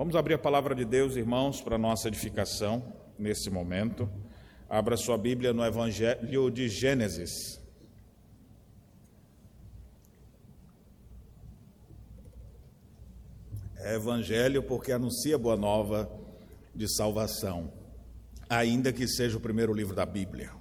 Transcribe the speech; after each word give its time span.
Vamos 0.00 0.16
abrir 0.16 0.32
a 0.32 0.38
palavra 0.38 0.74
de 0.74 0.86
Deus, 0.86 1.14
irmãos, 1.14 1.60
para 1.60 1.76
nossa 1.76 2.08
edificação 2.08 2.82
nesse 3.18 3.50
momento. 3.50 4.08
Abra 4.66 4.96
sua 4.96 5.18
Bíblia 5.18 5.52
no 5.52 5.62
Evangelho 5.62 6.50
de 6.50 6.70
Gênesis. 6.70 7.60
É 13.76 13.94
Evangelho 13.94 14.62
porque 14.62 14.90
anuncia 14.90 15.36
boa 15.36 15.54
nova 15.54 16.10
de 16.74 16.88
salvação, 16.96 17.70
ainda 18.48 18.94
que 18.94 19.06
seja 19.06 19.36
o 19.36 19.40
primeiro 19.40 19.74
livro 19.74 19.94
da 19.94 20.06
Bíblia. 20.06 20.59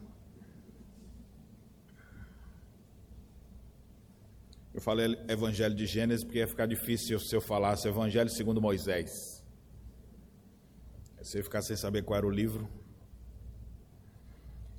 Eu 4.72 4.82
falei 4.82 5.18
Evangelho 5.28 5.74
de 5.74 5.88
Gênesis 5.88 6.24
porque 6.24 6.38
ia 6.38 6.48
ficar 6.48 6.68
difícil 6.68 7.20
se 7.20 7.36
eu 7.36 7.42
falasse 7.42 7.88
Evangelho 7.88 8.30
segundo 8.30 8.62
Moisés. 8.62 9.10
Você 11.22 11.40
ia 11.40 11.44
ficar 11.44 11.62
sem 11.64 11.76
saber 11.76 12.04
qual 12.04 12.18
era 12.18 12.28
o 12.28 12.30
livro. 12.30 12.70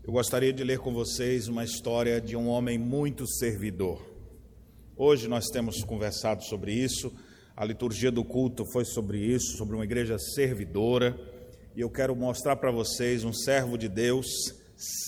Eu 0.03 0.13
gostaria 0.13 0.53
de 0.53 0.63
ler 0.63 0.79
com 0.79 0.95
vocês 0.95 1.49
uma 1.49 1.65
história 1.65 2.21
de 2.21 2.37
um 2.37 2.49
homem 2.49 2.79
muito 2.79 3.27
servidor. 3.27 4.01
Hoje 4.97 5.29
nós 5.29 5.47
temos 5.49 5.83
conversado 5.83 6.45
sobre 6.45 6.73
isso, 6.73 7.13
a 7.57 7.65
liturgia 7.65 8.11
do 8.11 8.25
culto 8.25 8.65
foi 8.73 8.85
sobre 8.85 9.19
isso, 9.19 9.57
sobre 9.57 9.75
uma 9.75 9.85
igreja 9.85 10.19
servidora, 10.19 11.19
e 11.77 11.81
eu 11.81 11.91
quero 11.91 12.15
mostrar 12.15 12.57
para 12.57 12.71
vocês 12.71 13.25
um 13.25 13.33
servo 13.33 13.77
de 13.77 13.89
Deus, 13.89 14.27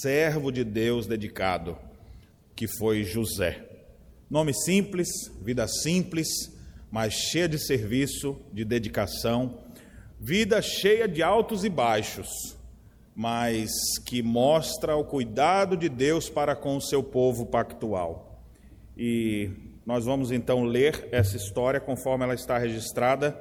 servo 0.03 0.51
de 0.51 0.65
Deus 0.65 1.07
dedicado, 1.07 1.79
que 2.55 2.67
foi 2.67 3.05
José. 3.05 3.72
Nome 4.33 4.55
simples, 4.55 5.31
vida 5.43 5.69
simples, 5.69 6.27
mas 6.91 7.13
cheia 7.13 7.47
de 7.47 7.59
serviço, 7.59 8.35
de 8.51 8.65
dedicação, 8.65 9.59
vida 10.19 10.63
cheia 10.63 11.07
de 11.07 11.23
altos 11.23 11.67
e 11.67 11.69
baixos, 11.69 12.57
mas 13.15 13.71
que 14.07 14.23
mostra 14.23 14.97
o 14.97 15.05
cuidado 15.05 15.77
de 15.77 15.87
Deus 15.87 16.31
para 16.31 16.57
com 16.57 16.79
o 16.79 16.81
seu 16.81 17.03
povo 17.03 17.45
pactual. 17.45 18.43
E 18.97 19.51
nós 19.85 20.07
vamos 20.07 20.33
então 20.33 20.65
ler 20.65 21.11
essa 21.13 21.37
história 21.37 21.79
conforme 21.79 22.25
ela 22.25 22.33
está 22.33 22.57
registrada 22.57 23.39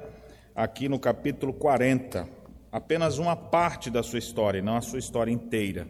aqui 0.54 0.90
no 0.90 0.98
capítulo 0.98 1.54
40, 1.54 2.28
apenas 2.70 3.16
uma 3.16 3.34
parte 3.34 3.88
da 3.88 4.02
sua 4.02 4.18
história, 4.18 4.60
não 4.60 4.76
a 4.76 4.82
sua 4.82 4.98
história 4.98 5.32
inteira. 5.32 5.88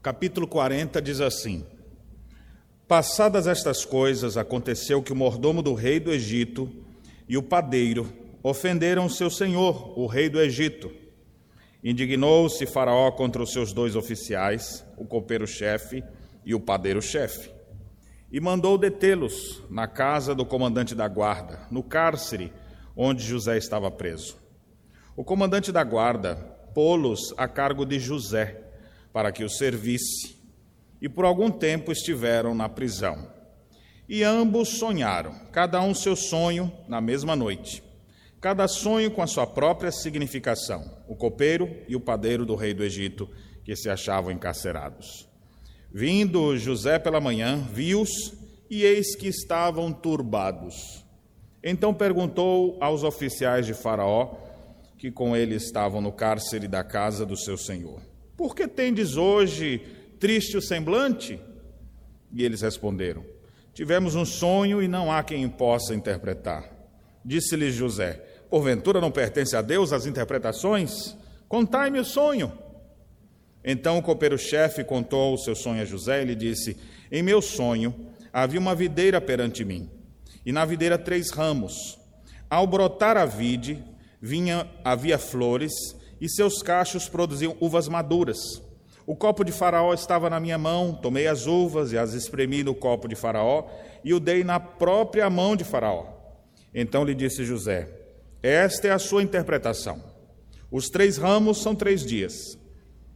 Capítulo 0.00 0.46
40 0.46 1.02
diz 1.02 1.20
assim: 1.20 1.66
Passadas 2.88 3.48
estas 3.48 3.84
coisas, 3.84 4.36
aconteceu 4.36 5.02
que 5.02 5.12
o 5.12 5.16
mordomo 5.16 5.60
do 5.60 5.74
rei 5.74 5.98
do 5.98 6.12
Egito 6.12 6.70
e 7.28 7.36
o 7.36 7.42
padeiro 7.42 8.12
ofenderam 8.44 9.08
seu 9.08 9.28
senhor, 9.28 9.98
o 9.98 10.06
rei 10.06 10.28
do 10.28 10.40
Egito. 10.40 10.92
Indignou-se 11.82 12.64
Faraó 12.64 13.10
contra 13.10 13.42
os 13.42 13.52
seus 13.52 13.72
dois 13.72 13.96
oficiais, 13.96 14.84
o 14.96 15.04
copeiro-chefe 15.04 16.04
e 16.44 16.54
o 16.54 16.60
padeiro-chefe, 16.60 17.50
e 18.30 18.40
mandou 18.40 18.78
detê-los 18.78 19.64
na 19.68 19.88
casa 19.88 20.32
do 20.32 20.46
comandante 20.46 20.94
da 20.94 21.08
guarda, 21.08 21.66
no 21.72 21.82
cárcere 21.82 22.52
onde 22.96 23.24
José 23.24 23.58
estava 23.58 23.90
preso. 23.90 24.36
O 25.16 25.24
comandante 25.24 25.72
da 25.72 25.82
guarda 25.82 26.36
pô-los 26.72 27.34
a 27.36 27.48
cargo 27.48 27.84
de 27.84 27.98
José, 27.98 28.62
para 29.12 29.32
que 29.32 29.42
o 29.42 29.50
servisse 29.50 30.35
e 31.00 31.08
por 31.08 31.24
algum 31.24 31.50
tempo 31.50 31.92
estiveram 31.92 32.54
na 32.54 32.68
prisão. 32.68 33.30
E 34.08 34.22
ambos 34.22 34.78
sonharam, 34.78 35.34
cada 35.52 35.80
um 35.80 35.94
seu 35.94 36.14
sonho 36.14 36.72
na 36.88 37.00
mesma 37.00 37.34
noite, 37.34 37.82
cada 38.40 38.68
sonho 38.68 39.10
com 39.10 39.22
a 39.22 39.26
sua 39.26 39.46
própria 39.46 39.90
significação, 39.90 40.88
o 41.08 41.16
copeiro 41.16 41.68
e 41.88 41.96
o 41.96 42.00
padeiro 42.00 42.46
do 42.46 42.54
rei 42.54 42.72
do 42.72 42.84
Egito, 42.84 43.28
que 43.64 43.74
se 43.74 43.90
achavam 43.90 44.30
encarcerados. 44.30 45.28
Vindo 45.92 46.56
José 46.56 46.98
pela 46.98 47.20
manhã, 47.20 47.66
viu-os 47.72 48.32
e 48.70 48.84
eis 48.84 49.16
que 49.16 49.28
estavam 49.28 49.92
turbados. 49.92 51.04
Então 51.62 51.92
perguntou 51.92 52.76
aos 52.80 53.02
oficiais 53.02 53.66
de 53.66 53.74
Faraó, 53.74 54.36
que 54.98 55.10
com 55.10 55.36
ele 55.36 55.56
estavam 55.56 56.00
no 56.00 56.12
cárcere 56.12 56.68
da 56.68 56.84
casa 56.84 57.26
do 57.26 57.36
seu 57.36 57.56
senhor: 57.56 58.00
Por 58.36 58.54
que 58.54 58.68
tendes 58.68 59.16
hoje 59.16 59.82
triste 60.18 60.56
o 60.56 60.62
semblante? 60.62 61.40
E 62.32 62.44
eles 62.44 62.62
responderam: 62.62 63.24
Tivemos 63.72 64.14
um 64.14 64.24
sonho 64.24 64.82
e 64.82 64.88
não 64.88 65.12
há 65.12 65.22
quem 65.22 65.48
possa 65.48 65.94
interpretar. 65.94 66.70
Disse-lhe 67.24 67.70
José: 67.70 68.14
Porventura 68.48 69.00
não 69.00 69.10
pertence 69.10 69.56
a 69.56 69.62
Deus 69.62 69.92
as 69.92 70.06
interpretações? 70.06 71.16
Contai-me 71.48 71.98
o 71.98 72.04
sonho. 72.04 72.52
Então 73.64 73.98
o 73.98 74.02
copeiro-chefe 74.02 74.84
contou 74.84 75.34
o 75.34 75.38
seu 75.38 75.54
sonho 75.54 75.82
a 75.82 75.84
José 75.84 76.22
e 76.22 76.26
lhe 76.26 76.34
disse: 76.34 76.76
Em 77.10 77.22
meu 77.22 77.42
sonho 77.42 77.94
havia 78.32 78.60
uma 78.60 78.74
videira 78.74 79.20
perante 79.20 79.64
mim, 79.64 79.90
e 80.44 80.52
na 80.52 80.64
videira 80.64 80.96
três 80.96 81.30
ramos. 81.30 81.98
Ao 82.48 82.66
brotar 82.66 83.16
a 83.16 83.24
vide, 83.24 83.82
vinha, 84.20 84.70
havia 84.84 85.18
flores, 85.18 85.72
e 86.20 86.28
seus 86.28 86.62
cachos 86.62 87.08
produziam 87.08 87.56
uvas 87.60 87.88
maduras. 87.88 88.62
O 89.06 89.14
copo 89.14 89.44
de 89.44 89.52
Faraó 89.52 89.94
estava 89.94 90.28
na 90.28 90.40
minha 90.40 90.58
mão, 90.58 90.92
tomei 90.92 91.28
as 91.28 91.46
uvas 91.46 91.92
e 91.92 91.98
as 91.98 92.12
espremi 92.12 92.64
no 92.64 92.74
copo 92.74 93.06
de 93.06 93.14
Faraó 93.14 93.68
e 94.04 94.12
o 94.12 94.18
dei 94.18 94.42
na 94.42 94.58
própria 94.58 95.30
mão 95.30 95.54
de 95.54 95.62
Faraó. 95.62 96.06
Então 96.74 97.04
lhe 97.04 97.14
disse 97.14 97.44
José: 97.44 97.88
Esta 98.42 98.88
é 98.88 98.90
a 98.90 98.98
sua 98.98 99.22
interpretação. 99.22 100.02
Os 100.70 100.90
três 100.90 101.16
ramos 101.16 101.62
são 101.62 101.72
três 101.72 102.04
dias. 102.04 102.58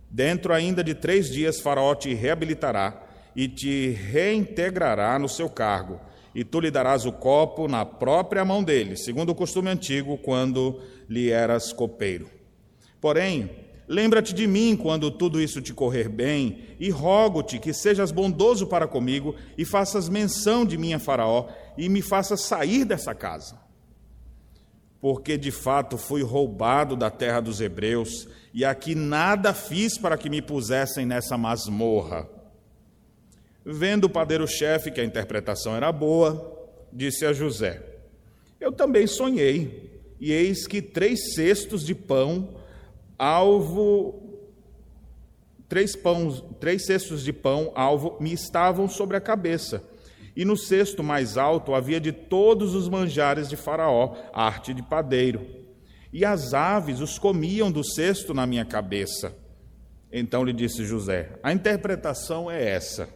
Dentro 0.08 0.52
ainda 0.52 0.84
de 0.84 0.94
três 0.94 1.28
dias, 1.28 1.60
Faraó 1.60 1.94
te 1.96 2.14
reabilitará 2.14 3.06
e 3.34 3.48
te 3.48 3.90
reintegrará 3.90 5.18
no 5.18 5.28
seu 5.28 5.48
cargo, 5.48 6.00
e 6.34 6.44
tu 6.44 6.60
lhe 6.60 6.70
darás 6.70 7.04
o 7.04 7.12
copo 7.12 7.66
na 7.66 7.84
própria 7.84 8.44
mão 8.44 8.62
dele, 8.62 8.96
segundo 8.96 9.30
o 9.30 9.34
costume 9.34 9.70
antigo, 9.70 10.18
quando 10.18 10.80
lhe 11.08 11.30
eras 11.30 11.72
copeiro. 11.72 12.28
Porém, 13.00 13.50
Lembra-te 13.90 14.32
de 14.32 14.46
mim 14.46 14.76
quando 14.76 15.10
tudo 15.10 15.40
isso 15.40 15.60
te 15.60 15.74
correr 15.74 16.08
bem, 16.08 16.60
e 16.78 16.90
rogo-te 16.90 17.58
que 17.58 17.72
sejas 17.72 18.12
bondoso 18.12 18.68
para 18.68 18.86
comigo 18.86 19.34
e 19.58 19.64
faças 19.64 20.08
menção 20.08 20.64
de 20.64 20.78
mim 20.78 20.92
a 20.92 21.00
Faraó 21.00 21.48
e 21.76 21.88
me 21.88 22.00
faças 22.00 22.42
sair 22.42 22.84
dessa 22.84 23.16
casa. 23.16 23.58
Porque 25.00 25.36
de 25.36 25.50
fato 25.50 25.98
fui 25.98 26.22
roubado 26.22 26.94
da 26.94 27.10
terra 27.10 27.40
dos 27.40 27.60
hebreus, 27.60 28.28
e 28.54 28.64
aqui 28.64 28.94
nada 28.94 29.52
fiz 29.52 29.98
para 29.98 30.16
que 30.16 30.30
me 30.30 30.40
pusessem 30.40 31.04
nessa 31.04 31.36
masmorra. 31.36 32.28
Vendo 33.64 34.04
o 34.04 34.10
padeiro-chefe 34.10 34.92
que 34.92 35.00
a 35.00 35.04
interpretação 35.04 35.74
era 35.74 35.90
boa, 35.90 36.56
disse 36.92 37.26
a 37.26 37.32
José: 37.32 37.82
Eu 38.60 38.70
também 38.70 39.08
sonhei, 39.08 40.00
e 40.20 40.30
eis 40.30 40.64
que 40.68 40.80
três 40.80 41.34
cestos 41.34 41.84
de 41.84 41.96
pão 41.96 42.59
alvo, 43.20 44.40
três, 45.68 45.94
pães, 45.94 46.42
três 46.58 46.86
cestos 46.86 47.22
de 47.22 47.34
pão, 47.34 47.70
alvo, 47.74 48.16
me 48.18 48.32
estavam 48.32 48.88
sobre 48.88 49.14
a 49.14 49.20
cabeça. 49.20 49.84
E 50.34 50.42
no 50.42 50.56
cesto 50.56 51.02
mais 51.02 51.36
alto 51.36 51.74
havia 51.74 52.00
de 52.00 52.12
todos 52.12 52.74
os 52.74 52.88
manjares 52.88 53.48
de 53.48 53.56
Faraó, 53.56 54.16
arte 54.32 54.72
de 54.72 54.82
padeiro. 54.82 55.46
E 56.10 56.24
as 56.24 56.54
aves 56.54 57.00
os 57.00 57.18
comiam 57.18 57.70
do 57.70 57.84
cesto 57.84 58.32
na 58.32 58.46
minha 58.46 58.64
cabeça. 58.64 59.36
Então 60.10 60.42
lhe 60.42 60.52
disse 60.52 60.84
José: 60.84 61.38
A 61.42 61.52
interpretação 61.52 62.50
é 62.50 62.70
essa. 62.70 63.06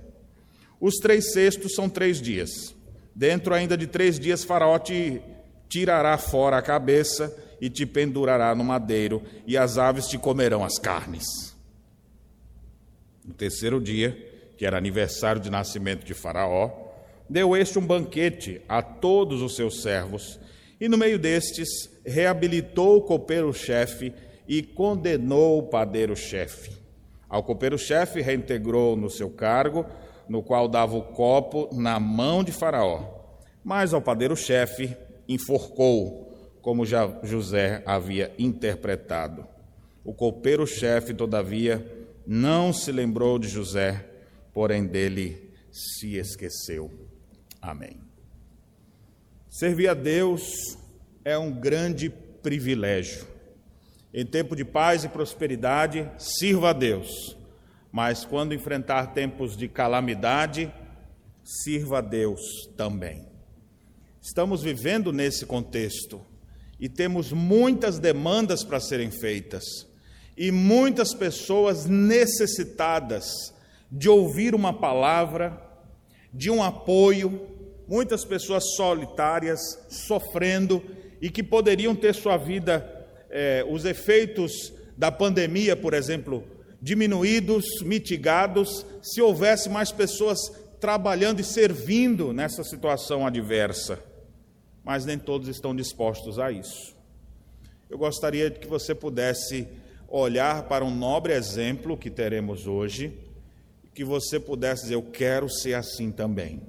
Os 0.78 0.97
três 0.97 1.32
cestos 1.32 1.75
são 1.75 1.88
três 1.88 2.20
dias. 2.20 2.75
Dentro 3.14 3.54
ainda 3.54 3.76
de 3.76 3.87
três 3.87 4.19
dias, 4.19 4.44
Faraó 4.44 4.78
te 4.78 5.22
tirará 5.69 6.19
fora 6.19 6.58
a 6.58 6.62
cabeça 6.62 7.34
e 7.64 7.70
te 7.70 7.87
pendurará 7.87 8.55
no 8.55 8.62
madeiro, 8.62 9.22
e 9.46 9.56
as 9.56 9.78
aves 9.78 10.06
te 10.06 10.19
comerão 10.19 10.62
as 10.62 10.78
carnes. 10.78 11.25
No 13.25 13.32
terceiro 13.32 13.81
dia, 13.81 14.14
que 14.58 14.66
era 14.66 14.76
aniversário 14.76 15.40
de 15.40 15.49
nascimento 15.49 16.05
de 16.05 16.12
Faraó, 16.12 16.70
deu 17.26 17.56
este 17.56 17.78
um 17.78 17.87
banquete 17.87 18.61
a 18.69 18.82
todos 18.82 19.40
os 19.40 19.56
seus 19.56 19.81
servos, 19.81 20.38
e 20.78 20.90
no 20.90 20.99
meio 20.99 21.19
destes 21.19 21.88
reabilitou 22.05 22.99
o 22.99 23.02
copeiro-chefe 23.02 24.12
e 24.46 24.62
condenou 24.62 25.60
o 25.60 25.62
padeiro-chefe. 25.62 26.70
Ao 27.26 27.43
copeiro-chefe 27.43 28.20
reintegrou 28.20 28.94
no 28.94 29.08
seu 29.08 29.31
cargo, 29.31 29.87
no 30.28 30.43
qual 30.43 30.69
dava 30.69 30.94
o 30.99 31.02
copo 31.02 31.70
na 31.72 31.99
mão 31.99 32.44
de 32.44 32.52
Faraó. 32.52 33.05
Mas 33.64 33.94
ao 33.94 34.02
padeiro-chefe 34.02 34.94
enforcou 35.26 36.33
como 36.64 36.87
já 36.87 37.06
José 37.22 37.82
havia 37.84 38.34
interpretado. 38.38 39.46
O 40.02 40.14
copeiro-chefe, 40.14 41.12
todavia, 41.12 42.06
não 42.26 42.72
se 42.72 42.90
lembrou 42.90 43.38
de 43.38 43.49
José, 43.49 44.02
porém 44.50 44.87
dele 44.87 45.52
se 45.70 46.16
esqueceu. 46.16 46.90
Amém. 47.61 48.00
Servir 49.50 49.88
a 49.88 49.94
Deus 49.94 50.78
é 51.22 51.37
um 51.37 51.52
grande 51.52 52.08
privilégio. 52.43 53.26
Em 54.12 54.25
tempo 54.25 54.56
de 54.56 54.64
paz 54.64 55.05
e 55.05 55.08
prosperidade, 55.10 56.10
sirva 56.17 56.70
a 56.70 56.72
Deus, 56.72 57.37
mas 57.93 58.25
quando 58.25 58.55
enfrentar 58.55 59.12
tempos 59.12 59.55
de 59.55 59.69
calamidade, 59.69 60.72
sirva 61.44 61.99
a 61.99 62.00
Deus 62.00 62.40
também. 62.75 63.28
Estamos 64.22 64.62
vivendo 64.62 65.12
nesse 65.12 65.44
contexto 65.44 66.25
e 66.84 66.88
temos 66.90 67.32
muitas 67.32 67.98
demandas 67.98 68.62
para 68.62 68.78
serem 68.78 69.10
feitas 69.10 69.64
e 70.36 70.50
muitas 70.50 71.14
pessoas 71.14 71.86
necessitadas 71.86 73.54
de 73.90 74.06
ouvir 74.06 74.54
uma 74.54 74.70
palavra, 74.70 75.58
de 76.31 76.50
um 76.50 76.62
apoio, 76.62 77.48
muitas 77.88 78.22
pessoas 78.22 78.75
solitárias, 78.76 79.60
sofrendo 79.88 80.84
e 81.22 81.31
que 81.31 81.42
poderiam 81.42 81.96
ter 81.96 82.14
sua 82.14 82.36
vida, 82.36 82.86
eh, 83.31 83.64
os 83.66 83.86
efeitos 83.86 84.70
da 84.94 85.10
pandemia, 85.10 85.75
por 85.75 85.94
exemplo, 85.94 86.44
diminuídos, 86.82 87.64
mitigados, 87.81 88.84
se 89.00 89.22
houvesse 89.22 89.70
mais 89.70 89.90
pessoas 89.90 90.38
trabalhando 90.78 91.40
e 91.40 91.44
servindo 91.44 92.31
nessa 92.31 92.62
situação 92.62 93.26
adversa. 93.26 93.98
Mas 94.84 95.04
nem 95.04 95.19
todos 95.19 95.48
estão 95.48 95.75
dispostos 95.75 96.38
a 96.38 96.52
isso. 96.52 96.94
Eu 97.88 97.98
gostaria 97.98 98.50
que 98.50 98.66
você 98.66 98.94
pudesse 98.94 99.66
olhar 100.08 100.64
para 100.64 100.84
um 100.84 100.94
nobre 100.94 101.32
exemplo 101.32 101.96
que 101.96 102.10
teremos 102.10 102.66
hoje, 102.66 103.19
que 103.94 104.04
você 104.04 104.38
pudesse 104.38 104.82
dizer: 104.82 104.94
Eu 104.94 105.02
quero 105.02 105.48
ser 105.48 105.75
assim 105.75 106.12
também. 106.12 106.62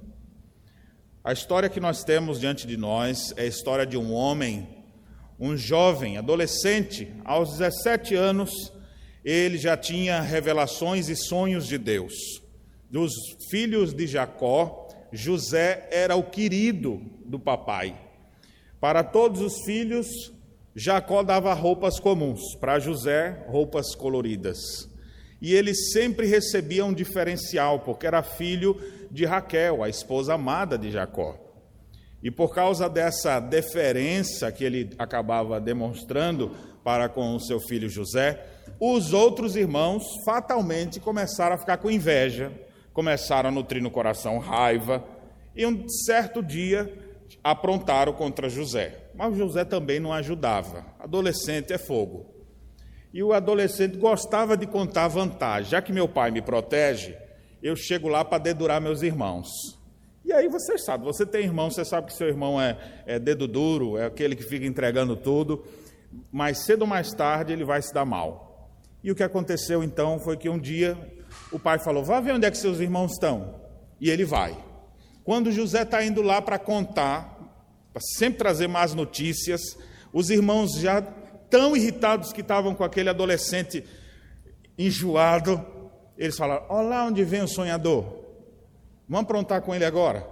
A 1.23 1.33
história 1.33 1.69
que 1.69 1.79
nós 1.79 2.03
temos 2.03 2.39
diante 2.39 2.67
de 2.67 2.77
nós 2.77 3.33
é 3.35 3.41
a 3.41 3.47
história 3.47 3.85
de 3.85 3.97
um 3.97 4.13
homem, 4.13 4.67
um 5.39 5.57
jovem, 5.57 6.17
adolescente, 6.17 7.12
aos 7.25 7.57
17 7.57 8.13
anos, 8.13 8.71
ele 9.23 9.57
já 9.57 9.75
tinha 9.75 10.21
revelações 10.21 11.09
e 11.09 11.15
sonhos 11.15 11.65
de 11.67 11.79
Deus. 11.79 12.13
Dos 12.91 13.12
filhos 13.50 13.91
de 13.91 14.06
Jacó, 14.06 14.88
José 15.12 15.89
era 15.91 16.15
o 16.15 16.23
querido 16.23 17.01
do 17.25 17.39
papai. 17.39 18.05
Para 18.86 19.04
todos 19.04 19.42
os 19.42 19.64
filhos, 19.66 20.32
Jacó 20.76 21.24
dava 21.24 21.52
roupas 21.56 22.00
comuns, 22.00 22.54
para 22.60 22.78
José, 22.78 23.44
roupas 23.48 23.96
coloridas. 23.96 24.88
E 25.42 25.56
ele 25.56 25.74
sempre 25.74 26.28
recebia 26.28 26.86
um 26.86 26.94
diferencial, 26.94 27.80
porque 27.80 28.06
era 28.06 28.22
filho 28.22 28.80
de 29.10 29.26
Raquel, 29.26 29.84
a 29.84 29.90
esposa 29.90 30.36
amada 30.36 30.78
de 30.78 30.92
Jacó. 30.92 31.36
E 32.22 32.30
por 32.30 32.54
causa 32.54 32.88
dessa 32.88 33.40
deferência 33.40 34.52
que 34.52 34.64
ele 34.64 34.92
acabava 35.00 35.60
demonstrando 35.60 36.52
para 36.84 37.10
com 37.10 37.36
o 37.36 37.40
seu 37.40 37.60
filho 37.60 37.90
José, 37.90 38.46
os 38.80 39.14
outros 39.14 39.56
irmãos 39.56 40.04
fatalmente 40.24 41.00
começaram 41.00 41.56
a 41.56 41.58
ficar 41.58 41.78
com 41.78 41.90
inveja, 41.90 42.52
começaram 42.94 43.50
a 43.50 43.52
nutrir 43.52 43.82
no 43.82 43.90
coração 43.90 44.38
raiva, 44.38 45.04
e 45.56 45.66
um 45.66 45.90
certo 45.90 46.44
dia 46.44 47.05
aprontaram 47.44 48.14
contra 48.14 48.50
José. 48.50 49.10
Mas 49.14 49.38
José 49.38 49.64
também 49.64 50.00
não 50.00 50.12
ajudava. 50.14 50.86
Adolescente 51.00 51.72
é 51.74 51.78
fogo. 51.78 52.26
E 53.14 53.24
o 53.24 53.32
adolescente 53.32 53.98
gostava 53.98 54.58
de 54.58 54.68
contar 54.68 55.08
vantagem. 55.08 55.72
Já 55.72 55.82
que 55.82 55.94
meu 55.94 56.08
pai 56.08 56.32
me 56.32 56.42
protege, 56.42 57.16
eu 57.64 57.76
chego 57.76 58.08
lá 58.08 58.26
para 58.26 58.38
dedurar 58.38 58.82
meus 58.82 59.02
irmãos. 59.02 59.48
E 60.26 60.34
aí 60.34 60.48
você 60.48 60.78
sabe, 60.78 61.06
você 61.06 61.26
tem 61.26 61.44
irmão, 61.44 61.70
você 61.70 61.86
sabe 61.86 62.08
que 62.08 62.14
seu 62.14 62.28
irmão 62.28 62.60
é, 62.60 62.78
é 63.06 63.20
dedo 63.20 63.48
duro, 63.48 63.96
é 63.96 64.06
aquele 64.06 64.36
que 64.36 64.44
fica 64.44 64.66
entregando 64.66 65.16
tudo, 65.16 65.64
mais 66.32 66.66
cedo 66.66 66.82
ou 66.82 66.88
mais 66.88 67.12
tarde 67.14 67.54
ele 67.54 67.64
vai 67.64 67.82
se 67.82 67.94
dar 67.94 68.06
mal. 68.06 68.72
E 69.04 69.12
o 69.12 69.16
que 69.16 69.22
aconteceu 69.22 69.84
então 69.84 70.20
foi 70.20 70.36
que 70.36 70.50
um 70.50 70.58
dia 70.58 70.98
o 71.52 71.60
pai 71.60 71.78
falou: 71.78 72.04
Vá 72.04 72.20
ver 72.20 72.34
onde 72.34 72.48
é 72.48 72.52
que 72.52 72.58
seus 72.58 72.80
irmãos 72.80 73.12
estão. 73.12 73.62
E 74.02 74.10
ele 74.10 74.26
vai. 74.26 74.58
Quando 75.25 75.51
José 75.51 75.81
está 75.81 76.06
indo 76.06 76.22
lá 76.22 76.39
para 76.39 76.60
contar, 76.60 77.36
para 77.92 78.01
sempre 78.01 78.38
trazer 78.38 78.68
más 78.68 78.94
notícias, 78.94 79.75
os 80.13 80.30
irmãos 80.30 80.74
já 80.74 81.01
tão 81.50 81.75
irritados 81.75 82.31
que 82.31 82.42
estavam 82.42 82.75
com 82.75 82.83
aquele 82.83 83.10
adolescente 83.10 83.83
enjoado, 84.77 85.66
eles 86.16 86.38
falaram: 86.38 86.68
Olha 86.69 86.88
lá 86.89 87.06
onde 87.06 87.24
vem 87.24 87.42
o 87.42 87.48
sonhador. 87.48 88.06
Vamos 89.10 89.24
aprontar 89.24 89.63
com 89.63 89.74
ele 89.74 89.83
agora. 89.83 90.27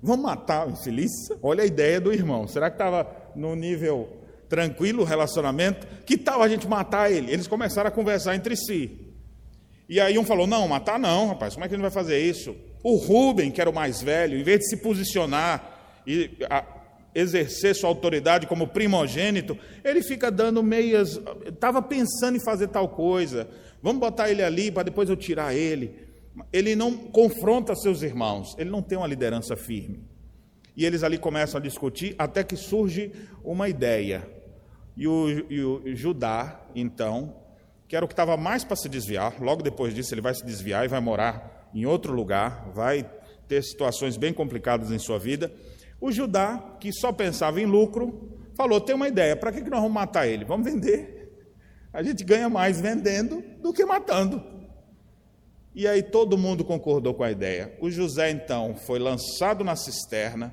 Vamos 0.00 0.24
matar 0.24 0.68
o 0.68 0.70
infeliz? 0.70 1.10
Olha 1.42 1.64
a 1.64 1.66
ideia 1.66 2.00
do 2.00 2.12
irmão. 2.12 2.46
Será 2.46 2.70
que 2.70 2.74
estava 2.74 3.10
no 3.34 3.56
nível 3.56 4.08
tranquilo 4.48 5.02
o 5.02 5.04
relacionamento? 5.04 5.86
Que 6.04 6.16
tal 6.16 6.40
a 6.40 6.48
gente 6.48 6.68
matar 6.68 7.10
ele? 7.10 7.32
Eles 7.32 7.48
começaram 7.48 7.88
a 7.88 7.90
conversar 7.90 8.36
entre 8.36 8.56
si. 8.56 9.12
E 9.88 9.98
aí 9.98 10.16
um 10.16 10.24
falou: 10.24 10.46
Não, 10.46 10.68
matar 10.68 11.00
não, 11.00 11.26
rapaz, 11.26 11.54
como 11.54 11.64
é 11.64 11.68
que 11.68 11.74
a 11.74 11.76
gente 11.76 11.82
vai 11.82 11.90
fazer 11.90 12.20
isso? 12.20 12.54
O 12.82 12.96
Rubem, 12.96 13.50
que 13.50 13.60
era 13.60 13.68
o 13.68 13.74
mais 13.74 14.00
velho, 14.02 14.38
em 14.38 14.42
vez 14.42 14.60
de 14.60 14.68
se 14.70 14.76
posicionar 14.78 16.02
e 16.06 16.30
exercer 17.14 17.74
sua 17.74 17.88
autoridade 17.88 18.46
como 18.46 18.68
primogênito, 18.68 19.58
ele 19.84 20.02
fica 20.02 20.30
dando 20.30 20.62
meias. 20.62 21.20
Estava 21.46 21.82
pensando 21.82 22.36
em 22.36 22.44
fazer 22.44 22.68
tal 22.68 22.88
coisa. 22.88 23.48
Vamos 23.82 24.00
botar 24.00 24.30
ele 24.30 24.42
ali 24.42 24.70
para 24.70 24.84
depois 24.84 25.08
eu 25.08 25.16
tirar 25.16 25.54
ele. 25.54 26.08
Ele 26.52 26.76
não 26.76 26.96
confronta 26.96 27.74
seus 27.74 28.02
irmãos, 28.02 28.54
ele 28.56 28.70
não 28.70 28.82
tem 28.82 28.96
uma 28.96 29.06
liderança 29.06 29.56
firme. 29.56 30.04
E 30.76 30.86
eles 30.86 31.02
ali 31.02 31.18
começam 31.18 31.58
a 31.58 31.62
discutir 31.62 32.14
até 32.16 32.44
que 32.44 32.56
surge 32.56 33.12
uma 33.44 33.68
ideia. 33.68 34.26
E 34.96 35.06
o, 35.06 35.28
e 35.50 35.62
o 35.62 35.96
Judá, 35.96 36.60
então, 36.74 37.34
que 37.88 37.96
era 37.96 38.04
o 38.04 38.08
que 38.08 38.12
estava 38.12 38.36
mais 38.36 38.64
para 38.64 38.76
se 38.76 38.88
desviar, 38.88 39.42
logo 39.42 39.62
depois 39.62 39.92
disso 39.92 40.14
ele 40.14 40.20
vai 40.20 40.34
se 40.34 40.44
desviar 40.44 40.84
e 40.84 40.88
vai 40.88 41.00
morar 41.00 41.59
em 41.74 41.86
outro 41.86 42.12
lugar, 42.12 42.70
vai 42.72 43.08
ter 43.46 43.62
situações 43.62 44.16
bem 44.16 44.32
complicadas 44.32 44.90
em 44.90 44.98
sua 44.98 45.18
vida. 45.18 45.52
O 46.00 46.10
Judá, 46.10 46.76
que 46.80 46.92
só 46.92 47.12
pensava 47.12 47.60
em 47.60 47.66
lucro, 47.66 48.38
falou: 48.54 48.80
tem 48.80 48.94
uma 48.94 49.08
ideia, 49.08 49.36
para 49.36 49.52
que 49.52 49.60
nós 49.62 49.80
vamos 49.80 49.92
matar 49.92 50.26
ele? 50.26 50.44
Vamos 50.44 50.70
vender. 50.70 51.18
A 51.92 52.02
gente 52.02 52.24
ganha 52.24 52.48
mais 52.48 52.80
vendendo 52.80 53.42
do 53.60 53.72
que 53.72 53.84
matando. 53.84 54.42
E 55.74 55.86
aí 55.86 56.02
todo 56.02 56.38
mundo 56.38 56.64
concordou 56.64 57.14
com 57.14 57.22
a 57.22 57.30
ideia. 57.30 57.76
O 57.80 57.90
José, 57.90 58.30
então, 58.30 58.74
foi 58.74 58.98
lançado 58.98 59.62
na 59.64 59.76
cisterna. 59.76 60.52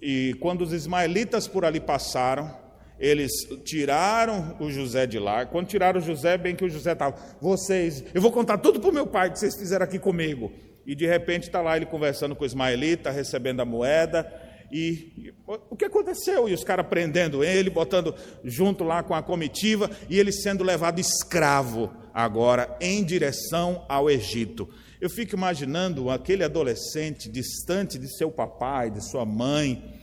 E 0.00 0.36
quando 0.40 0.62
os 0.62 0.72
ismaelitas 0.72 1.48
por 1.48 1.64
ali 1.64 1.80
passaram, 1.80 2.54
eles 2.98 3.32
tiraram 3.64 4.56
o 4.58 4.70
José 4.70 5.06
de 5.06 5.18
lá. 5.18 5.44
Quando 5.44 5.66
tiraram 5.66 6.00
o 6.00 6.02
José, 6.02 6.38
bem 6.38 6.56
que 6.56 6.64
o 6.64 6.68
José 6.70 6.92
estava, 6.92 7.16
vocês, 7.40 8.02
eu 8.14 8.20
vou 8.20 8.32
contar 8.32 8.58
tudo 8.58 8.80
para 8.80 8.90
o 8.90 8.94
meu 8.94 9.06
pai 9.06 9.30
que 9.30 9.38
vocês 9.38 9.56
fizeram 9.56 9.84
aqui 9.84 9.98
comigo. 9.98 10.52
E 10.86 10.94
de 10.94 11.06
repente 11.06 11.44
está 11.44 11.60
lá 11.60 11.76
ele 11.76 11.86
conversando 11.86 12.34
com 12.34 12.44
o 12.44 12.46
ismaelita, 12.46 13.10
recebendo 13.10 13.60
a 13.60 13.64
moeda, 13.64 14.30
e 14.70 15.32
o 15.46 15.76
que 15.76 15.84
aconteceu? 15.84 16.48
E 16.48 16.54
os 16.54 16.64
caras 16.64 16.86
prendendo 16.86 17.44
ele, 17.44 17.70
botando 17.70 18.14
junto 18.44 18.84
lá 18.84 19.02
com 19.02 19.14
a 19.14 19.22
comitiva, 19.22 19.90
e 20.08 20.18
ele 20.18 20.32
sendo 20.32 20.64
levado 20.64 20.98
escravo 21.00 21.92
agora 22.12 22.76
em 22.80 23.04
direção 23.04 23.84
ao 23.88 24.10
Egito. 24.10 24.68
Eu 25.00 25.10
fico 25.10 25.36
imaginando 25.36 26.10
aquele 26.10 26.42
adolescente 26.42 27.30
distante 27.30 27.98
de 27.98 28.08
seu 28.16 28.30
papai, 28.30 28.90
de 28.90 29.04
sua 29.08 29.24
mãe, 29.24 29.95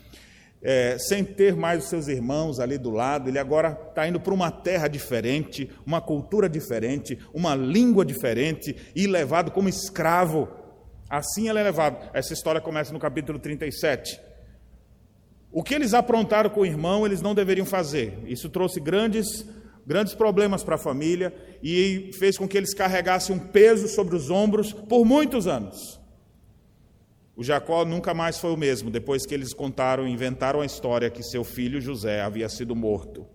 é, 0.63 0.97
sem 0.97 1.25
ter 1.25 1.55
mais 1.57 1.83
os 1.83 1.89
seus 1.89 2.07
irmãos 2.07 2.57
ali 2.57 2.77
do 2.77 2.89
lado, 2.89 3.29
ele 3.29 3.37
agora 3.37 3.77
está 3.89 4.07
indo 4.07 4.19
para 4.19 4.33
uma 4.33 4.49
terra 4.49 4.87
diferente, 4.87 5.69
uma 5.85 5.99
cultura 5.99 6.47
diferente, 6.47 7.19
uma 7.33 7.53
língua 7.53 8.05
diferente, 8.05 8.75
e 8.95 9.05
levado 9.05 9.51
como 9.51 9.67
escravo. 9.67 10.47
Assim 11.09 11.49
ele 11.49 11.59
é 11.59 11.63
levado. 11.63 12.09
Essa 12.13 12.31
história 12.31 12.61
começa 12.61 12.93
no 12.93 12.99
capítulo 12.99 13.37
37. 13.37 14.19
O 15.51 15.61
que 15.61 15.75
eles 15.75 15.93
aprontaram 15.93 16.49
com 16.49 16.61
o 16.61 16.65
irmão, 16.65 17.05
eles 17.05 17.21
não 17.21 17.35
deveriam 17.35 17.65
fazer. 17.65 18.17
Isso 18.25 18.49
trouxe 18.49 18.79
grandes, 18.79 19.45
grandes 19.85 20.15
problemas 20.15 20.63
para 20.63 20.75
a 20.75 20.79
família 20.79 21.33
e 21.61 22.09
fez 22.17 22.37
com 22.37 22.47
que 22.47 22.57
eles 22.57 22.73
carregassem 22.73 23.35
um 23.35 23.39
peso 23.39 23.89
sobre 23.89 24.15
os 24.15 24.29
ombros 24.31 24.71
por 24.71 25.03
muitos 25.03 25.45
anos. 25.45 26.02
O 27.35 27.43
Jacó 27.43 27.83
nunca 27.83 28.13
mais 28.13 28.37
foi 28.37 28.51
o 28.51 28.57
mesmo 28.57 28.91
depois 28.91 29.25
que 29.25 29.33
eles 29.33 29.53
contaram, 29.53 30.07
inventaram 30.07 30.61
a 30.61 30.65
história 30.65 31.09
que 31.09 31.23
seu 31.23 31.43
filho 31.43 31.81
José 31.81 32.21
havia 32.21 32.47
sido 32.47 32.75
morto 32.75 33.25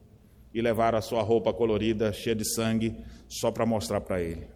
e 0.55 0.61
levaram 0.61 0.99
a 0.99 1.03
sua 1.03 1.23
roupa 1.23 1.53
colorida, 1.53 2.13
cheia 2.13 2.35
de 2.35 2.45
sangue, 2.55 2.97
só 3.29 3.51
para 3.51 3.67
mostrar 3.67 4.01
para 4.01 4.21
ele. 4.21 4.47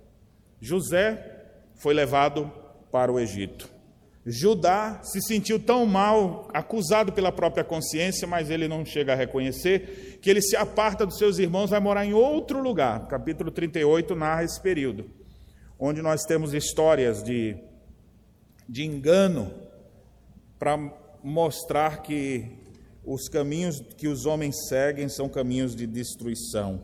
José 0.61 1.42
foi 1.75 1.92
levado 1.92 2.50
para 2.90 3.11
o 3.11 3.18
Egito. 3.18 3.68
Judá 4.25 5.00
se 5.02 5.20
sentiu 5.20 5.58
tão 5.58 5.84
mal, 5.84 6.49
acusado 6.54 7.12
pela 7.12 7.32
própria 7.32 7.64
consciência, 7.64 8.26
mas 8.28 8.50
ele 8.50 8.68
não 8.68 8.84
chega 8.84 9.12
a 9.12 9.16
reconhecer, 9.16 10.18
que 10.22 10.30
ele 10.30 10.40
se 10.40 10.54
aparta 10.54 11.04
dos 11.04 11.18
seus 11.18 11.38
irmãos, 11.38 11.70
vai 11.70 11.80
morar 11.80 12.06
em 12.06 12.14
outro 12.14 12.62
lugar. 12.62 13.08
Capítulo 13.08 13.50
38 13.50 14.14
narra 14.14 14.44
esse 14.44 14.61
período, 14.61 15.11
onde 15.76 16.00
nós 16.00 16.22
temos 16.22 16.54
histórias 16.54 17.20
de, 17.25 17.56
de 18.72 18.86
engano 18.86 19.52
para 20.58 20.78
mostrar 21.22 22.00
que 22.00 22.46
os 23.04 23.28
caminhos 23.28 23.82
que 23.98 24.08
os 24.08 24.24
homens 24.24 24.66
seguem 24.66 25.10
são 25.10 25.28
caminhos 25.28 25.76
de 25.76 25.86
destruição. 25.86 26.82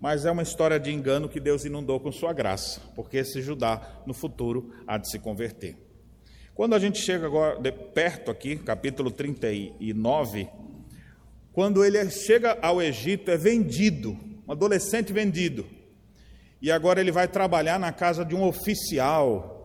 Mas 0.00 0.24
é 0.24 0.30
uma 0.30 0.42
história 0.42 0.80
de 0.80 0.90
engano 0.90 1.28
que 1.28 1.38
Deus 1.38 1.66
inundou 1.66 2.00
com 2.00 2.10
sua 2.10 2.32
graça, 2.32 2.80
porque 2.96 3.18
esse 3.18 3.42
Judá, 3.42 4.00
no 4.06 4.14
futuro, 4.14 4.72
há 4.86 4.96
de 4.96 5.10
se 5.10 5.18
converter. 5.18 5.76
Quando 6.54 6.74
a 6.74 6.78
gente 6.78 6.98
chega 6.98 7.26
agora 7.26 7.60
de 7.60 7.70
perto 7.70 8.30
aqui, 8.30 8.56
capítulo 8.56 9.10
39, 9.10 10.48
quando 11.52 11.84
ele 11.84 12.08
chega 12.08 12.58
ao 12.62 12.80
Egito, 12.80 13.30
é 13.30 13.36
vendido, 13.36 14.16
um 14.48 14.52
adolescente 14.52 15.12
vendido. 15.12 15.66
E 16.62 16.72
agora 16.72 16.98
ele 16.98 17.12
vai 17.12 17.28
trabalhar 17.28 17.78
na 17.78 17.92
casa 17.92 18.24
de 18.24 18.34
um 18.34 18.42
oficial 18.42 19.59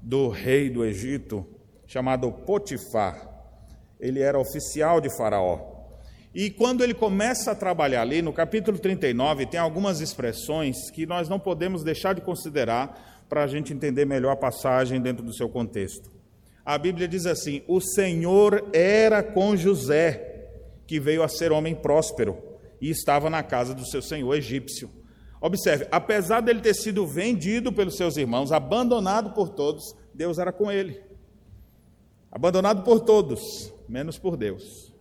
do 0.00 0.28
rei 0.28 0.70
do 0.70 0.84
Egito, 0.84 1.46
chamado 1.86 2.30
Potifar. 2.30 3.28
Ele 3.98 4.20
era 4.20 4.38
oficial 4.38 5.00
de 5.00 5.14
Faraó. 5.16 5.78
E 6.34 6.50
quando 6.50 6.84
ele 6.84 6.94
começa 6.94 7.52
a 7.52 7.54
trabalhar 7.54 8.02
ali, 8.02 8.22
no 8.22 8.32
capítulo 8.32 8.78
39, 8.78 9.46
tem 9.46 9.58
algumas 9.58 10.00
expressões 10.00 10.90
que 10.90 11.06
nós 11.06 11.28
não 11.28 11.40
podemos 11.40 11.82
deixar 11.82 12.14
de 12.14 12.20
considerar 12.20 13.24
para 13.28 13.42
a 13.42 13.46
gente 13.46 13.72
entender 13.72 14.04
melhor 14.04 14.32
a 14.32 14.36
passagem 14.36 15.00
dentro 15.00 15.24
do 15.24 15.34
seu 15.34 15.48
contexto. 15.48 16.10
A 16.64 16.76
Bíblia 16.76 17.08
diz 17.08 17.26
assim: 17.26 17.62
O 17.66 17.80
Senhor 17.80 18.68
era 18.72 19.22
com 19.22 19.56
José, 19.56 20.50
que 20.86 21.00
veio 21.00 21.22
a 21.22 21.28
ser 21.28 21.50
homem 21.50 21.74
próspero, 21.74 22.38
e 22.80 22.90
estava 22.90 23.28
na 23.30 23.42
casa 23.42 23.74
do 23.74 23.86
seu 23.86 24.02
senhor 24.02 24.34
egípcio. 24.34 24.90
Observe, 25.40 25.86
apesar 25.90 26.40
dele 26.40 26.60
ter 26.60 26.74
sido 26.74 27.06
vendido 27.06 27.72
pelos 27.72 27.96
seus 27.96 28.16
irmãos, 28.16 28.50
abandonado 28.50 29.30
por 29.30 29.50
todos, 29.50 29.94
Deus 30.12 30.38
era 30.38 30.52
com 30.52 30.70
ele. 30.70 31.00
Abandonado 32.30 32.82
por 32.82 33.00
todos, 33.00 33.72
menos 33.88 34.18
por 34.18 34.36
Deus. 34.36 34.92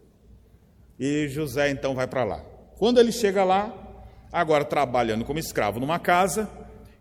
E 1.00 1.28
José 1.28 1.70
então 1.70 1.96
vai 1.96 2.08
para 2.08 2.24
lá. 2.24 2.46
Quando 2.78 3.00
ele 3.00 3.12
chega 3.12 3.44
lá, 3.44 3.74
agora 4.32 4.64
trabalhando 4.64 5.26
como 5.26 5.40
escravo 5.40 5.80
numa 5.80 6.00
casa, 6.00 6.50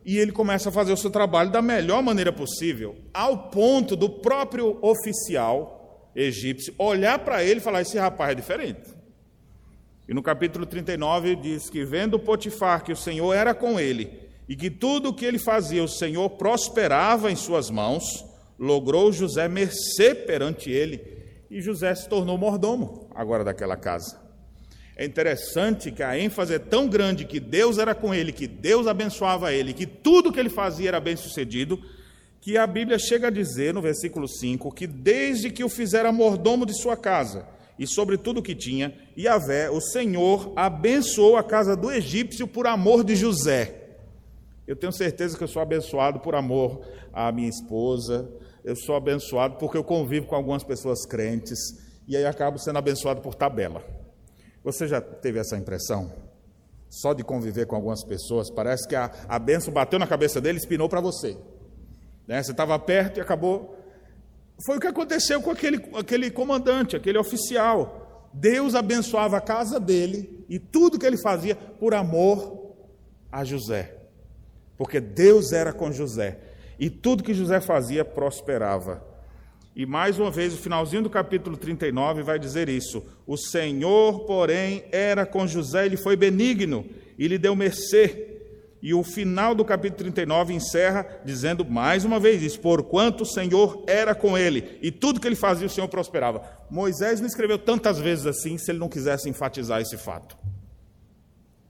e 0.04 0.18
ele 0.18 0.32
começa 0.32 0.68
a 0.68 0.72
fazer 0.72 0.92
o 0.92 0.96
seu 0.96 1.10
trabalho 1.10 1.50
da 1.50 1.60
melhor 1.60 2.02
maneira 2.02 2.32
possível, 2.32 2.96
ao 3.12 3.50
ponto 3.50 3.96
do 3.96 4.08
próprio 4.08 4.78
oficial 4.80 6.10
egípcio 6.14 6.74
olhar 6.78 7.18
para 7.18 7.44
ele 7.44 7.60
e 7.60 7.62
falar: 7.62 7.82
esse 7.82 7.98
rapaz 7.98 8.32
é 8.32 8.34
diferente. 8.34 8.95
E 10.08 10.14
no 10.14 10.22
capítulo 10.22 10.64
39 10.64 11.36
diz 11.36 11.68
que, 11.68 11.84
vendo 11.84 12.18
Potifar 12.18 12.84
que 12.84 12.92
o 12.92 12.96
Senhor 12.96 13.34
era 13.34 13.54
com 13.54 13.78
ele 13.78 14.26
e 14.48 14.54
que 14.54 14.70
tudo 14.70 15.08
o 15.08 15.14
que 15.14 15.24
ele 15.24 15.38
fazia 15.38 15.82
o 15.82 15.88
Senhor 15.88 16.30
prosperava 16.30 17.30
em 17.30 17.36
suas 17.36 17.68
mãos, 17.70 18.24
logrou 18.58 19.12
José 19.12 19.48
mercê 19.48 20.14
perante 20.14 20.70
ele 20.70 21.02
e 21.50 21.60
José 21.60 21.94
se 21.94 22.08
tornou 22.08 22.38
mordomo 22.38 23.10
agora 23.14 23.42
daquela 23.42 23.76
casa. 23.76 24.24
É 24.96 25.04
interessante 25.04 25.90
que 25.90 26.02
a 26.02 26.18
ênfase 26.18 26.54
é 26.54 26.58
tão 26.58 26.88
grande 26.88 27.26
que 27.26 27.38
Deus 27.38 27.76
era 27.76 27.94
com 27.94 28.14
ele, 28.14 28.32
que 28.32 28.46
Deus 28.46 28.86
abençoava 28.86 29.52
ele, 29.52 29.74
que 29.74 29.86
tudo 29.86 30.32
que 30.32 30.40
ele 30.40 30.48
fazia 30.48 30.88
era 30.88 31.00
bem 31.00 31.16
sucedido, 31.16 31.78
que 32.40 32.56
a 32.56 32.66
Bíblia 32.66 32.98
chega 32.98 33.26
a 33.26 33.30
dizer 33.30 33.74
no 33.74 33.82
versículo 33.82 34.28
5 34.28 34.72
que 34.72 34.86
desde 34.86 35.50
que 35.50 35.64
o 35.64 35.68
fizera 35.68 36.12
mordomo 36.12 36.64
de 36.64 36.80
sua 36.80 36.96
casa, 36.96 37.46
e 37.78 37.86
sobre 37.86 38.16
tudo 38.16 38.42
que 38.42 38.54
tinha, 38.54 38.96
Yahvé, 39.16 39.70
o 39.70 39.80
Senhor, 39.80 40.52
abençoou 40.56 41.36
a 41.36 41.42
casa 41.42 41.76
do 41.76 41.90
egípcio 41.90 42.46
por 42.48 42.66
amor 42.66 43.04
de 43.04 43.14
José. 43.14 43.82
Eu 44.66 44.74
tenho 44.74 44.92
certeza 44.92 45.36
que 45.36 45.44
eu 45.44 45.48
sou 45.48 45.62
abençoado 45.62 46.20
por 46.20 46.34
amor 46.34 46.80
à 47.12 47.30
minha 47.30 47.48
esposa, 47.48 48.28
eu 48.64 48.74
sou 48.74 48.96
abençoado 48.96 49.56
porque 49.56 49.76
eu 49.76 49.84
convivo 49.84 50.26
com 50.26 50.34
algumas 50.34 50.64
pessoas 50.64 51.06
crentes, 51.06 51.58
e 52.08 52.16
aí 52.16 52.24
acabo 52.24 52.58
sendo 52.58 52.78
abençoado 52.78 53.20
por 53.20 53.34
tabela. 53.34 53.84
Você 54.64 54.88
já 54.88 55.00
teve 55.00 55.38
essa 55.38 55.56
impressão? 55.56 56.10
Só 56.88 57.12
de 57.12 57.22
conviver 57.22 57.66
com 57.66 57.76
algumas 57.76 58.02
pessoas, 58.02 58.50
parece 58.50 58.88
que 58.88 58.96
a, 58.96 59.10
a 59.28 59.38
benção 59.38 59.72
bateu 59.72 59.98
na 59.98 60.06
cabeça 60.06 60.40
dele 60.40 60.58
e 60.58 60.60
espinou 60.60 60.88
para 60.88 61.00
você. 61.00 61.36
Né? 62.26 62.42
Você 62.42 62.52
estava 62.52 62.78
perto 62.78 63.18
e 63.18 63.20
acabou 63.20 63.75
foi 64.64 64.76
o 64.76 64.80
que 64.80 64.86
aconteceu 64.86 65.42
com 65.42 65.50
aquele, 65.50 65.84
aquele 65.94 66.30
comandante, 66.30 66.96
aquele 66.96 67.18
oficial. 67.18 68.30
Deus 68.32 68.74
abençoava 68.74 69.36
a 69.36 69.40
casa 69.40 69.78
dele 69.78 70.44
e 70.48 70.58
tudo 70.58 70.98
que 70.98 71.06
ele 71.06 71.18
fazia 71.18 71.54
por 71.54 71.94
amor 71.94 72.74
a 73.30 73.44
José. 73.44 73.96
Porque 74.76 75.00
Deus 75.00 75.52
era 75.52 75.72
com 75.72 75.92
José. 75.92 76.38
E 76.78 76.90
tudo 76.90 77.22
que 77.22 77.34
José 77.34 77.60
fazia 77.60 78.04
prosperava. 78.04 79.02
E 79.74 79.84
mais 79.84 80.18
uma 80.18 80.30
vez, 80.30 80.54
o 80.54 80.58
finalzinho 80.58 81.02
do 81.02 81.10
capítulo 81.10 81.56
39 81.56 82.22
vai 82.22 82.38
dizer 82.38 82.68
isso. 82.68 83.04
O 83.26 83.36
Senhor, 83.36 84.20
porém, 84.20 84.84
era 84.90 85.26
com 85.26 85.46
José, 85.46 85.84
ele 85.84 85.98
foi 85.98 86.16
benigno 86.16 86.86
e 87.18 87.28
lhe 87.28 87.36
deu 87.36 87.54
mercê 87.54 88.25
e 88.86 88.94
o 88.94 89.02
final 89.02 89.52
do 89.52 89.64
capítulo 89.64 89.98
39 89.98 90.54
encerra 90.54 91.04
dizendo 91.24 91.64
mais 91.64 92.04
uma 92.04 92.20
vez 92.20 92.40
isso: 92.40 92.60
porquanto 92.60 93.22
o 93.22 93.26
Senhor 93.26 93.82
era 93.84 94.14
com 94.14 94.38
ele, 94.38 94.78
e 94.80 94.92
tudo 94.92 95.18
que 95.18 95.26
ele 95.26 95.34
fazia 95.34 95.66
o 95.66 95.70
Senhor 95.70 95.88
prosperava. 95.88 96.40
Moisés 96.70 97.18
não 97.18 97.26
escreveu 97.26 97.58
tantas 97.58 97.98
vezes 97.98 98.26
assim 98.26 98.56
se 98.56 98.70
ele 98.70 98.78
não 98.78 98.88
quisesse 98.88 99.28
enfatizar 99.28 99.80
esse 99.80 99.96
fato. 99.96 100.36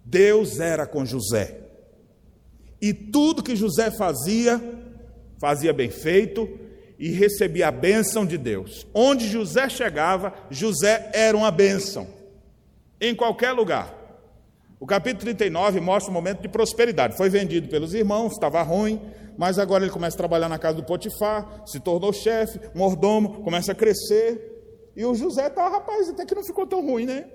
Deus 0.05 0.61
era 0.61 0.87
com 0.87 1.07
José, 1.07 1.59
e 2.83 2.93
tudo 2.93 3.43
que 3.43 3.57
José 3.57 3.91
fazia, 3.91 4.61
fazia 5.41 5.73
bem 5.73 5.89
feito 5.89 6.47
e 6.99 7.09
recebia 7.13 7.69
a 7.69 7.73
bênção 7.73 8.27
de 8.27 8.37
Deus. 8.37 8.87
Onde 8.93 9.27
José 9.27 9.71
chegava, 9.71 10.35
José 10.51 11.11
era 11.15 11.35
uma 11.35 11.51
bênção, 11.51 12.09
em 13.01 13.15
qualquer 13.15 13.53
lugar. 13.53 13.96
O 14.79 14.87
capítulo 14.87 15.21
39 15.21 15.81
mostra 15.81 16.11
um 16.11 16.15
momento 16.15 16.43
de 16.43 16.49
prosperidade. 16.49 17.17
Foi 17.17 17.31
vendido 17.31 17.69
pelos 17.69 17.95
irmãos, 17.95 18.33
estava 18.33 18.61
ruim, 18.63 19.01
mas 19.39 19.59
agora 19.59 19.85
ele 19.85 19.93
começa 19.93 20.17
a 20.17 20.19
trabalhar 20.19 20.49
na 20.49 20.59
casa 20.59 20.77
do 20.77 20.85
Potifar, 20.85 21.63
se 21.67 21.81
tornou 21.81 22.13
chefe, 22.13 22.61
mordomo, 22.75 23.43
começa 23.43 23.73
a 23.73 23.75
crescer. 23.75 24.93
E 24.95 25.05
o 25.05 25.15
José 25.15 25.47
está, 25.47 25.69
rapaz, 25.69 26.11
até 26.11 26.27
que 26.27 26.35
não 26.35 26.45
ficou 26.45 26.67
tão 26.67 26.85
ruim, 26.85 27.07
né? 27.07 27.27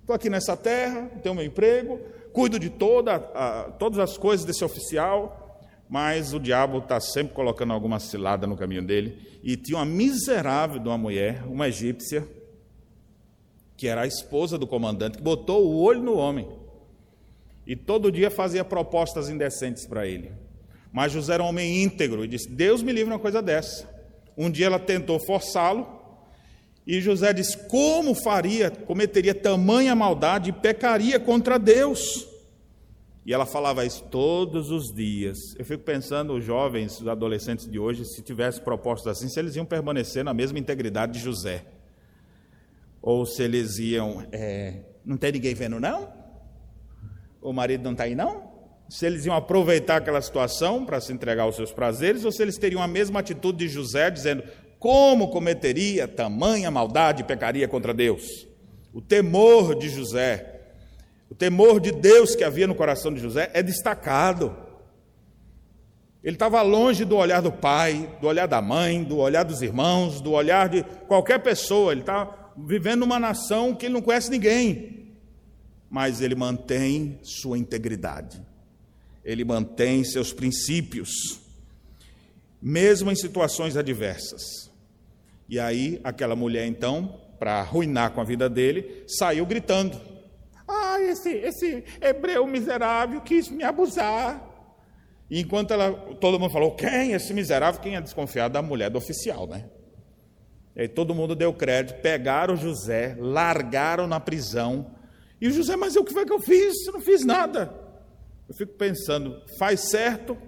Estou 0.00 0.14
aqui 0.14 0.28
nessa 0.28 0.56
terra, 0.56 1.10
tenho 1.22 1.34
meu 1.34 1.44
emprego, 1.44 1.98
cuido 2.32 2.58
de 2.58 2.68
toda, 2.68 3.14
a, 3.14 3.70
todas 3.78 3.98
as 3.98 4.18
coisas 4.18 4.44
desse 4.44 4.64
oficial, 4.64 5.60
mas 5.88 6.34
o 6.34 6.40
diabo 6.40 6.78
está 6.78 7.00
sempre 7.00 7.34
colocando 7.34 7.72
alguma 7.72 8.00
cilada 8.00 8.46
no 8.46 8.56
caminho 8.56 8.84
dele. 8.84 9.38
E 9.42 9.56
tinha 9.56 9.78
uma 9.78 9.86
miserável 9.86 10.78
de 10.78 10.88
uma 10.88 10.98
mulher, 10.98 11.44
uma 11.46 11.68
egípcia, 11.68 12.26
que 13.76 13.88
era 13.88 14.02
a 14.02 14.06
esposa 14.06 14.58
do 14.58 14.66
comandante, 14.66 15.18
que 15.18 15.22
botou 15.22 15.66
o 15.66 15.80
olho 15.80 16.02
no 16.02 16.16
homem. 16.16 16.48
E 17.66 17.76
todo 17.76 18.10
dia 18.10 18.30
fazia 18.30 18.64
propostas 18.64 19.28
indecentes 19.28 19.86
para 19.86 20.06
ele. 20.06 20.32
Mas 20.92 21.12
José 21.12 21.34
era 21.34 21.42
um 21.42 21.46
homem 21.46 21.82
íntegro 21.82 22.24
e 22.24 22.28
disse: 22.28 22.48
Deus 22.48 22.82
me 22.82 22.92
livre 22.92 23.12
uma 23.12 23.18
coisa 23.18 23.40
dessa. 23.40 23.88
Um 24.36 24.50
dia 24.50 24.66
ela 24.66 24.78
tentou 24.78 25.18
forçá-lo 25.20 26.02
e 26.86 27.00
José 27.00 27.32
disse: 27.32 27.56
Como 27.68 28.14
faria, 28.14 28.70
cometeria 28.70 29.34
tamanha 29.34 29.94
maldade 29.94 30.50
e 30.50 30.52
pecaria 30.52 31.18
contra 31.18 31.58
Deus? 31.58 32.28
E 33.24 33.32
ela 33.32 33.46
falava 33.46 33.84
isso 33.84 34.02
todos 34.10 34.70
os 34.70 34.92
dias. 34.92 35.38
Eu 35.56 35.64
fico 35.64 35.84
pensando, 35.84 36.34
os 36.34 36.44
jovens, 36.44 37.00
os 37.00 37.06
adolescentes 37.06 37.70
de 37.70 37.78
hoje, 37.78 38.04
se 38.04 38.20
tivessem 38.20 38.64
propostas 38.64 39.18
assim, 39.18 39.28
se 39.28 39.38
eles 39.38 39.54
iam 39.54 39.64
permanecer 39.64 40.24
na 40.24 40.34
mesma 40.34 40.58
integridade 40.58 41.12
de 41.12 41.20
José. 41.20 41.64
Ou 43.00 43.24
se 43.24 43.44
eles 43.44 43.78
iam, 43.78 44.26
é, 44.32 44.80
não 45.04 45.16
tem 45.16 45.30
ninguém 45.32 45.54
vendo, 45.54 45.78
não? 45.78 46.21
O 47.42 47.52
marido 47.52 47.82
não 47.82 47.92
está 47.92 48.04
aí, 48.04 48.14
não? 48.14 48.50
Se 48.88 49.04
eles 49.04 49.26
iam 49.26 49.34
aproveitar 49.34 49.96
aquela 49.96 50.22
situação 50.22 50.84
para 50.84 51.00
se 51.00 51.12
entregar 51.12 51.42
aos 51.42 51.56
seus 51.56 51.72
prazeres, 51.72 52.24
ou 52.24 52.30
se 52.30 52.42
eles 52.42 52.56
teriam 52.56 52.82
a 52.82 52.86
mesma 52.86 53.20
atitude 53.20 53.66
de 53.66 53.68
José, 53.68 54.10
dizendo: 54.10 54.44
Como 54.78 55.28
cometeria 55.28 56.06
tamanha 56.06 56.70
maldade 56.70 57.22
e 57.22 57.26
pecaria 57.26 57.66
contra 57.66 57.92
Deus? 57.92 58.46
O 58.92 59.00
temor 59.00 59.74
de 59.74 59.88
José, 59.88 60.60
o 61.28 61.34
temor 61.34 61.80
de 61.80 61.90
Deus 61.90 62.36
que 62.36 62.44
havia 62.44 62.66
no 62.66 62.74
coração 62.74 63.12
de 63.12 63.20
José 63.20 63.50
é 63.54 63.62
destacado. 63.62 64.54
Ele 66.22 66.36
estava 66.36 66.62
longe 66.62 67.04
do 67.04 67.16
olhar 67.16 67.40
do 67.40 67.50
pai, 67.50 68.08
do 68.20 68.28
olhar 68.28 68.46
da 68.46 68.62
mãe, 68.62 69.02
do 69.02 69.16
olhar 69.18 69.42
dos 69.42 69.60
irmãos, 69.60 70.20
do 70.20 70.32
olhar 70.32 70.68
de 70.68 70.84
qualquer 71.08 71.40
pessoa. 71.40 71.90
Ele 71.90 72.02
está 72.02 72.52
vivendo 72.56 73.00
numa 73.00 73.18
nação 73.18 73.74
que 73.74 73.86
ele 73.86 73.94
não 73.94 74.02
conhece 74.02 74.30
ninguém 74.30 75.01
mas 75.92 76.22
ele 76.22 76.34
mantém 76.34 77.18
sua 77.22 77.58
integridade, 77.58 78.40
ele 79.22 79.44
mantém 79.44 80.02
seus 80.02 80.32
princípios, 80.32 81.38
mesmo 82.62 83.10
em 83.10 83.14
situações 83.14 83.76
adversas. 83.76 84.72
E 85.46 85.60
aí, 85.60 86.00
aquela 86.02 86.34
mulher, 86.34 86.66
então, 86.66 87.20
para 87.38 87.60
arruinar 87.60 88.12
com 88.12 88.22
a 88.22 88.24
vida 88.24 88.48
dele, 88.48 89.04
saiu 89.06 89.44
gritando: 89.44 90.00
Ah, 90.66 90.98
esse, 90.98 91.28
esse 91.28 91.84
hebreu 92.00 92.46
miserável 92.46 93.20
quis 93.20 93.50
me 93.50 93.62
abusar. 93.62 94.42
E 95.28 95.40
enquanto 95.40 95.72
ela, 95.74 95.92
todo 96.14 96.40
mundo 96.40 96.52
falou: 96.52 96.74
Quem? 96.74 97.12
Esse 97.12 97.34
miserável? 97.34 97.82
Quem 97.82 97.96
é 97.96 98.00
desconfiado 98.00 98.54
da 98.54 98.62
mulher 98.62 98.88
do 98.88 98.96
oficial, 98.96 99.46
né? 99.46 99.66
E 100.74 100.80
aí 100.80 100.88
todo 100.88 101.14
mundo 101.14 101.34
deu 101.34 101.52
crédito, 101.52 102.00
pegaram 102.00 102.56
José, 102.56 103.14
largaram 103.20 104.06
na 104.06 104.18
prisão. 104.18 105.01
E 105.42 105.48
o 105.48 105.50
José, 105.50 105.74
mas 105.74 105.96
o 105.96 106.04
que 106.04 106.12
foi 106.12 106.24
que 106.24 106.32
eu 106.32 106.38
fiz? 106.38 106.86
Eu 106.86 106.92
não 106.92 107.00
fiz 107.00 107.24
nada. 107.24 107.74
Eu 108.48 108.54
fico 108.54 108.74
pensando, 108.74 109.42
faz 109.58 109.90
certo, 109.90 110.38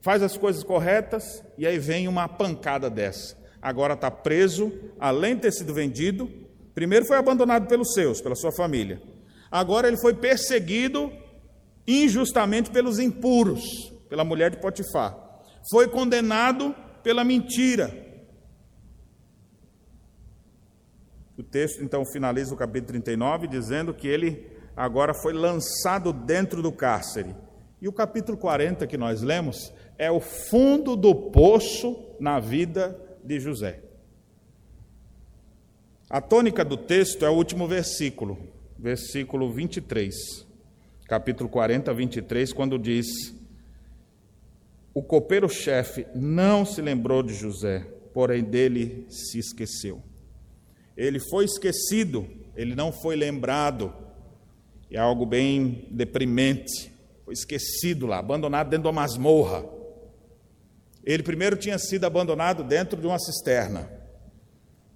faz 0.00 0.22
as 0.22 0.38
coisas 0.38 0.64
corretas, 0.64 1.44
e 1.58 1.66
aí 1.66 1.78
vem 1.78 2.08
uma 2.08 2.26
pancada 2.26 2.88
dessa. 2.88 3.36
Agora 3.60 3.92
está 3.92 4.10
preso, 4.10 4.72
além 4.98 5.34
de 5.34 5.42
ter 5.42 5.52
sido 5.52 5.74
vendido, 5.74 6.30
primeiro 6.74 7.04
foi 7.04 7.18
abandonado 7.18 7.68
pelos 7.68 7.92
seus, 7.92 8.22
pela 8.22 8.34
sua 8.34 8.52
família. 8.52 9.02
Agora 9.50 9.86
ele 9.86 9.98
foi 9.98 10.14
perseguido 10.14 11.12
injustamente 11.86 12.70
pelos 12.70 12.98
impuros, 12.98 13.92
pela 14.08 14.24
mulher 14.24 14.50
de 14.50 14.56
Potifar. 14.56 15.14
Foi 15.70 15.86
condenado 15.88 16.74
pela 17.02 17.22
mentira. 17.22 18.01
O 21.36 21.42
texto 21.42 21.82
então 21.82 22.04
finaliza 22.04 22.54
o 22.54 22.56
capítulo 22.56 22.88
39 22.88 23.46
dizendo 23.46 23.94
que 23.94 24.06
ele 24.06 24.46
agora 24.76 25.14
foi 25.14 25.32
lançado 25.32 26.12
dentro 26.12 26.62
do 26.62 26.70
cárcere. 26.70 27.34
E 27.80 27.88
o 27.88 27.92
capítulo 27.92 28.36
40 28.36 28.86
que 28.86 28.96
nós 28.98 29.22
lemos 29.22 29.72
é 29.98 30.10
o 30.10 30.20
fundo 30.20 30.94
do 30.94 31.14
poço 31.14 32.14
na 32.20 32.38
vida 32.38 32.98
de 33.24 33.40
José. 33.40 33.80
A 36.08 36.20
tônica 36.20 36.64
do 36.64 36.76
texto 36.76 37.24
é 37.24 37.30
o 37.30 37.34
último 37.34 37.66
versículo, 37.66 38.38
versículo 38.78 39.50
23, 39.50 40.14
capítulo 41.06 41.48
40, 41.48 41.94
23, 41.94 42.52
quando 42.52 42.78
diz: 42.78 43.06
O 44.92 45.02
copeiro-chefe 45.02 46.06
não 46.14 46.66
se 46.66 46.82
lembrou 46.82 47.22
de 47.22 47.32
José, 47.32 47.86
porém 48.12 48.44
dele 48.44 49.06
se 49.08 49.38
esqueceu. 49.38 50.02
Ele 50.96 51.18
foi 51.18 51.44
esquecido, 51.44 52.28
ele 52.54 52.74
não 52.74 52.92
foi 52.92 53.16
lembrado. 53.16 53.92
É 54.90 54.98
algo 54.98 55.24
bem 55.24 55.88
deprimente. 55.90 56.92
Foi 57.24 57.34
esquecido 57.34 58.06
lá, 58.06 58.18
abandonado 58.18 58.68
dentro 58.68 58.82
de 58.82 58.88
uma 58.88 59.00
masmorra. 59.00 59.64
Ele 61.04 61.22
primeiro 61.22 61.56
tinha 61.56 61.78
sido 61.78 62.04
abandonado 62.04 62.62
dentro 62.62 63.00
de 63.00 63.06
uma 63.06 63.18
cisterna. 63.18 63.90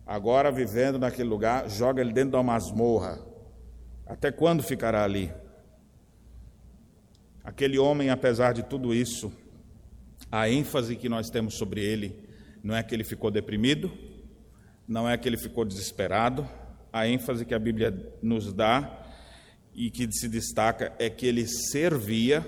Agora, 0.07 0.53
vivendo 0.53 0.99
naquele 0.99 1.29
lugar, 1.29 1.69
joga 1.69 2.01
ele 2.01 2.13
dentro 2.13 2.31
de 2.31 2.37
uma 2.37 2.43
masmorra. 2.43 3.19
Até 4.07 4.31
quando 4.31 4.63
ficará 4.63 5.03
ali? 5.03 5.33
Aquele 7.43 7.79
homem, 7.79 8.11
apesar 8.11 8.53
de 8.53 8.63
tudo 8.63 8.95
isso, 8.95 9.33
a 10.31 10.49
ênfase 10.49 10.95
que 10.97 11.09
nós 11.09 11.29
temos 11.29 11.55
sobre 11.55 11.81
ele 11.85 12.29
não 12.63 12.75
é 12.75 12.83
que 12.83 12.95
ele 12.95 13.05
ficou 13.05 13.31
deprimido, 13.31 13.91
não 14.87 15.09
é 15.09 15.17
que 15.17 15.29
ele 15.29 15.37
ficou 15.37 15.65
desesperado, 15.65 16.49
a 16.93 17.07
ênfase 17.09 17.45
que 17.45 17.55
a 17.55 17.59
Bíblia 17.59 18.15
nos 18.23 18.53
dá 18.53 19.05
e 19.75 19.91
que 19.91 20.11
se 20.11 20.29
destaca 20.29 20.93
é 20.99 21.11
que 21.11 21.27
ele 21.27 21.47
servia, 21.47 22.47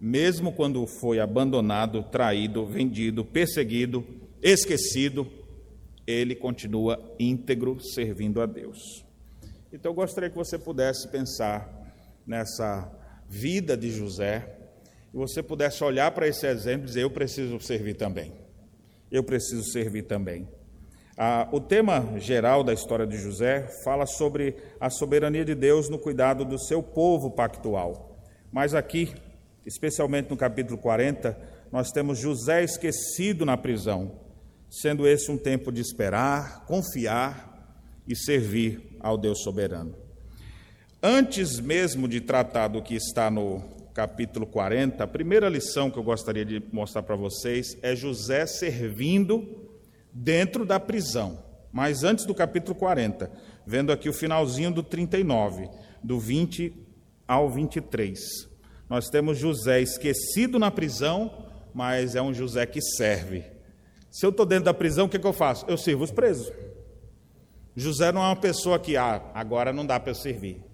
mesmo 0.00 0.52
quando 0.52 0.86
foi 0.86 1.18
abandonado, 1.18 2.02
traído, 2.02 2.66
vendido, 2.66 3.24
perseguido, 3.24 4.04
esquecido, 4.42 5.26
ele 6.06 6.34
continua 6.34 7.14
íntegro 7.18 7.80
servindo 7.80 8.40
a 8.40 8.46
Deus. 8.46 9.04
Então 9.72 9.92
eu 9.92 9.94
gostaria 9.94 10.30
que 10.30 10.36
você 10.36 10.58
pudesse 10.58 11.08
pensar 11.08 11.68
nessa 12.26 12.90
vida 13.28 13.76
de 13.76 13.90
José 13.90 14.56
e 15.12 15.16
você 15.16 15.42
pudesse 15.42 15.82
olhar 15.84 16.10
para 16.10 16.26
esse 16.26 16.46
exemplo 16.46 16.84
e 16.84 16.88
dizer: 16.88 17.02
Eu 17.02 17.10
preciso 17.10 17.60
servir 17.60 17.94
também. 17.94 18.32
Eu 19.10 19.22
preciso 19.22 19.64
servir 19.64 20.02
também. 20.02 20.48
Ah, 21.20 21.48
o 21.50 21.60
tema 21.60 22.16
geral 22.20 22.62
da 22.62 22.72
história 22.72 23.04
de 23.04 23.18
José 23.18 23.66
fala 23.82 24.06
sobre 24.06 24.54
a 24.78 24.88
soberania 24.88 25.44
de 25.44 25.52
Deus 25.52 25.88
no 25.88 25.98
cuidado 25.98 26.44
do 26.44 26.56
seu 26.56 26.80
povo 26.80 27.32
pactual. 27.32 28.22
Mas 28.52 28.72
aqui, 28.72 29.12
especialmente 29.66 30.30
no 30.30 30.36
capítulo 30.36 30.78
40, 30.78 31.36
nós 31.72 31.90
temos 31.90 32.20
José 32.20 32.62
esquecido 32.62 33.44
na 33.44 33.56
prisão, 33.56 34.12
sendo 34.70 35.08
esse 35.08 35.28
um 35.28 35.36
tempo 35.36 35.72
de 35.72 35.80
esperar, 35.80 36.64
confiar 36.66 37.82
e 38.06 38.14
servir 38.14 38.96
ao 39.00 39.18
Deus 39.18 39.42
soberano. 39.42 39.96
Antes 41.02 41.58
mesmo 41.58 42.06
de 42.06 42.20
tratar 42.20 42.68
do 42.68 42.80
que 42.80 42.94
está 42.94 43.28
no 43.28 43.60
capítulo 43.92 44.46
40, 44.46 45.02
a 45.02 45.06
primeira 45.08 45.48
lição 45.48 45.90
que 45.90 45.98
eu 45.98 46.04
gostaria 46.04 46.44
de 46.44 46.62
mostrar 46.70 47.02
para 47.02 47.16
vocês 47.16 47.76
é 47.82 47.96
José 47.96 48.46
servindo 48.46 49.67
dentro 50.18 50.64
da 50.64 50.80
prisão. 50.80 51.38
Mas 51.72 52.02
antes 52.02 52.24
do 52.24 52.34
capítulo 52.34 52.74
40, 52.74 53.30
vendo 53.64 53.92
aqui 53.92 54.08
o 54.08 54.12
finalzinho 54.12 54.70
do 54.70 54.82
39, 54.82 55.68
do 56.02 56.18
20 56.18 56.74
ao 57.26 57.48
23. 57.48 58.18
Nós 58.88 59.08
temos 59.08 59.38
José 59.38 59.80
esquecido 59.80 60.58
na 60.58 60.70
prisão, 60.70 61.46
mas 61.74 62.14
é 62.14 62.22
um 62.22 62.32
José 62.34 62.66
que 62.66 62.80
serve. 62.80 63.44
Se 64.10 64.24
eu 64.24 64.30
estou 64.30 64.46
dentro 64.46 64.64
da 64.64 64.74
prisão, 64.74 65.06
o 65.06 65.08
que, 65.08 65.18
que 65.18 65.26
eu 65.26 65.32
faço? 65.32 65.66
Eu 65.68 65.76
sirvo 65.76 66.04
os 66.04 66.10
presos. 66.10 66.50
José 67.76 68.10
não 68.10 68.22
é 68.22 68.26
uma 68.26 68.36
pessoa 68.36 68.78
que, 68.78 68.96
ah, 68.96 69.30
agora 69.34 69.72
não 69.72 69.86
dá 69.86 70.00
para 70.00 70.10
eu 70.10 70.14
servir. 70.14 70.64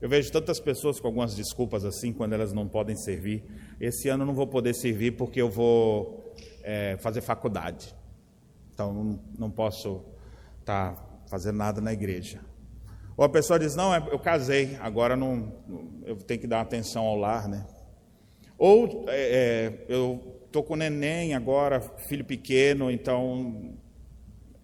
Eu 0.00 0.08
vejo 0.08 0.32
tantas 0.32 0.58
pessoas 0.58 0.98
com 0.98 1.06
algumas 1.06 1.34
desculpas 1.34 1.84
assim, 1.84 2.12
quando 2.12 2.32
elas 2.32 2.52
não 2.52 2.66
podem 2.66 2.96
servir. 2.96 3.44
Esse 3.80 4.08
ano 4.08 4.24
eu 4.24 4.26
não 4.26 4.34
vou 4.34 4.48
poder 4.48 4.74
servir 4.74 5.12
porque 5.12 5.40
eu 5.40 5.48
vou 5.48 6.34
é, 6.64 6.96
fazer 6.98 7.20
faculdade. 7.20 7.94
Então 8.82 9.20
não, 9.38 9.50
posso 9.50 10.02
estar 10.60 10.94
tá 10.94 11.04
fazendo 11.28 11.56
nada 11.56 11.80
na 11.80 11.92
igreja. 11.92 12.40
Ou 13.16 13.24
a 13.24 13.28
pessoa 13.28 13.58
diz: 13.58 13.76
Não, 13.76 13.94
é, 13.94 14.02
eu 14.10 14.18
casei, 14.18 14.76
agora 14.80 15.16
não, 15.16 15.52
eu 16.04 16.16
tenho 16.16 16.40
que 16.40 16.46
dar 16.46 16.60
atenção 16.60 17.04
ao 17.04 17.16
lar, 17.16 17.48
né? 17.48 17.66
Ou 18.58 19.04
é, 19.08 19.20
é 19.20 19.86
eu 19.88 20.40
estou 20.46 20.62
com 20.62 20.76
neném 20.76 21.34
agora, 21.34 21.80
filho 21.80 22.24
pequeno, 22.24 22.90
então 22.90 23.74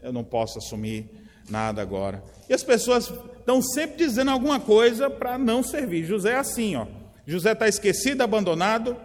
eu 0.03 0.13
não 0.13 0.25
posso 0.25 0.59
assumir 0.59 1.09
nada 1.49 1.81
agora. 1.81 2.23
E 2.49 2.53
as 2.53 2.63
pessoas 2.63 3.13
estão 3.39 3.63
sempre 3.63 3.97
dizendo 3.97 4.31
alguma 4.31 4.59
coisa 4.61 5.09
para 5.09 5.39
não 5.39 5.63
servir. 5.63 6.05
José 6.05 6.33
é 6.33 6.37
assim, 6.37 6.77
ó. 6.77 6.87
José 7.27 7.53
está 7.53 7.69
esquecido, 7.69 8.23
abandonado, 8.23 8.97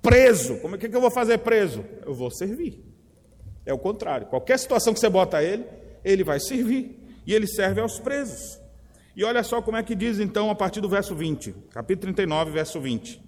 preso. 0.00 0.56
Como 0.58 0.76
é 0.76 0.78
que 0.78 0.86
eu 0.86 1.00
vou 1.00 1.10
fazer 1.10 1.38
preso? 1.38 1.84
Eu 2.04 2.14
vou 2.14 2.30
servir. 2.30 2.91
É 3.64 3.72
o 3.72 3.78
contrário. 3.78 4.26
Qualquer 4.26 4.58
situação 4.58 4.92
que 4.92 5.00
você 5.00 5.08
bota 5.08 5.42
ele, 5.42 5.64
ele 6.04 6.24
vai 6.24 6.40
servir. 6.40 6.98
E 7.26 7.32
ele 7.32 7.46
serve 7.46 7.80
aos 7.80 7.98
presos. 7.98 8.60
E 9.14 9.24
olha 9.24 9.42
só 9.42 9.60
como 9.60 9.76
é 9.76 9.82
que 9.82 9.94
diz 9.94 10.18
então 10.18 10.50
a 10.50 10.54
partir 10.54 10.80
do 10.80 10.88
verso 10.88 11.14
20, 11.14 11.54
capítulo 11.70 12.14
39, 12.14 12.50
verso 12.50 12.80
20. 12.80 13.20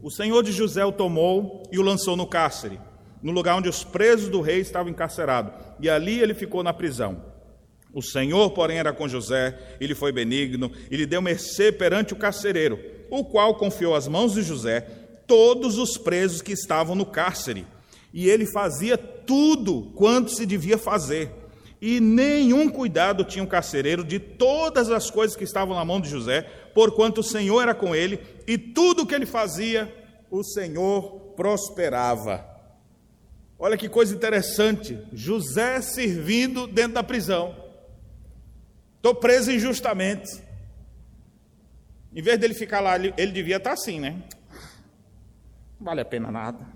O 0.00 0.10
senhor 0.10 0.44
de 0.44 0.52
José 0.52 0.84
o 0.84 0.92
tomou 0.92 1.64
e 1.72 1.78
o 1.78 1.82
lançou 1.82 2.16
no 2.16 2.24
cárcere, 2.24 2.78
no 3.20 3.32
lugar 3.32 3.56
onde 3.56 3.68
os 3.68 3.82
presos 3.82 4.28
do 4.28 4.40
rei 4.40 4.60
estavam 4.60 4.92
encarcerados, 4.92 5.52
e 5.80 5.90
ali 5.90 6.20
ele 6.20 6.34
ficou 6.34 6.62
na 6.62 6.72
prisão. 6.72 7.20
O 7.92 8.00
Senhor, 8.00 8.50
porém, 8.50 8.78
era 8.78 8.92
com 8.92 9.08
José, 9.08 9.58
ele 9.80 9.94
foi 9.94 10.12
benigno, 10.12 10.70
e 10.88 10.96
lhe 10.96 11.04
deu 11.04 11.20
mercê 11.20 11.72
perante 11.72 12.12
o 12.12 12.16
carcereiro, 12.16 12.78
o 13.10 13.24
qual 13.24 13.56
confiou 13.56 13.96
às 13.96 14.06
mãos 14.06 14.34
de 14.34 14.42
José 14.42 14.86
todos 15.28 15.78
os 15.78 15.96
presos 15.96 16.42
que 16.42 16.52
estavam 16.52 16.96
no 16.96 17.06
cárcere. 17.06 17.64
E 18.12 18.28
ele 18.28 18.46
fazia 18.46 18.98
tudo 18.98 19.92
quanto 19.94 20.32
se 20.32 20.44
devia 20.44 20.78
fazer. 20.78 21.30
E 21.80 22.00
nenhum 22.00 22.68
cuidado 22.68 23.22
tinha 23.22 23.44
o 23.44 23.48
carcereiro 23.48 24.02
de 24.02 24.18
todas 24.18 24.90
as 24.90 25.10
coisas 25.10 25.36
que 25.36 25.44
estavam 25.44 25.76
na 25.76 25.84
mão 25.84 26.00
de 26.00 26.08
José, 26.08 26.42
porquanto 26.74 27.20
o 27.20 27.24
Senhor 27.24 27.60
era 27.60 27.74
com 27.74 27.94
ele, 27.94 28.18
e 28.48 28.58
tudo 28.58 29.02
o 29.02 29.06
que 29.06 29.14
ele 29.14 29.26
fazia, 29.26 29.94
o 30.28 30.42
Senhor 30.42 31.34
prosperava. 31.36 32.44
Olha 33.56 33.76
que 33.76 33.88
coisa 33.88 34.14
interessante, 34.14 34.98
José 35.12 35.80
servindo 35.80 36.66
dentro 36.66 36.94
da 36.94 37.02
prisão. 37.02 37.54
Estou 38.96 39.14
preso 39.14 39.52
injustamente. 39.52 40.42
Em 42.12 42.22
vez 42.22 42.38
dele 42.38 42.54
ficar 42.54 42.80
lá, 42.80 42.96
ele 42.96 43.32
devia 43.32 43.58
estar 43.58 43.72
assim, 43.72 44.00
né? 44.00 44.20
Vale 45.80 46.00
a 46.00 46.04
pena 46.04 46.30
nada. 46.30 46.66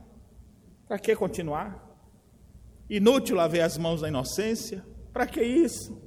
Para 0.87 0.99
que 0.99 1.17
continuar? 1.17 1.91
Inútil 2.89 3.37
lavar 3.37 3.63
as 3.63 3.77
mãos 3.79 4.01
da 4.01 4.09
inocência. 4.09 4.85
Para 5.13 5.27
que 5.27 5.43
isso? 5.43 6.01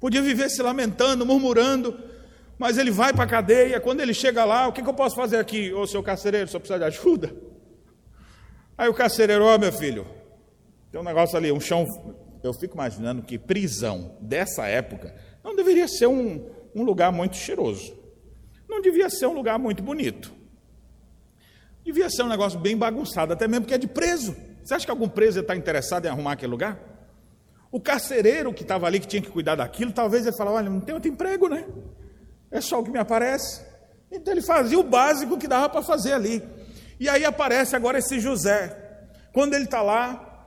Podia 0.00 0.22
viver 0.22 0.48
se 0.48 0.62
lamentando, 0.62 1.26
murmurando, 1.26 1.98
mas 2.58 2.78
ele 2.78 2.90
vai 2.90 3.12
para 3.12 3.24
a 3.24 3.28
cadeia. 3.28 3.80
Quando 3.80 4.00
ele 4.00 4.14
chega 4.14 4.44
lá, 4.44 4.68
o 4.68 4.72
que, 4.72 4.82
que 4.82 4.88
eu 4.88 4.94
posso 4.94 5.16
fazer 5.16 5.38
aqui? 5.38 5.72
Ô, 5.72 5.86
seu 5.86 6.02
carcereiro, 6.02 6.48
só 6.48 6.58
precisa 6.58 6.78
de 6.78 6.84
ajuda? 6.84 7.34
Aí 8.76 8.88
o 8.88 8.94
carcereiro, 8.94 9.44
ó, 9.44 9.56
oh, 9.56 9.58
meu 9.58 9.72
filho, 9.72 10.06
tem 10.90 11.00
um 11.00 11.04
negócio 11.04 11.36
ali, 11.36 11.50
um 11.50 11.60
chão. 11.60 11.84
Eu 12.42 12.54
fico 12.54 12.74
imaginando 12.74 13.22
que 13.22 13.38
prisão 13.38 14.16
dessa 14.20 14.66
época 14.68 15.14
não 15.42 15.56
deveria 15.56 15.88
ser 15.88 16.06
um, 16.06 16.48
um 16.74 16.84
lugar 16.84 17.10
muito 17.10 17.36
cheiroso. 17.36 17.98
Não 18.68 18.80
devia 18.80 19.10
ser 19.10 19.26
um 19.26 19.32
lugar 19.32 19.58
muito 19.58 19.82
bonito. 19.82 20.37
Devia 21.88 22.10
ser 22.10 22.22
um 22.22 22.28
negócio 22.28 22.58
bem 22.58 22.76
bagunçado, 22.76 23.32
até 23.32 23.48
mesmo 23.48 23.62
porque 23.62 23.72
é 23.72 23.78
de 23.78 23.86
preso. 23.86 24.36
Você 24.62 24.74
acha 24.74 24.84
que 24.84 24.90
algum 24.90 25.08
preso 25.08 25.40
está 25.40 25.56
interessado 25.56 26.04
em 26.04 26.08
arrumar 26.10 26.32
aquele 26.32 26.52
lugar? 26.52 26.78
O 27.72 27.80
carcereiro 27.80 28.52
que 28.52 28.60
estava 28.60 28.86
ali, 28.86 29.00
que 29.00 29.06
tinha 29.06 29.22
que 29.22 29.30
cuidar 29.30 29.54
daquilo, 29.54 29.90
talvez 29.90 30.26
ele 30.26 30.36
falava: 30.36 30.58
Olha, 30.58 30.68
não 30.68 30.80
tem 30.80 30.94
outro 30.94 31.10
emprego, 31.10 31.48
né? 31.48 31.64
É 32.50 32.60
só 32.60 32.78
o 32.78 32.84
que 32.84 32.90
me 32.90 32.98
aparece. 32.98 33.62
Então 34.12 34.34
ele 34.34 34.42
fazia 34.42 34.78
o 34.78 34.82
básico 34.82 35.38
que 35.38 35.48
dava 35.48 35.66
para 35.70 35.80
fazer 35.80 36.12
ali. 36.12 36.46
E 37.00 37.08
aí 37.08 37.24
aparece 37.24 37.74
agora 37.74 37.98
esse 37.98 38.20
José. 38.20 39.08
Quando 39.32 39.54
ele 39.54 39.64
está 39.64 39.80
lá, 39.80 40.46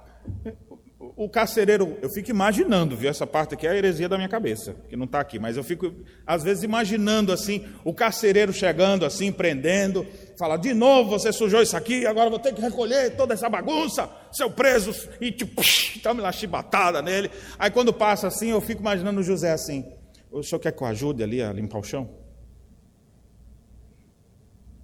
o 1.24 1.30
carcereiro, 1.30 2.00
eu 2.02 2.10
fico 2.10 2.32
imaginando, 2.32 2.98
viu? 2.98 3.08
Essa 3.08 3.28
parte 3.28 3.54
aqui 3.54 3.68
é 3.68 3.70
a 3.70 3.76
heresia 3.76 4.10
da 4.10 4.18
minha 4.18 4.28
cabeça, 4.28 4.76
que 4.90 4.96
não 4.96 5.06
está 5.06 5.20
aqui, 5.20 5.38
mas 5.38 5.56
eu 5.56 5.64
fico, 5.64 5.94
às 6.26 6.42
vezes, 6.42 6.64
imaginando 6.64 7.32
assim, 7.32 7.64
o 7.86 7.94
carcereiro 7.94 8.52
chegando 8.52 9.06
assim, 9.06 9.32
prendendo, 9.32 10.04
fala: 10.36 10.58
de 10.58 10.74
novo 10.74 11.12
você 11.12 11.32
sujou 11.32 11.62
isso 11.62 11.78
aqui, 11.78 12.08
agora 12.08 12.28
vou 12.28 12.40
ter 12.40 12.56
que 12.56 12.62
recolher 12.62 13.16
toda 13.16 13.36
essa 13.36 13.48
bagunça, 13.48 14.10
seu 14.32 14.50
preso, 14.50 14.96
e 15.22 15.32
tipo, 15.32 15.62
tome 16.02 16.22
lá 16.22 16.32
chibatada 16.32 17.04
nele. 17.04 17.30
Aí 17.60 17.70
quando 17.70 17.94
passa 17.94 18.28
assim, 18.28 18.50
eu 18.50 18.60
fico 18.60 18.82
imaginando 18.82 19.20
o 19.20 19.24
José 19.24 19.52
assim: 19.52 19.86
o 20.32 20.42
senhor 20.42 20.60
quer 20.60 20.72
que 20.72 20.82
eu 20.82 20.88
ajude 20.88 21.22
ali 21.22 21.40
a 21.40 21.54
limpar 21.54 21.78
o 21.78 21.84
chão? 21.84 22.10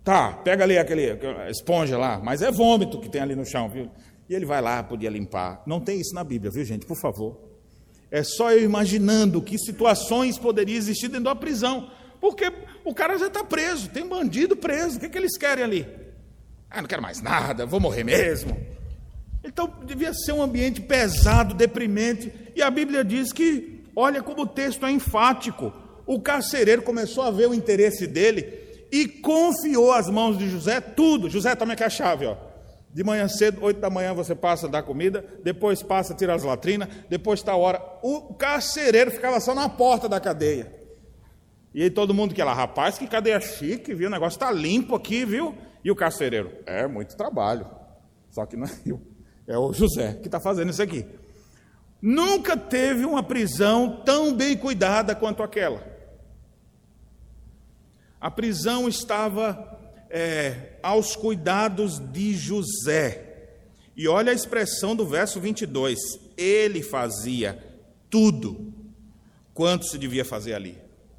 Tá, 0.03 0.33
pega 0.33 0.63
ali 0.63 0.77
aquele 0.77 1.17
esponja 1.49 1.97
lá, 1.97 2.19
mas 2.23 2.43
é 2.43 2.51
vômito 2.51 2.99
que 2.99 3.09
tem 3.09 3.21
ali 3.21 3.35
no 3.35 3.43
chão, 3.43 3.67
viu? 3.67 3.89
E 4.29 4.35
ele 4.35 4.45
vai 4.45 4.61
lá, 4.61 4.83
podia 4.83 5.09
limpar. 5.09 5.63
Não 5.65 5.79
tem 5.79 5.99
isso 5.99 6.13
na 6.13 6.23
Bíblia, 6.23 6.51
viu, 6.51 6.65
gente? 6.65 6.85
Por 6.85 6.97
favor. 6.97 7.37
É 8.09 8.23
só 8.23 8.51
eu 8.51 8.63
imaginando 8.63 9.41
que 9.41 9.57
situações 9.57 10.37
poderiam 10.37 10.77
existir 10.77 11.07
dentro 11.07 11.25
da 11.25 11.35
prisão. 11.35 11.89
Porque 12.19 12.51
o 12.83 12.93
cara 12.93 13.17
já 13.17 13.27
está 13.27 13.43
preso, 13.43 13.89
tem 13.89 14.07
bandido 14.07 14.55
preso. 14.55 14.97
O 14.97 14.99
que, 14.99 15.05
é 15.05 15.09
que 15.09 15.17
eles 15.17 15.37
querem 15.37 15.63
ali? 15.63 15.87
Ah, 16.69 16.81
não 16.81 16.87
quero 16.87 17.01
mais 17.01 17.21
nada, 17.21 17.65
vou 17.65 17.79
morrer 17.79 18.03
mesmo. 18.03 18.57
Então 19.43 19.71
devia 19.85 20.13
ser 20.13 20.33
um 20.33 20.41
ambiente 20.41 20.81
pesado, 20.81 21.53
deprimente. 21.53 22.31
E 22.55 22.61
a 22.61 22.69
Bíblia 22.69 23.03
diz 23.03 23.31
que, 23.31 23.83
olha 23.95 24.21
como 24.21 24.43
o 24.43 24.47
texto 24.47 24.85
é 24.85 24.91
enfático. 24.91 25.71
O 26.05 26.19
carcereiro 26.19 26.81
começou 26.81 27.23
a 27.23 27.31
ver 27.31 27.47
o 27.47 27.53
interesse 27.53 28.07
dele 28.07 28.67
e 28.91 29.07
confiou 29.07 29.91
às 29.91 30.09
mãos 30.09 30.37
de 30.37 30.49
José 30.49 30.79
tudo. 30.81 31.29
José, 31.29 31.55
toma 31.55 31.73
aqui 31.73 31.83
a 31.83 31.89
chave, 31.89 32.25
ó. 32.25 32.46
De 32.97 33.03
manhã 33.03 33.27
cedo, 33.27 33.63
oito 33.63 33.79
da 33.79 33.91
manhã, 33.91 34.11
você 34.11 34.33
passa 34.33 34.65
a 34.65 34.69
dar 34.71 34.81
comida, 34.81 35.23
depois 35.43 35.83
passa 35.83 36.13
a 36.13 36.15
tirar 36.15 36.33
as 36.33 36.41
latrinas, 36.41 36.89
depois 37.07 37.39
está 37.39 37.51
a 37.51 37.55
hora. 37.55 37.79
O 38.01 38.33
carcereiro 38.33 39.11
ficava 39.11 39.39
só 39.39 39.53
na 39.53 39.69
porta 39.69 40.09
da 40.09 40.19
cadeia. 40.19 40.73
E 41.75 41.83
aí 41.83 41.91
todo 41.91 42.11
mundo 42.11 42.33
que 42.33 42.41
lá, 42.41 42.55
rapaz, 42.55 42.97
que 42.97 43.05
cadeia 43.05 43.39
chique, 43.39 43.93
viu? 43.93 44.07
O 44.07 44.11
negócio 44.11 44.37
está 44.37 44.51
limpo 44.51 44.95
aqui, 44.95 45.25
viu? 45.25 45.55
E 45.83 45.91
o 45.91 45.95
carcereiro, 45.95 46.51
é 46.65 46.87
muito 46.87 47.15
trabalho. 47.15 47.67
Só 48.31 48.47
que 48.47 48.57
não 48.57 48.65
é 48.65 48.71
eu, 48.83 48.99
é 49.45 49.55
o 49.59 49.71
José 49.71 50.13
que 50.15 50.27
está 50.27 50.39
fazendo 50.39 50.71
isso 50.71 50.81
aqui. 50.81 51.05
Nunca 52.01 52.57
teve 52.57 53.05
uma 53.05 53.21
prisão 53.21 54.01
tão 54.03 54.33
bem 54.33 54.57
cuidada 54.57 55.13
quanto 55.13 55.43
aquela. 55.43 55.83
A 58.19 58.31
prisão 58.31 58.89
estava 58.89 59.76
é, 60.09 60.77
aos 60.81 61.15
cuidados 61.15 61.99
de 61.99 62.33
José. 62.33 63.23
E 63.95 64.07
olha 64.07 64.31
a 64.31 64.35
expressão 64.35 64.95
do 64.95 65.05
verso 65.05 65.39
22. 65.39 65.99
Ele 66.37 66.83
fazia 66.83 67.63
tudo 68.09 68.73
quanto 69.53 69.85
se 69.85 69.97
devia 69.97 70.23
fazer 70.23 70.53
ali. 70.53 70.77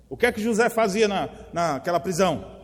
O 0.09 0.16
que 0.16 0.27
é 0.27 0.33
que 0.33 0.40
José 0.40 0.68
fazia 0.68 1.09
na, 1.09 1.29
naquela 1.53 2.01
prisão? 2.01 2.57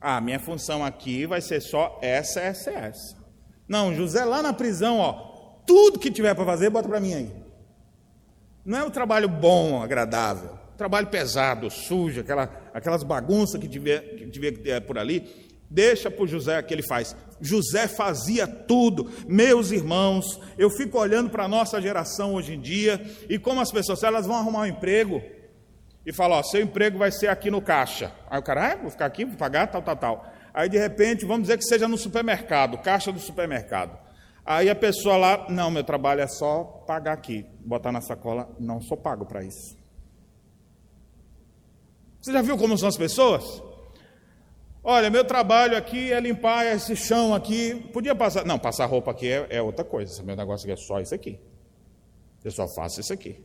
Ah, 0.00 0.20
minha 0.20 0.38
função 0.38 0.84
aqui 0.84 1.26
vai 1.26 1.40
ser 1.40 1.60
só 1.60 1.98
essa, 2.02 2.40
essa, 2.40 2.70
essa. 2.70 3.16
Não, 3.66 3.94
José 3.94 4.24
lá 4.24 4.42
na 4.42 4.52
prisão, 4.52 4.98
ó, 4.98 5.12
tudo 5.66 5.98
que 5.98 6.10
tiver 6.10 6.34
para 6.34 6.44
fazer, 6.44 6.70
bota 6.70 6.88
para 6.88 7.00
mim 7.00 7.14
aí. 7.14 7.32
Não 8.64 8.78
é 8.78 8.84
um 8.84 8.90
trabalho 8.90 9.28
bom, 9.28 9.82
agradável 9.82 10.57
trabalho 10.78 11.08
pesado, 11.08 11.68
sujo, 11.68 12.20
aquela, 12.20 12.48
aquelas 12.72 13.02
bagunças 13.02 13.60
que 13.60 13.66
devia, 13.66 14.00
que 14.00 14.24
devia 14.24 14.56
ter 14.56 14.80
por 14.82 14.96
ali, 14.96 15.28
deixa 15.68 16.08
para 16.08 16.22
o 16.22 16.26
José 16.26 16.62
que 16.62 16.72
ele 16.72 16.84
faz. 16.84 17.16
José 17.40 17.88
fazia 17.88 18.46
tudo. 18.46 19.10
Meus 19.26 19.72
irmãos, 19.72 20.40
eu 20.56 20.70
fico 20.70 20.96
olhando 20.96 21.30
para 21.30 21.44
a 21.44 21.48
nossa 21.48 21.82
geração 21.82 22.34
hoje 22.34 22.54
em 22.54 22.60
dia 22.60 23.04
e 23.28 23.38
como 23.38 23.60
as 23.60 23.72
pessoas, 23.72 24.04
elas 24.04 24.24
vão 24.24 24.36
arrumar 24.36 24.60
um 24.60 24.66
emprego 24.66 25.20
e 26.06 26.12
falam, 26.12 26.38
ó, 26.38 26.42
seu 26.44 26.62
emprego 26.62 26.96
vai 26.96 27.10
ser 27.10 27.26
aqui 27.26 27.50
no 27.50 27.60
caixa. 27.60 28.12
Aí 28.30 28.38
o 28.38 28.42
cara, 28.42 28.72
ah, 28.72 28.76
vou 28.76 28.90
ficar 28.90 29.06
aqui, 29.06 29.24
vou 29.24 29.36
pagar, 29.36 29.66
tal, 29.66 29.82
tal, 29.82 29.96
tal. 29.96 30.32
Aí 30.54 30.68
de 30.68 30.78
repente, 30.78 31.26
vamos 31.26 31.42
dizer 31.42 31.58
que 31.58 31.64
seja 31.64 31.88
no 31.88 31.98
supermercado, 31.98 32.78
caixa 32.78 33.10
do 33.10 33.18
supermercado. 33.18 33.98
Aí 34.46 34.70
a 34.70 34.74
pessoa 34.76 35.16
lá, 35.16 35.46
não, 35.50 35.72
meu 35.72 35.84
trabalho 35.84 36.20
é 36.20 36.28
só 36.28 36.64
pagar 36.86 37.14
aqui, 37.14 37.44
botar 37.60 37.90
na 37.90 38.00
sacola, 38.00 38.48
não 38.60 38.80
sou 38.80 38.96
pago 38.96 39.26
para 39.26 39.42
isso. 39.42 39.77
Você 42.20 42.32
já 42.32 42.42
viu 42.42 42.58
como 42.58 42.76
são 42.76 42.88
as 42.88 42.96
pessoas? 42.96 43.62
Olha, 44.82 45.10
meu 45.10 45.24
trabalho 45.24 45.76
aqui 45.76 46.12
é 46.12 46.20
limpar 46.20 46.64
esse 46.66 46.96
chão 46.96 47.34
aqui. 47.34 47.74
Podia 47.92 48.14
passar. 48.14 48.44
Não, 48.44 48.58
passar 48.58 48.86
roupa 48.86 49.10
aqui 49.10 49.28
é, 49.28 49.46
é 49.50 49.62
outra 49.62 49.84
coisa. 49.84 50.22
Meu 50.22 50.36
negócio 50.36 50.64
aqui 50.64 50.80
é 50.80 50.84
só 50.84 51.00
isso 51.00 51.14
aqui. 51.14 51.38
Eu 52.44 52.50
só 52.50 52.66
faço 52.68 53.00
isso 53.00 53.12
aqui. 53.12 53.44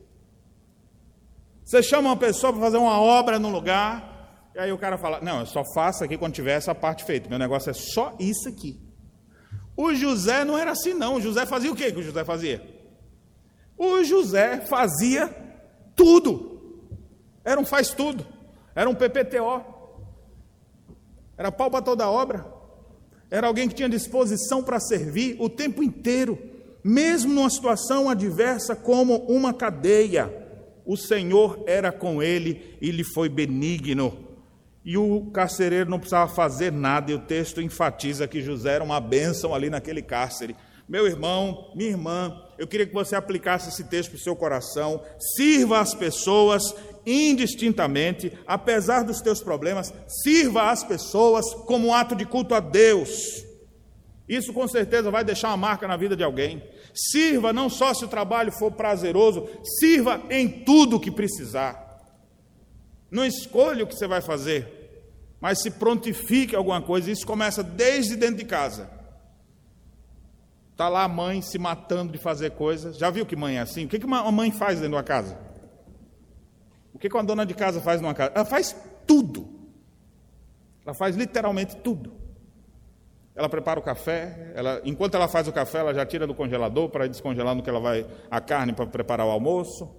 Você 1.64 1.82
chama 1.82 2.08
uma 2.10 2.16
pessoa 2.16 2.52
para 2.52 2.62
fazer 2.62 2.76
uma 2.76 3.00
obra 3.00 3.38
num 3.38 3.50
lugar, 3.50 4.50
e 4.54 4.58
aí 4.58 4.72
o 4.72 4.78
cara 4.78 4.98
fala: 4.98 5.20
Não, 5.20 5.40
eu 5.40 5.46
só 5.46 5.62
faço 5.74 6.04
aqui 6.04 6.16
quando 6.16 6.34
tiver 6.34 6.52
essa 6.52 6.74
parte 6.74 7.04
feita. 7.04 7.28
Meu 7.28 7.38
negócio 7.38 7.70
é 7.70 7.74
só 7.74 8.14
isso 8.18 8.48
aqui. 8.48 8.80
O 9.76 9.92
José 9.94 10.44
não 10.44 10.56
era 10.56 10.70
assim, 10.70 10.94
não. 10.94 11.16
O 11.16 11.20
José 11.20 11.44
fazia 11.46 11.72
o 11.72 11.76
que 11.76 11.90
que 11.90 11.98
o 11.98 12.02
José 12.02 12.24
fazia? 12.24 12.64
O 13.76 14.04
José 14.04 14.60
fazia 14.60 15.28
tudo. 15.96 16.88
Era 17.44 17.60
um 17.60 17.64
faz 17.64 17.90
tudo. 17.90 18.33
Era 18.74 18.88
um 18.88 18.94
PPTO. 18.94 19.64
Era 21.36 21.52
pau 21.52 21.70
para 21.70 21.82
toda 21.82 22.10
obra. 22.10 22.46
Era 23.30 23.46
alguém 23.46 23.68
que 23.68 23.74
tinha 23.74 23.88
disposição 23.88 24.62
para 24.62 24.78
servir 24.78 25.36
o 25.40 25.48
tempo 25.48 25.82
inteiro, 25.82 26.38
mesmo 26.82 27.32
numa 27.32 27.50
situação 27.50 28.08
adversa 28.08 28.76
como 28.76 29.16
uma 29.26 29.52
cadeia. 29.52 30.32
O 30.84 30.96
Senhor 30.96 31.62
era 31.66 31.90
com 31.90 32.22
ele 32.22 32.76
e 32.80 32.90
lhe 32.90 33.02
foi 33.02 33.28
benigno. 33.28 34.24
E 34.84 34.98
o 34.98 35.30
carcereiro 35.32 35.88
não 35.88 35.98
precisava 35.98 36.30
fazer 36.32 36.70
nada, 36.70 37.10
e 37.10 37.14
o 37.14 37.20
texto 37.20 37.60
enfatiza 37.60 38.28
que 38.28 38.42
José 38.42 38.74
era 38.74 38.84
uma 38.84 39.00
bênção 39.00 39.54
ali 39.54 39.70
naquele 39.70 40.02
cárcere. 40.02 40.54
Meu 40.86 41.06
irmão, 41.06 41.72
minha 41.74 41.88
irmã, 41.88 42.38
eu 42.58 42.66
queria 42.66 42.86
que 42.86 42.92
você 42.92 43.16
aplicasse 43.16 43.70
esse 43.70 43.84
texto 43.84 44.10
para 44.10 44.18
o 44.18 44.22
seu 44.22 44.36
coração, 44.36 45.00
sirva 45.34 45.80
as 45.80 45.94
pessoas 45.94 46.74
indistintamente, 47.06 48.32
apesar 48.46 49.02
dos 49.02 49.20
teus 49.20 49.40
problemas, 49.40 49.92
sirva 50.22 50.70
as 50.70 50.82
pessoas 50.82 51.52
como 51.66 51.88
um 51.88 51.94
ato 51.94 52.14
de 52.14 52.24
culto 52.24 52.54
a 52.54 52.60
Deus. 52.60 53.44
Isso 54.28 54.52
com 54.52 54.66
certeza 54.66 55.10
vai 55.10 55.22
deixar 55.22 55.48
uma 55.48 55.56
marca 55.56 55.86
na 55.86 55.96
vida 55.96 56.16
de 56.16 56.24
alguém. 56.24 56.62
Sirva 56.94 57.52
não 57.52 57.68
só 57.68 57.92
se 57.92 58.04
o 58.04 58.08
trabalho 58.08 58.52
for 58.52 58.72
prazeroso, 58.72 59.48
sirva 59.78 60.22
em 60.30 60.48
tudo 60.48 61.00
que 61.00 61.10
precisar. 61.10 61.84
Não 63.10 63.24
escolha 63.24 63.84
o 63.84 63.86
que 63.86 63.94
você 63.94 64.06
vai 64.06 64.20
fazer, 64.20 64.66
mas 65.40 65.60
se 65.60 65.70
prontifique 65.70 66.56
alguma 66.56 66.80
coisa. 66.80 67.10
Isso 67.10 67.26
começa 67.26 67.62
desde 67.62 68.16
dentro 68.16 68.36
de 68.36 68.44
casa. 68.44 68.90
Está 70.72 70.88
lá 70.88 71.04
a 71.04 71.08
mãe 71.08 71.40
se 71.40 71.58
matando 71.58 72.12
de 72.12 72.18
fazer 72.18 72.50
coisas. 72.52 72.96
Já 72.96 73.10
viu 73.10 73.24
que 73.24 73.36
mãe 73.36 73.58
é 73.58 73.60
assim? 73.60 73.84
O 73.84 73.88
que 73.88 74.04
uma 74.04 74.32
mãe 74.32 74.50
faz 74.50 74.80
dentro 74.80 74.96
da 74.96 75.02
casa? 75.02 75.38
O 77.04 77.08
que 77.10 77.14
uma 77.14 77.22
dona 77.22 77.44
de 77.44 77.52
casa 77.52 77.82
faz 77.82 78.00
numa 78.00 78.14
casa? 78.14 78.32
Ela 78.34 78.46
faz 78.46 78.74
tudo. 79.06 79.46
Ela 80.86 80.94
faz 80.94 81.14
literalmente 81.14 81.76
tudo. 81.76 82.14
Ela 83.34 83.46
prepara 83.46 83.78
o 83.78 83.82
café, 83.82 84.52
ela, 84.54 84.80
enquanto 84.84 85.14
ela 85.16 85.28
faz 85.28 85.46
o 85.46 85.52
café, 85.52 85.80
ela 85.80 85.92
já 85.92 86.06
tira 86.06 86.26
do 86.26 86.34
congelador 86.34 86.88
para 86.88 87.06
descongelar 87.06 87.54
no 87.54 87.62
que 87.62 87.68
ela 87.68 87.80
vai 87.80 88.06
a 88.30 88.40
carne 88.40 88.72
para 88.72 88.86
preparar 88.86 89.26
o 89.26 89.30
almoço. 89.30 89.94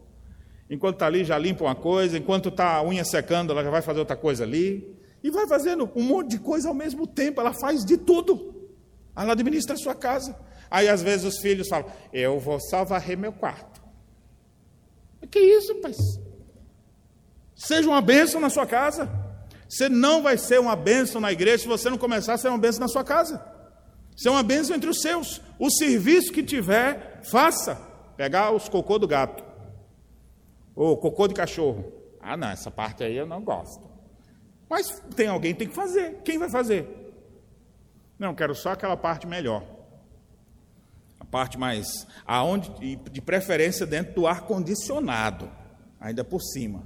Enquanto 0.67 0.95
está 0.95 1.05
ali, 1.05 1.23
já 1.23 1.37
limpa 1.37 1.65
uma 1.65 1.75
coisa. 1.75 2.17
Enquanto 2.17 2.49
está 2.49 2.77
a 2.77 2.83
unha 2.83 3.05
secando, 3.05 3.51
ela 3.51 3.63
já 3.63 3.69
vai 3.69 3.83
fazer 3.83 3.99
outra 3.99 4.15
coisa 4.15 4.43
ali. 4.43 4.97
E 5.21 5.29
vai 5.29 5.47
fazendo 5.47 5.87
um 5.95 6.01
monte 6.01 6.31
de 6.31 6.39
coisa 6.39 6.69
ao 6.69 6.73
mesmo 6.73 7.05
tempo. 7.05 7.39
Ela 7.39 7.53
faz 7.53 7.85
de 7.85 7.97
tudo. 7.97 8.71
Ela 9.15 9.33
administra 9.33 9.75
a 9.75 9.77
sua 9.77 9.93
casa. 9.93 10.35
Aí 10.71 10.87
às 10.87 11.03
vezes 11.03 11.25
os 11.25 11.39
filhos 11.39 11.67
falam: 11.67 11.87
Eu 12.11 12.39
vou 12.39 12.59
só 12.59 12.83
varrer 12.83 13.15
meu 13.15 13.31
quarto. 13.31 13.79
Que 15.29 15.39
isso, 15.39 15.75
pai? 15.75 15.93
Seja 17.55 17.89
uma 17.89 18.01
bênção 18.01 18.41
na 18.41 18.49
sua 18.49 18.65
casa. 18.65 19.09
Você 19.67 19.89
não 19.89 20.21
vai 20.21 20.37
ser 20.37 20.59
uma 20.59 20.75
bênção 20.75 21.19
na 21.19 21.31
igreja 21.31 21.59
se 21.59 21.67
você 21.67 21.89
não 21.89 21.97
começar 21.97 22.33
a 22.33 22.37
ser 22.37 22.49
uma 22.49 22.57
bênção 22.57 22.81
na 22.81 22.87
sua 22.87 23.03
casa. 23.03 23.43
Ser 24.15 24.29
uma 24.29 24.43
bênção 24.43 24.75
entre 24.75 24.89
os 24.89 25.01
seus. 25.01 25.41
O 25.57 25.69
serviço 25.69 26.31
que 26.31 26.43
tiver, 26.43 27.21
faça. 27.23 27.75
Pegar 28.15 28.51
os 28.51 28.69
cocô 28.69 28.99
do 28.99 29.07
gato. 29.07 29.43
Ou 30.75 30.97
cocô 30.97 31.27
de 31.27 31.33
cachorro. 31.33 31.91
Ah, 32.21 32.35
não, 32.35 32.49
essa 32.49 32.69
parte 32.69 33.03
aí 33.03 33.15
eu 33.15 33.25
não 33.25 33.41
gosto. 33.41 33.89
Mas 34.69 35.01
tem 35.15 35.27
alguém 35.27 35.53
que 35.53 35.59
tem 35.59 35.67
que 35.67 35.75
fazer. 35.75 36.21
Quem 36.23 36.37
vai 36.37 36.49
fazer? 36.49 36.87
Não, 38.17 38.33
quero 38.33 38.55
só 38.55 38.71
aquela 38.71 38.97
parte 38.97 39.27
melhor. 39.27 39.63
A 41.19 41.25
parte 41.25 41.57
mais. 41.57 42.07
aonde 42.25 42.95
De 42.95 43.21
preferência 43.21 43.85
dentro 43.85 44.13
do 44.13 44.27
ar-condicionado, 44.27 45.51
ainda 45.99 46.23
por 46.23 46.41
cima. 46.41 46.83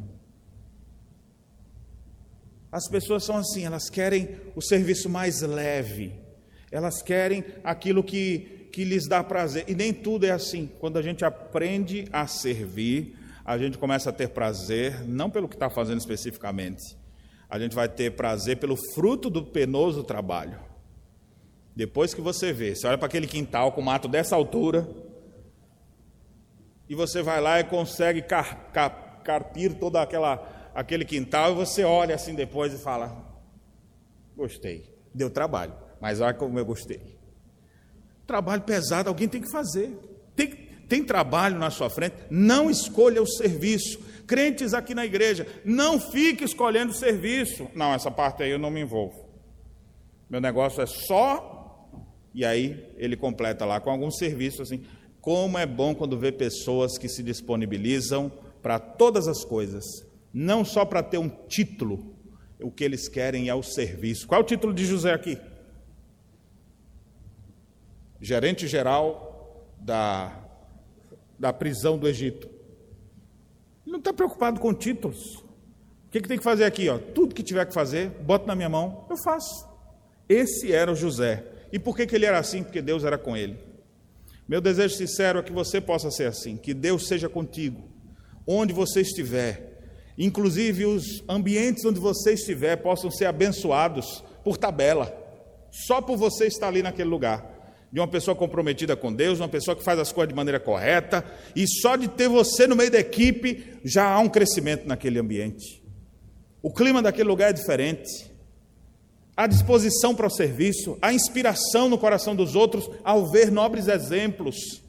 As 2.71 2.87
pessoas 2.87 3.23
são 3.23 3.35
assim, 3.35 3.65
elas 3.65 3.89
querem 3.89 4.29
o 4.55 4.61
serviço 4.61 5.09
mais 5.09 5.41
leve, 5.41 6.13
elas 6.71 7.01
querem 7.01 7.43
aquilo 7.63 8.03
que, 8.03 8.69
que 8.71 8.83
lhes 8.83 9.07
dá 9.07 9.23
prazer. 9.23 9.65
E 9.67 9.73
nem 9.73 9.91
tudo 9.91 10.25
é 10.25 10.31
assim. 10.31 10.69
Quando 10.79 10.97
a 10.97 11.01
gente 11.01 11.25
aprende 11.25 12.05
a 12.11 12.27
servir, 12.27 13.17
a 13.43 13.57
gente 13.57 13.77
começa 13.77 14.11
a 14.11 14.13
ter 14.13 14.29
prazer, 14.29 15.03
não 15.07 15.29
pelo 15.29 15.49
que 15.49 15.55
está 15.55 15.69
fazendo 15.69 15.97
especificamente, 15.97 16.95
a 17.49 17.57
gente 17.57 17.73
vai 17.73 17.89
ter 17.89 18.11
prazer 18.11 18.57
pelo 18.57 18.75
fruto 18.93 19.29
do 19.29 19.43
penoso 19.43 20.03
trabalho. 20.03 20.59
Depois 21.75 22.13
que 22.13 22.21
você 22.21 22.53
vê, 22.53 22.75
você 22.75 22.85
olha 22.85 22.97
para 22.97 23.07
aquele 23.07 23.25
quintal 23.25 23.71
com 23.71 23.81
mato 23.81 24.07
dessa 24.07 24.35
altura, 24.35 24.87
e 26.87 26.93
você 26.93 27.23
vai 27.23 27.41
lá 27.41 27.59
e 27.59 27.63
consegue 27.63 28.21
car, 28.21 28.71
car, 28.71 29.21
carpir 29.23 29.75
toda 29.75 30.01
aquela 30.01 30.58
aquele 30.79 31.03
quintal 31.03 31.51
e 31.51 31.55
você 31.55 31.83
olha 31.83 32.15
assim 32.15 32.33
depois 32.33 32.73
e 32.73 32.77
fala: 32.77 33.13
Gostei, 34.35 34.85
deu 35.13 35.29
trabalho, 35.29 35.73
mas 35.99 36.21
olha 36.21 36.33
como 36.33 36.57
eu 36.57 36.65
gostei. 36.65 37.19
Trabalho 38.25 38.61
pesado, 38.61 39.09
alguém 39.09 39.27
tem 39.27 39.41
que 39.41 39.51
fazer. 39.51 39.97
Tem, 40.35 40.47
tem 40.87 41.03
trabalho 41.03 41.57
na 41.57 41.69
sua 41.69 41.89
frente, 41.89 42.15
não 42.29 42.69
escolha 42.69 43.21
o 43.21 43.27
serviço. 43.27 43.99
Crentes 44.25 44.75
aqui 44.75 44.93
na 44.93 45.05
igreja, 45.05 45.47
não 45.65 45.99
fique 45.99 46.43
escolhendo 46.43 46.91
o 46.91 46.95
serviço. 46.95 47.67
Não, 47.73 47.93
essa 47.93 48.11
parte 48.11 48.43
aí 48.43 48.51
eu 48.51 48.59
não 48.59 48.69
me 48.69 48.79
envolvo. 48.79 49.27
Meu 50.29 50.39
negócio 50.39 50.81
é 50.81 50.85
só. 50.85 51.57
E 52.33 52.45
aí 52.45 52.87
ele 52.95 53.17
completa 53.17 53.65
lá 53.65 53.81
com 53.81 53.89
algum 53.89 54.11
serviço 54.11 54.61
assim. 54.61 54.85
Como 55.19 55.57
é 55.57 55.65
bom 55.65 55.95
quando 55.95 56.17
vê 56.17 56.31
pessoas 56.31 56.97
que 56.97 57.09
se 57.09 57.23
disponibilizam 57.23 58.31
para 58.61 58.77
todas 58.79 59.27
as 59.27 59.43
coisas 59.43 60.07
não 60.33 60.63
só 60.63 60.85
para 60.85 61.03
ter 61.03 61.17
um 61.17 61.29
título, 61.29 62.15
o 62.61 62.69
que 62.69 62.83
eles 62.83 63.07
querem 63.07 63.49
é 63.49 63.55
o 63.55 63.63
serviço. 63.63 64.27
Qual 64.27 64.39
é 64.39 64.43
o 64.43 64.47
título 64.47 64.73
de 64.73 64.85
José 64.85 65.13
aqui? 65.13 65.37
Gerente 68.21 68.67
geral 68.67 69.65
da, 69.79 70.37
da 71.37 71.53
prisão 71.53 71.97
do 71.97 72.07
Egito. 72.07 72.47
Ele 73.85 73.93
não 73.93 73.99
está 73.99 74.13
preocupado 74.13 74.59
com 74.59 74.73
títulos. 74.73 75.37
O 75.37 76.11
que, 76.11 76.21
que 76.21 76.27
tem 76.27 76.37
que 76.37 76.43
fazer 76.43 76.65
aqui? 76.65 76.89
Ó? 76.89 76.97
Tudo 76.97 77.33
que 77.33 77.43
tiver 77.43 77.65
que 77.65 77.73
fazer, 77.73 78.09
bota 78.09 78.45
na 78.45 78.55
minha 78.55 78.69
mão, 78.69 79.05
eu 79.09 79.17
faço. 79.23 79.67
Esse 80.27 80.71
era 80.71 80.91
o 80.91 80.95
José. 80.95 81.45
E 81.71 81.79
por 81.79 81.95
que, 81.95 82.05
que 82.05 82.15
ele 82.15 82.25
era 82.25 82.39
assim? 82.39 82.63
Porque 82.63 82.81
Deus 82.81 83.03
era 83.03 83.17
com 83.17 83.37
ele. 83.37 83.57
Meu 84.47 84.59
desejo 84.59 84.95
sincero 84.95 85.39
é 85.39 85.43
que 85.43 85.51
você 85.51 85.79
possa 85.79 86.09
ser 86.09 86.25
assim, 86.25 86.57
que 86.57 86.73
Deus 86.73 87.07
seja 87.07 87.29
contigo, 87.29 87.87
onde 88.47 88.73
você 88.73 89.01
estiver, 89.01 89.68
Inclusive, 90.19 90.85
os 90.85 91.23
ambientes 91.29 91.85
onde 91.85 91.97
você 91.97 92.33
estiver 92.33 92.75
possam 92.75 93.09
ser 93.09 93.25
abençoados 93.25 94.21
por 94.43 94.57
tabela, 94.57 95.15
só 95.71 96.01
por 96.01 96.17
você 96.17 96.45
estar 96.45 96.67
ali 96.67 96.83
naquele 96.83 97.09
lugar. 97.09 97.57
De 97.89 98.01
uma 98.01 98.07
pessoa 98.07 98.35
comprometida 98.35 98.97
com 98.97 99.13
Deus, 99.13 99.39
uma 99.39 99.47
pessoa 99.47 99.77
que 99.77 99.83
faz 99.83 99.97
as 99.97 100.11
coisas 100.11 100.29
de 100.29 100.35
maneira 100.35 100.59
correta, 100.59 101.23
e 101.55 101.65
só 101.65 101.95
de 101.95 102.09
ter 102.09 102.27
você 102.27 102.67
no 102.67 102.75
meio 102.75 102.91
da 102.91 102.99
equipe 102.99 103.79
já 103.85 104.11
há 104.11 104.19
um 104.19 104.27
crescimento 104.27 104.85
naquele 104.85 105.17
ambiente. 105.17 105.81
O 106.61 106.71
clima 106.71 107.01
daquele 107.01 107.29
lugar 107.29 107.51
é 107.51 107.53
diferente. 107.53 108.29
A 109.37 109.47
disposição 109.47 110.13
para 110.13 110.27
o 110.27 110.29
serviço, 110.29 110.97
a 111.01 111.13
inspiração 111.13 111.87
no 111.87 111.97
coração 111.97 112.35
dos 112.35 112.55
outros 112.55 112.89
ao 113.05 113.31
ver 113.31 113.49
nobres 113.49 113.87
exemplos. 113.87 114.83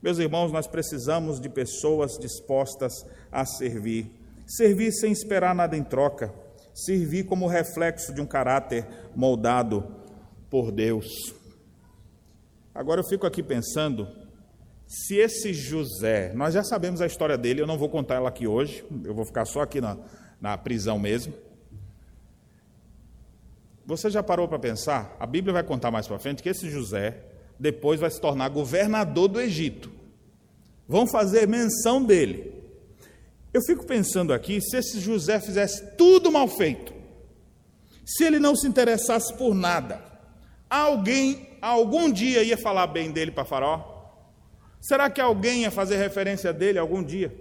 Meus 0.00 0.18
irmãos, 0.18 0.52
nós 0.52 0.68
precisamos 0.68 1.40
de 1.40 1.48
pessoas 1.48 2.16
dispostas 2.16 2.92
a 3.32 3.44
servir. 3.44 4.08
Servir 4.48 4.90
sem 4.92 5.12
esperar 5.12 5.54
nada 5.54 5.76
em 5.76 5.84
troca. 5.84 6.34
Servir 6.72 7.24
como 7.24 7.46
reflexo 7.46 8.14
de 8.14 8.20
um 8.20 8.26
caráter 8.26 8.86
moldado 9.14 9.94
por 10.48 10.72
Deus. 10.72 11.06
Agora 12.74 13.00
eu 13.00 13.04
fico 13.04 13.26
aqui 13.26 13.42
pensando 13.42 14.08
se 14.86 15.16
esse 15.16 15.52
José, 15.52 16.32
nós 16.34 16.54
já 16.54 16.64
sabemos 16.64 17.02
a 17.02 17.06
história 17.06 17.36
dele, 17.36 17.60
eu 17.60 17.66
não 17.66 17.76
vou 17.76 17.90
contar 17.90 18.14
ela 18.14 18.30
aqui 18.30 18.46
hoje, 18.46 18.82
eu 19.04 19.14
vou 19.14 19.26
ficar 19.26 19.44
só 19.44 19.60
aqui 19.60 19.82
na, 19.82 19.98
na 20.40 20.56
prisão 20.56 20.98
mesmo. 20.98 21.34
Você 23.84 24.08
já 24.08 24.22
parou 24.22 24.48
para 24.48 24.58
pensar? 24.58 25.14
A 25.20 25.26
Bíblia 25.26 25.52
vai 25.52 25.62
contar 25.62 25.90
mais 25.90 26.06
para 26.06 26.18
frente 26.18 26.42
que 26.42 26.48
esse 26.48 26.70
José 26.70 27.22
depois 27.58 28.00
vai 28.00 28.10
se 28.10 28.18
tornar 28.18 28.48
governador 28.48 29.28
do 29.28 29.40
Egito. 29.40 29.90
Vão 30.86 31.06
fazer 31.06 31.46
menção 31.46 32.02
dele. 32.02 32.57
Eu 33.52 33.62
fico 33.62 33.86
pensando 33.86 34.32
aqui, 34.32 34.60
se 34.60 34.76
esse 34.76 35.00
José 35.00 35.40
fizesse 35.40 35.96
tudo 35.96 36.30
mal 36.30 36.46
feito, 36.46 36.92
se 38.04 38.24
ele 38.24 38.38
não 38.38 38.54
se 38.54 38.66
interessasse 38.66 39.32
por 39.34 39.54
nada, 39.54 40.02
alguém 40.68 41.58
algum 41.60 42.10
dia 42.10 42.42
ia 42.42 42.56
falar 42.56 42.86
bem 42.86 43.10
dele 43.10 43.30
para 43.30 43.44
Faraó? 43.44 43.96
Será 44.80 45.10
que 45.10 45.20
alguém 45.20 45.62
ia 45.62 45.70
fazer 45.70 45.96
referência 45.96 46.52
dele 46.52 46.78
algum 46.78 47.02
dia? 47.02 47.34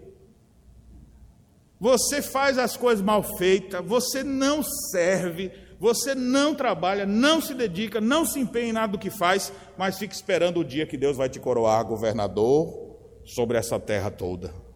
Você 1.80 2.22
faz 2.22 2.58
as 2.58 2.76
coisas 2.76 3.04
mal 3.04 3.22
feitas, 3.22 3.86
você 3.86 4.24
não 4.24 4.63
serve, 4.63 5.52
você 5.80 6.15
não 6.15 6.56
trabalha, 6.56 7.06
não 7.06 7.39
se 7.39 7.54
dedica, 7.54 8.02
não 8.02 8.26
se 8.26 8.39
empenha 8.39 8.70
em 8.70 8.74
nada 8.74 8.93
do 8.93 8.98
que 8.98 9.12
faz, 9.12 9.54
mas 9.78 10.00
fica 10.00 10.13
esperando 10.13 10.60
o 10.60 10.65
dia 10.65 10.88
que 10.88 10.98
Deus 10.98 11.15
vai 11.15 11.30
te 11.30 11.39
coroar 11.39 11.86
governador 11.86 12.98
sobre 13.24 13.58
essa 13.58 13.80
terra 13.80 14.10
toda. 14.10 14.66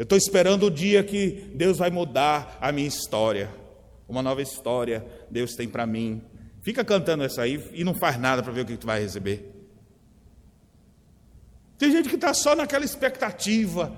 Eu 0.00 0.04
estou 0.04 0.16
esperando 0.16 0.64
o 0.64 0.70
dia 0.70 1.04
que 1.04 1.50
Deus 1.54 1.76
vai 1.76 1.90
mudar 1.90 2.56
a 2.58 2.72
minha 2.72 2.88
história. 2.88 3.50
Uma 4.08 4.22
nova 4.22 4.40
história 4.40 5.04
Deus 5.30 5.54
tem 5.54 5.68
para 5.68 5.86
mim. 5.86 6.22
Fica 6.62 6.82
cantando 6.82 7.22
essa 7.22 7.42
aí 7.42 7.62
e 7.74 7.84
não 7.84 7.92
faz 7.94 8.18
nada 8.18 8.42
para 8.42 8.50
ver 8.50 8.62
o 8.62 8.64
que 8.64 8.78
tu 8.78 8.86
vai 8.86 9.02
receber. 9.02 9.52
Tem 11.76 11.92
gente 11.92 12.08
que 12.08 12.14
está 12.14 12.32
só 12.32 12.56
naquela 12.56 12.82
expectativa, 12.82 13.94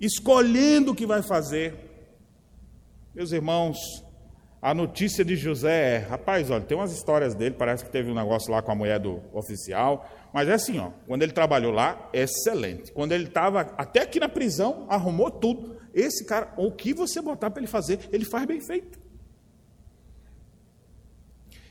escolhendo 0.00 0.92
o 0.92 0.94
que 0.94 1.04
vai 1.04 1.22
fazer. 1.22 1.74
Meus 3.12 3.32
irmãos, 3.32 3.78
a 4.62 4.72
notícia 4.72 5.24
de 5.24 5.34
José 5.34 5.96
é: 5.96 5.98
rapaz, 5.98 6.52
olha, 6.52 6.62
tem 6.62 6.78
umas 6.78 6.92
histórias 6.92 7.34
dele, 7.34 7.56
parece 7.58 7.84
que 7.84 7.90
teve 7.90 8.12
um 8.12 8.14
negócio 8.14 8.52
lá 8.52 8.62
com 8.62 8.70
a 8.70 8.76
mulher 8.76 9.00
do 9.00 9.20
oficial, 9.32 10.08
mas 10.36 10.50
é 10.50 10.52
assim, 10.52 10.78
ó, 10.78 10.90
quando 11.06 11.22
ele 11.22 11.32
trabalhou 11.32 11.72
lá, 11.72 12.10
excelente. 12.12 12.92
Quando 12.92 13.12
ele 13.12 13.24
estava 13.24 13.62
até 13.78 14.02
aqui 14.02 14.20
na 14.20 14.28
prisão, 14.28 14.84
arrumou 14.86 15.30
tudo. 15.30 15.80
Esse 15.94 16.26
cara, 16.26 16.52
o 16.58 16.70
que 16.70 16.92
você 16.92 17.22
botar 17.22 17.50
para 17.50 17.62
ele 17.62 17.66
fazer, 17.66 18.06
ele 18.12 18.26
faz 18.26 18.44
bem 18.44 18.60
feito. 18.60 18.98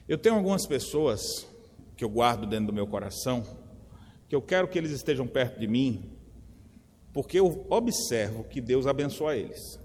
Eu 0.09 0.17
tenho 0.17 0.33
algumas 0.33 0.65
pessoas 0.65 1.47
que 1.95 2.03
eu 2.03 2.09
guardo 2.09 2.47
dentro 2.47 2.65
do 2.65 2.73
meu 2.73 2.87
coração, 2.87 3.45
que 4.27 4.35
eu 4.35 4.41
quero 4.41 4.67
que 4.67 4.79
eles 4.79 4.89
estejam 4.89 5.27
perto 5.27 5.59
de 5.59 5.67
mim, 5.67 6.17
porque 7.13 7.39
eu 7.39 7.67
observo 7.69 8.45
que 8.45 8.59
Deus 8.59 8.87
abençoa 8.87 9.35
eles. 9.37 9.79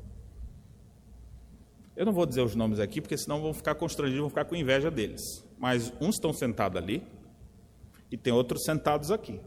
Eu 1.94 2.06
não 2.06 2.14
vou 2.14 2.24
dizer 2.24 2.40
os 2.40 2.54
nomes 2.54 2.80
aqui, 2.80 3.02
porque 3.02 3.18
senão 3.18 3.42
vão 3.42 3.52
ficar 3.52 3.74
constrangidos, 3.74 4.22
vão 4.22 4.30
ficar 4.30 4.46
com 4.46 4.56
inveja 4.56 4.90
deles. 4.90 5.20
Mas 5.58 5.92
uns 6.00 6.14
estão 6.14 6.32
sentados 6.32 6.80
ali, 6.82 7.06
e 8.10 8.16
tem 8.16 8.32
outros 8.32 8.64
sentados 8.64 9.10
aqui. 9.10 9.40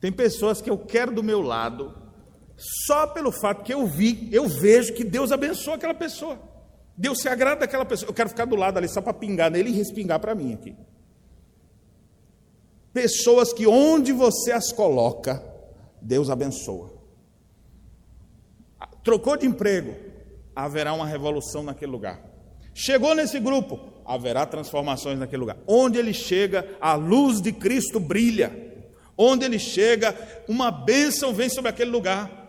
Tem 0.00 0.12
pessoas 0.12 0.60
que 0.60 0.68
eu 0.68 0.78
quero 0.78 1.12
do 1.12 1.22
meu 1.22 1.40
lado 1.40 1.94
só 2.56 3.06
pelo 3.06 3.32
fato 3.32 3.64
que 3.64 3.74
eu 3.74 3.86
vi, 3.86 4.28
eu 4.32 4.48
vejo 4.48 4.94
que 4.94 5.02
Deus 5.02 5.32
abençoa 5.32 5.74
aquela 5.74 5.94
pessoa. 5.94 6.38
Deus 6.96 7.20
se 7.20 7.28
agrada 7.28 7.60
daquela 7.60 7.84
pessoa. 7.84 8.10
Eu 8.10 8.14
quero 8.14 8.28
ficar 8.28 8.44
do 8.44 8.54
lado 8.54 8.78
ali 8.78 8.88
só 8.88 9.00
para 9.00 9.12
pingar 9.12 9.50
nele 9.50 9.70
e 9.70 9.72
respingar 9.72 10.20
para 10.20 10.34
mim 10.34 10.54
aqui. 10.54 10.76
Pessoas 12.92 13.52
que 13.52 13.66
onde 13.66 14.12
você 14.12 14.52
as 14.52 14.70
coloca, 14.70 15.42
Deus 16.00 16.30
abençoa. 16.30 16.92
Trocou 19.02 19.36
de 19.36 19.46
emprego, 19.46 19.96
haverá 20.54 20.94
uma 20.94 21.06
revolução 21.06 21.64
naquele 21.64 21.90
lugar. 21.90 22.22
Chegou 22.72 23.14
nesse 23.14 23.40
grupo, 23.40 23.80
haverá 24.04 24.46
transformações 24.46 25.18
naquele 25.18 25.40
lugar. 25.40 25.56
Onde 25.66 25.98
ele 25.98 26.12
chega, 26.12 26.66
a 26.80 26.94
luz 26.94 27.40
de 27.40 27.52
Cristo 27.52 27.98
brilha. 27.98 28.52
Onde 29.16 29.44
ele 29.44 29.58
chega, 29.58 30.14
uma 30.48 30.70
bênção 30.70 31.32
vem 31.32 31.48
sobre 31.48 31.70
aquele 31.70 31.90
lugar. 31.90 32.44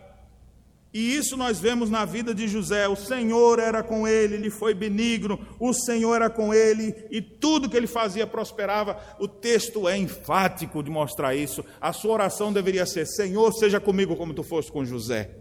E 0.96 1.14
isso 1.14 1.36
nós 1.36 1.60
vemos 1.60 1.90
na 1.90 2.06
vida 2.06 2.34
de 2.34 2.48
José. 2.48 2.88
O 2.88 2.96
Senhor 2.96 3.58
era 3.58 3.82
com 3.82 4.08
ele, 4.08 4.34
ele 4.34 4.48
foi 4.48 4.72
benigno, 4.72 5.38
o 5.60 5.74
Senhor 5.74 6.14
era 6.14 6.30
com 6.30 6.54
ele 6.54 6.94
e 7.10 7.20
tudo 7.20 7.68
que 7.68 7.76
ele 7.76 7.86
fazia 7.86 8.26
prosperava. 8.26 8.98
O 9.20 9.28
texto 9.28 9.86
é 9.86 9.98
enfático 9.98 10.82
de 10.82 10.90
mostrar 10.90 11.34
isso. 11.34 11.62
A 11.80 11.92
sua 11.92 12.14
oração 12.14 12.50
deveria 12.50 12.86
ser: 12.86 13.06
Senhor, 13.06 13.52
seja 13.52 13.78
comigo 13.78 14.16
como 14.16 14.32
tu 14.32 14.42
foste 14.42 14.72
com 14.72 14.86
José. 14.86 15.32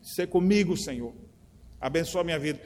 Ser 0.00 0.28
comigo, 0.28 0.76
Senhor. 0.76 1.12
Abençoa 1.80 2.20
a 2.20 2.24
minha 2.24 2.38
vida. 2.38 2.60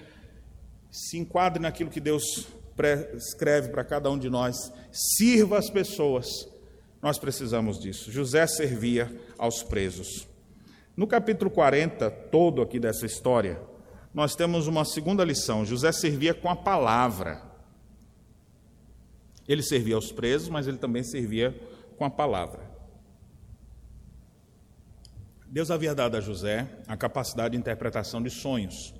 Se 0.90 1.16
enquadre 1.16 1.62
naquilo 1.62 1.88
que 1.88 1.98
Deus 1.98 2.46
prescreve 2.76 3.68
para 3.68 3.84
cada 3.84 4.10
um 4.10 4.18
de 4.18 4.28
nós. 4.28 4.72
Sirva 4.92 5.58
as 5.58 5.70
pessoas. 5.70 6.48
Nós 7.02 7.18
precisamos 7.18 7.78
disso. 7.78 8.10
José 8.10 8.46
servia 8.46 9.10
aos 9.38 9.62
presos. 9.62 10.26
No 10.96 11.06
capítulo 11.06 11.50
40, 11.50 12.10
todo 12.10 12.62
aqui 12.62 12.78
dessa 12.78 13.04
história, 13.04 13.60
nós 14.12 14.34
temos 14.36 14.66
uma 14.66 14.84
segunda 14.84 15.24
lição. 15.24 15.64
José 15.64 15.90
servia 15.92 16.32
com 16.32 16.48
a 16.48 16.56
palavra. 16.56 17.42
Ele 19.46 19.62
servia 19.62 19.96
aos 19.96 20.12
presos, 20.12 20.48
mas 20.48 20.66
ele 20.66 20.78
também 20.78 21.02
servia 21.02 21.54
com 21.96 22.04
a 22.04 22.10
palavra. 22.10 22.72
Deus 25.46 25.70
havia 25.70 25.94
dado 25.94 26.16
a 26.16 26.20
José 26.20 26.68
a 26.88 26.96
capacidade 26.96 27.52
de 27.52 27.58
interpretação 27.58 28.22
de 28.22 28.30
sonhos. 28.30 28.94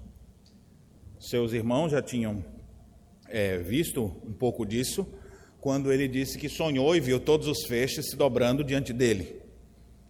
Seus 1.19 1.53
irmãos 1.53 1.91
já 1.91 2.03
tinham 2.03 2.45
é, 3.29 3.59
visto 3.59 4.05
um 4.25 4.33
pouco 4.33 4.65
disso 4.65 5.07
quando 5.61 5.93
ele 5.93 6.07
disse 6.07 6.39
que 6.39 6.49
sonhou 6.49 6.95
e 6.95 7.01
viu 7.01 7.19
todos 7.19 7.49
os 7.49 7.65
feixes 7.65 8.11
se 8.11 8.17
dobrando 8.17 8.63
diante 8.63 8.93
dele. 8.93 9.41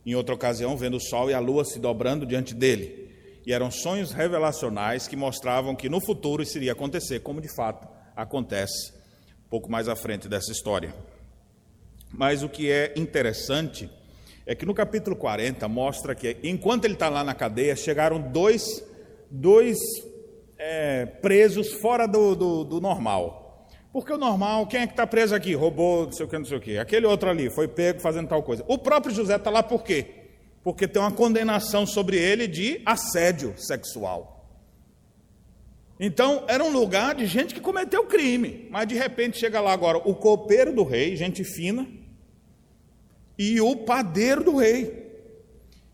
Em 0.05 0.14
outra 0.14 0.35
ocasião, 0.35 0.77
vendo 0.77 0.96
o 0.96 1.00
sol 1.00 1.31
e 1.31 1.35
a 1.35 1.38
lua 1.38 1.64
se 1.64 1.79
dobrando 1.79 2.27
diante 2.27 2.55
dele. 2.55 3.09
E 3.46 3.53
eram 3.53 3.70
sonhos 3.70 4.11
revelacionais 4.11 5.07
que 5.07 5.16
mostravam 5.16 5.77
que 5.77 5.88
no 5.88 6.00
futuro 6.00 6.42
isso 6.42 6.59
iria 6.59 6.72
acontecer, 6.72 7.20
como 7.20 7.40
de 7.40 7.48
fato 7.55 7.87
acontece 8.16 8.92
um 9.46 9.48
pouco 9.48 9.70
mais 9.70 9.88
à 9.88 9.94
frente 9.94 10.29
dessa 10.29 10.50
história. 10.50 10.94
Mas 12.11 12.42
o 12.42 12.48
que 12.48 12.70
é 12.70 12.92
interessante 12.96 13.88
é 14.46 14.55
que 14.55 14.66
no 14.66 14.74
capítulo 14.74 15.16
40 15.16 15.66
mostra 15.68 16.14
que, 16.14 16.37
enquanto 16.42 16.85
ele 16.85 16.94
está 16.94 17.09
lá 17.09 17.24
na 17.24 17.35
cadeia, 17.35 17.74
chegaram 17.77 18.20
dois, 18.20 18.85
dois 19.31 19.79
é, 20.59 21.07
presos 21.07 21.73
fora 21.75 22.07
do, 22.07 22.35
do, 22.35 22.64
do 22.64 22.81
normal. 22.81 23.69
Porque 23.93 24.12
o 24.12 24.19
normal, 24.19 24.67
quem 24.67 24.81
é 24.81 24.87
que 24.87 24.93
está 24.93 25.07
preso 25.07 25.35
aqui? 25.35 25.55
Roubou, 25.55 26.07
não 26.07 26.12
sei 26.12 26.27
o 26.27 26.29
que, 26.29 26.37
não 26.37 26.45
sei 26.45 26.57
o 26.59 26.61
que. 26.61 26.79
Aquele 26.79 27.07
outro 27.07 27.31
ali 27.31 27.49
foi 27.49 27.69
pego 27.69 28.01
fazendo 28.01 28.29
tal 28.29 28.43
coisa. 28.43 28.64
O 28.67 28.77
próprio 28.77 29.14
José 29.14 29.37
está 29.37 29.51
lá 29.51 29.62
por 29.62 29.85
quê? 29.85 30.07
Porque 30.64 30.88
tem 30.88 31.01
uma 31.01 31.12
condenação 31.12 31.87
sobre 31.87 32.17
ele 32.17 32.49
de 32.49 32.83
assédio 32.85 33.55
sexual. 33.57 34.35
Então, 36.01 36.45
era 36.49 36.64
um 36.64 36.73
lugar 36.73 37.14
de 37.14 37.25
gente 37.25 37.55
que 37.55 37.61
cometeu 37.61 38.05
crime. 38.07 38.67
Mas 38.71 38.88
de 38.88 38.97
repente 38.97 39.38
chega 39.38 39.61
lá 39.61 39.73
agora 39.73 39.99
o 39.99 40.14
copeiro 40.14 40.75
do 40.75 40.83
rei, 40.83 41.14
gente 41.14 41.45
fina, 41.45 41.87
e 43.38 43.61
o 43.61 43.77
padeiro 43.77 44.43
do 44.43 44.57
rei. 44.57 45.04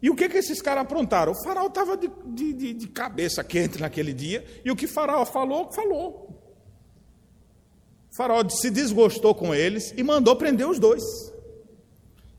E 0.02 0.08
o 0.08 0.14
que, 0.14 0.28
que 0.28 0.38
esses 0.38 0.62
caras 0.62 0.82
aprontaram? 0.82 1.32
O 1.32 1.42
faraó 1.44 1.66
estava 1.66 1.96
de, 1.96 2.10
de, 2.26 2.72
de, 2.74 2.88
cabeça 2.88 3.44
quente 3.44 3.78
naquele 3.78 4.12
dia, 4.12 4.44
e 4.64 4.70
o 4.70 4.76
que 4.76 4.86
o 4.86 4.88
faraó 4.88 5.26
falou, 5.26 5.70
falou. 5.70 6.30
O 8.10 8.16
faraó 8.16 8.48
se 8.48 8.70
desgostou 8.70 9.34
com 9.34 9.54
eles 9.54 9.92
e 9.96 10.02
mandou 10.02 10.34
prender 10.36 10.66
os 10.66 10.78
dois. 10.78 11.02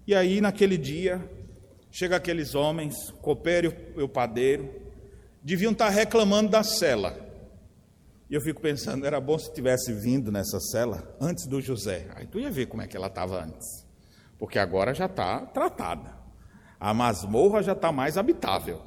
E 0.08 0.16
aí, 0.16 0.42
naquele 0.42 0.78
dia, 0.78 1.24
chega 1.92 2.16
aqueles 2.16 2.56
homens, 2.56 3.10
o 3.10 3.18
copeiro 3.18 3.74
e 3.96 4.02
o 4.02 4.10
padeiro, 4.10 4.74
deviam 5.44 5.72
estar 5.72 5.90
reclamando 5.90 6.50
da 6.50 6.64
cela. 6.64 7.30
E 8.30 8.34
eu 8.34 8.42
fico 8.42 8.62
pensando, 8.62 9.06
era 9.06 9.20
bom 9.20 9.38
se 9.38 9.54
tivesse 9.54 9.94
vindo 9.94 10.32
nessa 10.32 10.60
cela 10.60 11.16
antes 11.20 11.46
do 11.46 11.62
José. 11.62 12.08
Aí 12.16 12.26
tu 12.26 12.40
ia 12.40 12.50
ver 12.50 12.66
como 12.66 12.82
é 12.82 12.88
que 12.88 12.98
ela 12.98 13.08
estava 13.08 13.44
antes. 13.44 13.86
Porque 14.40 14.58
agora 14.58 14.94
já 14.94 15.06
está 15.06 15.46
tratada. 15.46 16.21
A 16.82 16.96
masmorra 16.96 17.62
já 17.62 17.74
está 17.74 17.92
mais 17.92 18.18
habitável. 18.18 18.82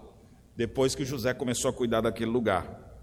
Depois 0.57 0.97
que 0.97 1.05
José 1.05 1.33
começou 1.33 1.71
a 1.71 1.73
cuidar 1.73 2.01
daquele 2.01 2.31
lugar. 2.31 2.99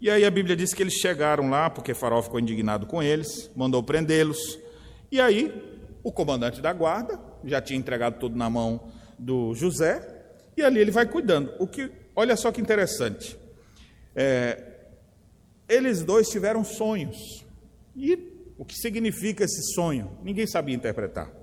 E 0.00 0.08
aí 0.08 0.24
a 0.24 0.30
Bíblia 0.30 0.56
diz 0.56 0.72
que 0.72 0.82
eles 0.82 0.94
chegaram 0.94 1.50
lá, 1.50 1.68
porque 1.68 1.92
Faraó 1.92 2.22
ficou 2.22 2.40
indignado 2.40 2.86
com 2.86 3.02
eles, 3.02 3.50
mandou 3.54 3.82
prendê-los. 3.82 4.58
E 5.10 5.20
aí 5.20 5.52
o 6.02 6.10
comandante 6.10 6.62
da 6.62 6.72
guarda 6.72 7.20
já 7.44 7.60
tinha 7.60 7.78
entregado 7.78 8.18
tudo 8.18 8.34
na 8.34 8.48
mão 8.48 8.90
do 9.18 9.54
José, 9.54 10.24
e 10.56 10.62
ali 10.62 10.80
ele 10.80 10.90
vai 10.90 11.04
cuidando. 11.04 11.52
O 11.58 11.66
que, 11.66 11.90
olha 12.16 12.34
só 12.34 12.50
que 12.50 12.60
interessante. 12.60 13.38
É, 14.16 14.86
eles 15.68 16.02
dois 16.02 16.30
tiveram 16.30 16.64
sonhos. 16.64 17.44
E 17.94 18.54
o 18.56 18.64
que 18.64 18.76
significa 18.76 19.44
esse 19.44 19.74
sonho? 19.74 20.10
Ninguém 20.22 20.46
sabia 20.46 20.74
interpretar. 20.74 21.41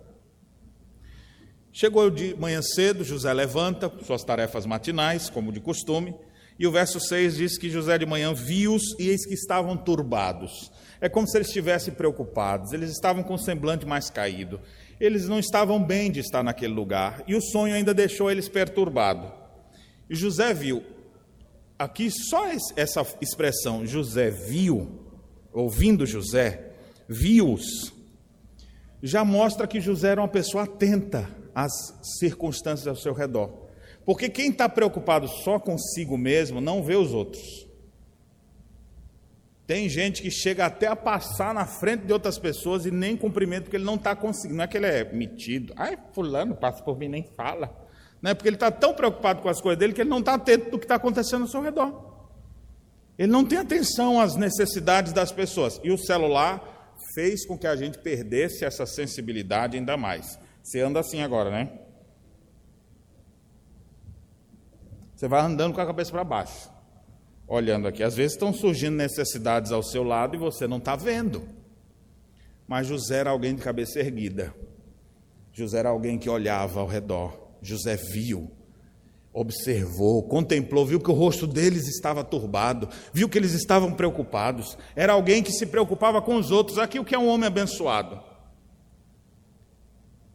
Chegou 1.71 2.10
de 2.10 2.36
manhã 2.36 2.62
cedo, 2.62 3.03
José 3.03 3.32
levanta, 3.32 3.91
suas 4.03 4.23
tarefas 4.23 4.65
matinais, 4.65 5.29
como 5.29 5.51
de 5.51 5.60
costume, 5.60 6.15
e 6.58 6.65
o 6.65 6.71
verso 6.71 6.99
6 6.99 7.38
diz 7.38 7.58
que 7.58 7.69
José 7.69 7.97
de 7.97 8.05
manhã 8.05 8.34
viu-os 8.34 8.95
e 8.99 9.08
eis 9.08 9.25
que 9.25 9.36
estavam 9.36 9.77
turbados. 9.77 10.71
É 10.99 11.08
como 11.08 11.27
se 11.27 11.38
eles 11.38 11.47
estivessem 11.47 11.93
preocupados, 11.93 12.73
eles 12.73 12.89
estavam 12.89 13.23
com 13.23 13.36
o 13.36 13.39
semblante 13.39 13.86
mais 13.86 14.10
caído. 14.10 14.60
Eles 14.99 15.29
não 15.29 15.39
estavam 15.39 15.82
bem 15.82 16.12
de 16.12 16.19
estar 16.19 16.43
naquele 16.43 16.73
lugar 16.73 17.23
e 17.27 17.36
o 17.36 17.41
sonho 17.41 17.73
ainda 17.73 17.93
deixou 17.93 18.29
eles 18.29 18.49
perturbados. 18.49 19.32
E 20.10 20.15
José 20.15 20.53
viu, 20.53 20.84
aqui 21.77 22.10
só 22.10 22.45
essa 22.75 23.05
expressão, 23.21 23.86
José 23.86 24.32
viu, 24.32 24.99
ouvindo 25.53 26.05
José, 26.05 26.73
viu-os, 27.08 27.93
já 29.01 29.23
mostra 29.23 29.67
que 29.67 29.79
José 29.79 30.10
era 30.10 30.21
uma 30.21 30.27
pessoa 30.27 30.63
atenta 30.63 31.38
às 31.63 31.72
circunstâncias 32.19 32.88
ao 32.88 32.95
seu 32.95 33.13
redor. 33.13 33.67
Porque 34.06 34.30
quem 34.30 34.50
está 34.50 34.67
preocupado 34.69 35.28
só 35.28 35.60
consigo 35.60 36.17
mesmo 36.17 36.62
não 36.62 36.84
vê 36.84 36.95
os 36.95 37.13
outros. 37.13 37.67
Tem 39.67 39.88
gente 39.88 40.22
que 40.22 40.32
chega 40.32 40.65
até 40.65 40.88
a 40.88 40.95
passar 40.95 41.54
na 41.54 41.65
frente 41.65 42.06
de 42.06 42.12
outras 42.12 42.39
pessoas 42.39 42.86
e 42.86 42.91
nem 42.91 43.15
cumprimenta 43.15 43.63
porque 43.63 43.78
ele 43.78 43.84
não 43.84 43.95
está 43.95 44.15
conseguindo. 44.15 44.58
Não 44.58 44.63
é 44.63 44.67
que 44.67 44.78
ele 44.78 44.88
é 44.88 45.13
metido. 45.13 45.74
Ai, 45.76 45.95
fulano 46.12 46.56
passa 46.56 46.82
por 46.82 46.98
mim 46.98 47.08
nem 47.08 47.24
fala. 47.38 47.69
Não 48.22 48.32
é 48.32 48.34
porque 48.34 48.50
ele 48.50 48.56
está 48.56 48.72
tão 48.72 48.93
preocupado 48.93 49.41
com 49.41 49.50
as 49.50 49.62
coisas 49.62 49.78
dele 49.78 49.93
que 49.93 50.02
ele 50.02 50.10
não 50.10 50.19
está 50.19 50.34
atento 50.34 50.72
do 50.72 50.80
que 50.80 50.86
está 50.86 50.95
acontecendo 50.95 51.43
ao 51.43 51.48
seu 51.48 51.62
redor. 51.62 52.10
Ele 53.17 53.32
não 53.32 53.45
tem 53.45 53.60
atenção 53.60 54.19
às 54.19 54.36
necessidades 54.36 55.13
das 55.13 55.32
pessoas. 55.32 55.80
E 55.84 55.91
o 55.91 55.98
celular 55.98 56.95
fez 57.13 57.45
com 57.45 57.58
que 57.58 57.67
a 57.67 57.76
gente 57.76 58.00
perdesse 58.00 58.65
essa 58.65 58.86
sensibilidade 58.86 59.78
ainda 59.78 59.95
mais. 59.95 60.38
Você 60.62 60.82
anda 60.82 61.00
assim 61.00 61.22
agora, 61.22 61.50
né? 61.50 61.80
Você 65.15 65.28
vai 65.28 65.41
andando 65.41 65.74
com 65.74 65.82
a 65.82 65.86
cabeça 65.86 66.12
para 66.12 66.24
baixo, 66.24 66.72
olhando 67.45 67.88
aqui. 67.88 68.02
Às 68.02 68.15
vezes 68.15 68.34
estão 68.34 68.54
surgindo 68.54 68.95
necessidades 68.95 69.72
ao 69.72 69.84
seu 69.84 70.02
lado 70.02 70.36
e 70.36 70.39
você 70.39 70.65
não 70.65 70.78
está 70.78 70.95
vendo. 70.95 71.43
Mas 72.65 72.88
José 72.88 73.17
era 73.17 73.32
alguém 73.32 73.54
de 73.54 73.62
cabeça 73.62 74.00
erguida. 74.00 74.54
José 75.52 75.80
era 75.80 75.89
alguém 75.89 76.17
que 76.17 76.30
olhava 76.30 76.80
ao 76.80 76.88
redor. 76.88 77.50
José 77.62 77.98
viu, 77.98 78.50
observou, 79.34 80.24
contemplou, 80.24 80.86
viu 80.86 81.00
que 81.00 81.12
o 81.12 81.13
rosto 81.13 81.45
deles 81.45 81.88
estava 81.88 82.24
turbado, 82.24 82.88
viu 83.12 83.28
que 83.28 83.38
eles 83.38 83.54
estavam 83.54 83.91
preocupados. 83.91 84.78
Era 84.95 85.13
alguém 85.13 85.43
que 85.43 85.52
se 85.52 85.65
preocupava 85.65 86.22
com 86.22 86.36
os 86.36 86.52
outros. 86.52 86.78
Aqui 86.78 86.98
o 86.98 87.04
que 87.04 87.13
é 87.13 87.19
um 87.19 87.28
homem 87.28 87.48
abençoado. 87.48 88.22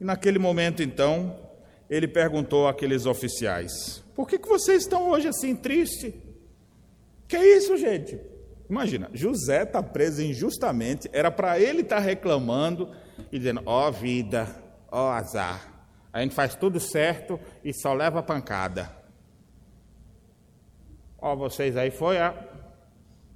E 0.01 0.05
naquele 0.05 0.39
momento, 0.39 0.83
então, 0.83 1.39
ele 1.89 2.09
perguntou 2.09 2.69
àqueles 2.69 3.07
oficiais: 3.07 4.03
Por 4.15 4.29
que, 4.29 4.39
que 4.39 4.49
vocês 4.49 4.83
estão 4.83 5.09
hoje 5.11 5.29
assim 5.29 5.55
tristes? 5.55 6.15
Que 7.29 7.37
é 7.37 7.57
isso, 7.57 7.77
gente? 7.77 8.19
Imagina, 8.69 9.11
José 9.13 9.63
está 9.63 9.83
preso 9.83 10.23
injustamente, 10.23 11.09
era 11.13 11.31
para 11.31 11.59
ele 11.59 11.83
estar 11.83 11.97
tá 11.97 12.03
reclamando 12.03 12.91
e 13.31 13.39
dizendo: 13.39 13.63
Ó 13.67 13.89
oh, 13.89 13.93
vida, 13.93 14.49
ó 14.91 15.09
oh, 15.09 15.11
azar, 15.11 15.89
a 16.13 16.21
gente 16.21 16.35
faz 16.35 16.55
tudo 16.55 16.81
certo 16.81 17.39
e 17.63 17.73
só 17.73 17.93
leva 17.93 18.23
pancada. 18.23 18.91
Ó, 21.19 21.33
oh, 21.33 21.37
vocês 21.37 21.77
aí 21.77 21.91
foi 21.91 22.19
a 22.19 22.54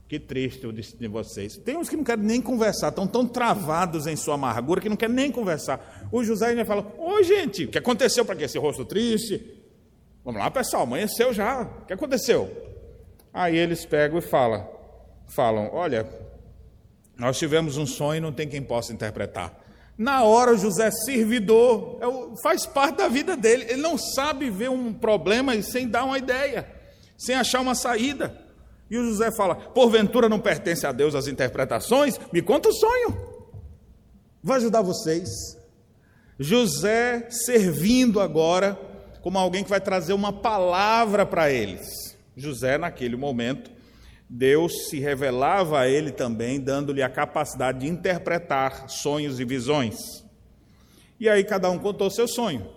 que 0.09 0.18
triste 0.18 0.66
o 0.66 0.73
destino 0.73 1.01
de 1.03 1.09
vocês. 1.09 1.57
Tem 1.59 1.77
uns 1.77 1.88
que 1.88 1.97
não 1.97 2.03
querem 2.03 2.25
nem 2.25 2.40
conversar, 2.40 2.88
estão 2.88 3.07
tão 3.07 3.27
travados 3.27 4.06
em 4.06 4.17
sua 4.17 4.35
amargura 4.35 4.81
que 4.81 4.88
não 4.88 4.96
querem 4.96 5.15
nem 5.15 5.31
conversar. 5.31 6.09
O 6.11 6.25
José 6.25 6.46
ainda 6.46 6.65
fala: 6.65 6.90
Ô 6.98 7.23
gente, 7.23 7.65
o 7.65 7.69
que 7.69 7.79
aconteceu 7.79 8.25
para 8.25 8.35
que 8.35 8.44
esse 8.44 8.59
rosto 8.59 8.85
triste? 8.85 9.63
Vamos 10.25 10.40
lá, 10.40 10.50
pessoal, 10.50 10.85
amanheceu 10.85 11.33
já. 11.33 11.63
O 11.63 11.87
que 11.87 11.92
aconteceu? 11.92 12.50
Aí 13.33 13.56
eles 13.56 13.85
pegam 13.85 14.19
e 14.19 14.23
falam: 14.23 14.67
falam, 15.29 15.71
olha, 15.73 16.09
nós 17.17 17.38
tivemos 17.38 17.77
um 17.77 17.87
sonho 17.87 18.19
e 18.19 18.21
não 18.21 18.33
tem 18.33 18.48
quem 18.48 18.63
possa 18.63 18.92
interpretar. 18.92 19.56
Na 19.96 20.23
hora, 20.23 20.52
o 20.52 20.56
José 20.56 20.90
servidor, 20.90 21.98
é 22.00 22.40
faz 22.42 22.65
parte 22.65 22.98
da 22.98 23.09
vida 23.09 23.37
dele. 23.37 23.65
Ele 23.69 23.83
não 23.83 23.98
sabe 23.98 24.48
ver 24.48 24.71
um 24.71 24.92
problema 24.92 25.61
sem 25.61 25.88
dar 25.88 26.04
uma 26.04 26.17
ideia, 26.17 26.67
sem 27.17 27.35
achar 27.35 27.61
uma 27.61 27.75
saída. 27.75 28.48
E 28.90 28.96
o 28.96 29.04
José 29.04 29.30
fala: 29.30 29.54
porventura 29.54 30.28
não 30.28 30.40
pertence 30.40 30.86
a 30.86 30.92
Deus 30.92 31.14
as 31.14 31.26
interpretações? 31.26 32.18
Me 32.32 32.42
conta 32.42 32.68
o 32.68 32.72
sonho. 32.72 33.16
Vou 34.42 34.56
ajudar 34.56 34.82
vocês. 34.82 35.28
José 36.38 37.28
servindo 37.30 38.20
agora 38.20 38.78
como 39.20 39.38
alguém 39.38 39.64
que 39.64 39.70
vai 39.70 39.80
trazer 39.80 40.12
uma 40.12 40.32
palavra 40.32 41.26
para 41.26 41.50
eles. 41.50 42.16
José, 42.36 42.78
naquele 42.78 43.16
momento, 43.16 43.70
Deus 44.30 44.88
se 44.88 45.00
revelava 45.00 45.80
a 45.80 45.88
ele 45.88 46.12
também, 46.12 46.60
dando-lhe 46.60 47.02
a 47.02 47.08
capacidade 47.08 47.80
de 47.80 47.88
interpretar 47.88 48.88
sonhos 48.88 49.40
e 49.40 49.44
visões. 49.44 49.96
E 51.18 51.28
aí 51.28 51.42
cada 51.42 51.68
um 51.70 51.78
contou 51.78 52.08
seu 52.10 52.28
sonho. 52.28 52.70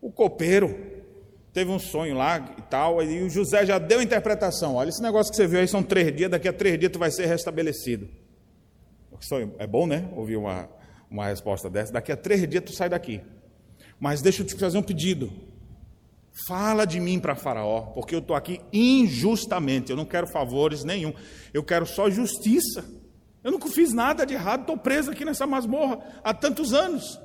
O 0.00 0.10
copeiro 0.10 0.97
teve 1.52 1.70
um 1.70 1.78
sonho 1.78 2.14
lá 2.14 2.54
e 2.56 2.62
tal, 2.62 3.02
e 3.02 3.22
o 3.22 3.30
José 3.30 3.66
já 3.66 3.78
deu 3.78 4.00
a 4.00 4.02
interpretação. 4.02 4.76
Olha, 4.76 4.88
esse 4.88 5.02
negócio 5.02 5.30
que 5.30 5.36
você 5.36 5.46
viu 5.46 5.60
aí 5.60 5.68
são 5.68 5.82
três 5.82 6.14
dias, 6.14 6.30
daqui 6.30 6.48
a 6.48 6.52
três 6.52 6.78
dias 6.78 6.92
tu 6.92 6.98
vai 6.98 7.10
ser 7.10 7.26
restabelecido. 7.26 8.08
É 9.58 9.66
bom, 9.66 9.86
né? 9.86 10.08
Ouvir 10.14 10.36
uma, 10.36 10.68
uma 11.10 11.26
resposta 11.26 11.68
dessa. 11.68 11.92
Daqui 11.92 12.12
a 12.12 12.16
três 12.16 12.48
dias 12.48 12.62
tu 12.64 12.72
sai 12.72 12.88
daqui. 12.88 13.20
Mas 13.98 14.22
deixa 14.22 14.42
eu 14.42 14.46
te 14.46 14.54
fazer 14.54 14.78
um 14.78 14.82
pedido. 14.82 15.32
Fala 16.46 16.84
de 16.84 17.00
mim 17.00 17.18
para 17.18 17.34
Faraó, 17.34 17.80
porque 17.80 18.14
eu 18.14 18.20
estou 18.20 18.36
aqui 18.36 18.60
injustamente. 18.72 19.90
Eu 19.90 19.96
não 19.96 20.04
quero 20.04 20.26
favores 20.28 20.84
nenhum. 20.84 21.12
Eu 21.52 21.64
quero 21.64 21.84
só 21.84 22.08
justiça. 22.08 22.84
Eu 23.42 23.50
nunca 23.50 23.68
fiz 23.68 23.92
nada 23.92 24.24
de 24.24 24.34
errado, 24.34 24.60
estou 24.60 24.76
preso 24.76 25.10
aqui 25.10 25.24
nessa 25.24 25.46
masmorra 25.46 25.98
há 26.22 26.32
tantos 26.32 26.72
anos. 26.72 27.20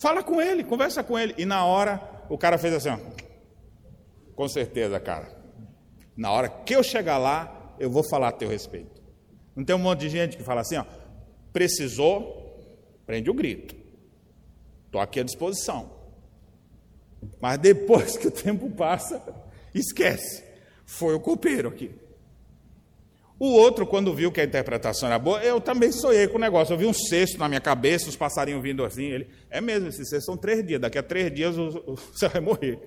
Fala 0.00 0.22
com 0.22 0.40
ele, 0.40 0.62
conversa 0.62 1.02
com 1.02 1.18
ele. 1.18 1.34
E 1.36 1.44
na 1.44 1.64
hora, 1.64 2.00
o 2.28 2.38
cara 2.38 2.58
fez 2.58 2.74
assim: 2.74 2.90
ó, 2.90 2.98
com 4.38 4.46
certeza, 4.46 5.00
cara. 5.00 5.36
Na 6.16 6.30
hora 6.30 6.48
que 6.48 6.72
eu 6.72 6.80
chegar 6.80 7.18
lá, 7.18 7.74
eu 7.76 7.90
vou 7.90 8.04
falar 8.08 8.28
a 8.28 8.32
teu 8.32 8.48
respeito. 8.48 9.02
Não 9.56 9.64
tem 9.64 9.74
um 9.74 9.80
monte 9.80 10.02
de 10.02 10.08
gente 10.08 10.36
que 10.36 10.44
fala 10.44 10.60
assim: 10.60 10.76
ó, 10.76 10.84
precisou, 11.52 12.56
prende 13.04 13.28
o 13.28 13.34
grito. 13.34 13.74
Estou 14.86 15.00
aqui 15.00 15.18
à 15.18 15.24
disposição. 15.24 15.90
Mas 17.40 17.58
depois 17.58 18.16
que 18.16 18.28
o 18.28 18.30
tempo 18.30 18.70
passa, 18.70 19.20
esquece. 19.74 20.44
Foi 20.86 21.16
o 21.16 21.20
copeiro 21.20 21.70
aqui. 21.70 21.90
O 23.40 23.48
outro, 23.48 23.88
quando 23.88 24.14
viu 24.14 24.30
que 24.30 24.40
a 24.40 24.44
interpretação 24.44 25.08
era 25.08 25.18
boa, 25.18 25.42
eu 25.42 25.60
também 25.60 25.90
sonhei 25.90 26.28
com 26.28 26.36
o 26.36 26.40
negócio. 26.40 26.74
Eu 26.74 26.78
vi 26.78 26.86
um 26.86 26.92
cesto 26.92 27.38
na 27.38 27.48
minha 27.48 27.60
cabeça, 27.60 28.08
os 28.08 28.14
passarinhos 28.14 28.62
vindo 28.62 28.84
assim. 28.84 29.06
Ele, 29.06 29.26
é 29.50 29.60
mesmo, 29.60 29.88
esses 29.88 30.08
cestos 30.08 30.26
são 30.26 30.36
três 30.36 30.64
dias. 30.64 30.80
Daqui 30.80 30.96
a 30.96 31.02
três 31.02 31.34
dias 31.34 31.56
você 31.56 32.28
vai 32.28 32.40
morrer. 32.40 32.80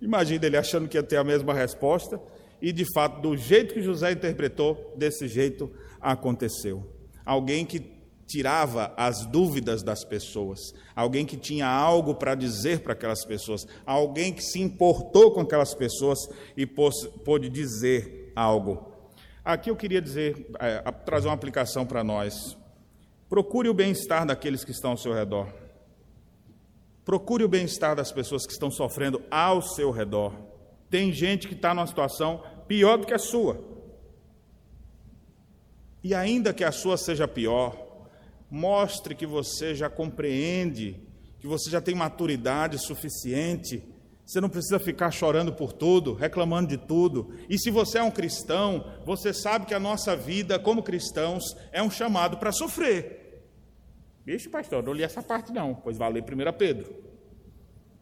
Imagina 0.00 0.46
ele 0.46 0.56
achando 0.56 0.88
que 0.88 0.96
ia 0.96 1.02
ter 1.02 1.16
a 1.16 1.24
mesma 1.24 1.52
resposta. 1.52 2.20
E 2.60 2.72
de 2.72 2.84
fato, 2.92 3.20
do 3.20 3.36
jeito 3.36 3.74
que 3.74 3.82
José 3.82 4.12
interpretou, 4.12 4.94
desse 4.96 5.28
jeito 5.28 5.70
aconteceu. 6.00 6.84
Alguém 7.24 7.64
que 7.64 7.98
tirava 8.26 8.92
as 8.96 9.24
dúvidas 9.24 9.82
das 9.82 10.04
pessoas, 10.04 10.60
alguém 10.94 11.24
que 11.24 11.36
tinha 11.36 11.66
algo 11.66 12.14
para 12.14 12.34
dizer 12.34 12.80
para 12.80 12.92
aquelas 12.92 13.24
pessoas, 13.24 13.66
alguém 13.86 14.32
que 14.32 14.42
se 14.42 14.60
importou 14.60 15.32
com 15.32 15.40
aquelas 15.40 15.74
pessoas 15.74 16.18
e 16.54 16.66
pôde 16.66 17.48
dizer 17.48 18.30
algo. 18.36 18.92
Aqui 19.42 19.70
eu 19.70 19.76
queria 19.76 20.02
dizer, 20.02 20.46
é, 20.60 20.78
trazer 21.06 21.26
uma 21.26 21.34
aplicação 21.34 21.86
para 21.86 22.04
nós. 22.04 22.56
Procure 23.30 23.68
o 23.70 23.74
bem-estar 23.74 24.26
daqueles 24.26 24.62
que 24.62 24.72
estão 24.72 24.90
ao 24.90 24.98
seu 24.98 25.14
redor. 25.14 25.48
Procure 27.08 27.42
o 27.42 27.48
bem-estar 27.48 27.96
das 27.96 28.12
pessoas 28.12 28.44
que 28.44 28.52
estão 28.52 28.70
sofrendo 28.70 29.22
ao 29.30 29.62
seu 29.62 29.90
redor. 29.90 30.34
Tem 30.90 31.10
gente 31.10 31.48
que 31.48 31.54
está 31.54 31.72
numa 31.72 31.86
situação 31.86 32.42
pior 32.66 32.98
do 32.98 33.06
que 33.06 33.14
a 33.14 33.18
sua. 33.18 33.64
E 36.04 36.14
ainda 36.14 36.52
que 36.52 36.62
a 36.62 36.70
sua 36.70 36.98
seja 36.98 37.26
pior, 37.26 37.88
Mostre 38.50 39.14
que 39.14 39.26
você 39.26 39.74
já 39.74 39.88
compreende, 39.88 41.00
que 41.40 41.46
você 41.46 41.70
já 41.70 41.80
tem 41.80 41.94
maturidade 41.94 42.78
suficiente. 42.78 43.82
Você 44.26 44.38
não 44.38 44.50
precisa 44.50 44.78
ficar 44.78 45.10
chorando 45.10 45.54
por 45.54 45.72
tudo, 45.72 46.12
reclamando 46.12 46.68
de 46.68 46.76
tudo. 46.76 47.32
E 47.48 47.58
se 47.58 47.70
você 47.70 47.96
é 47.96 48.02
um 48.02 48.10
cristão, 48.10 48.84
você 49.06 49.32
sabe 49.32 49.64
que 49.64 49.72
a 49.72 49.80
nossa 49.80 50.14
vida 50.14 50.58
como 50.58 50.82
cristãos 50.82 51.56
é 51.72 51.82
um 51.82 51.90
chamado 51.90 52.36
para 52.36 52.52
sofrer. 52.52 53.17
Vixe, 54.28 54.46
pastor, 54.46 54.82
não 54.82 54.92
li 54.92 55.02
essa 55.02 55.22
parte 55.22 55.50
não, 55.54 55.74
pois 55.74 55.96
vai 55.96 56.12
ler 56.12 56.22
1 56.22 56.52
Pedro. 56.58 56.94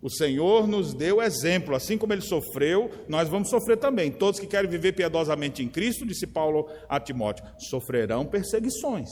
O 0.03 0.11
Senhor 0.11 0.67
nos 0.67 0.93
deu 0.93 1.23
exemplo, 1.23 1.73
assim 1.73 1.97
como 1.97 2.13
ele 2.13 2.21
sofreu, 2.21 2.91
nós 3.09 3.29
vamos 3.29 3.49
sofrer 3.49 3.77
também. 3.77 4.11
Todos 4.11 4.41
que 4.41 4.47
querem 4.49 4.69
viver 4.69 4.91
piedosamente 4.91 5.63
em 5.63 5.69
Cristo, 5.69 6.05
disse 6.05 6.27
Paulo 6.27 6.69
a 6.89 6.99
Timóteo, 6.99 7.47
sofrerão 7.71 8.27
perseguições. 8.27 9.09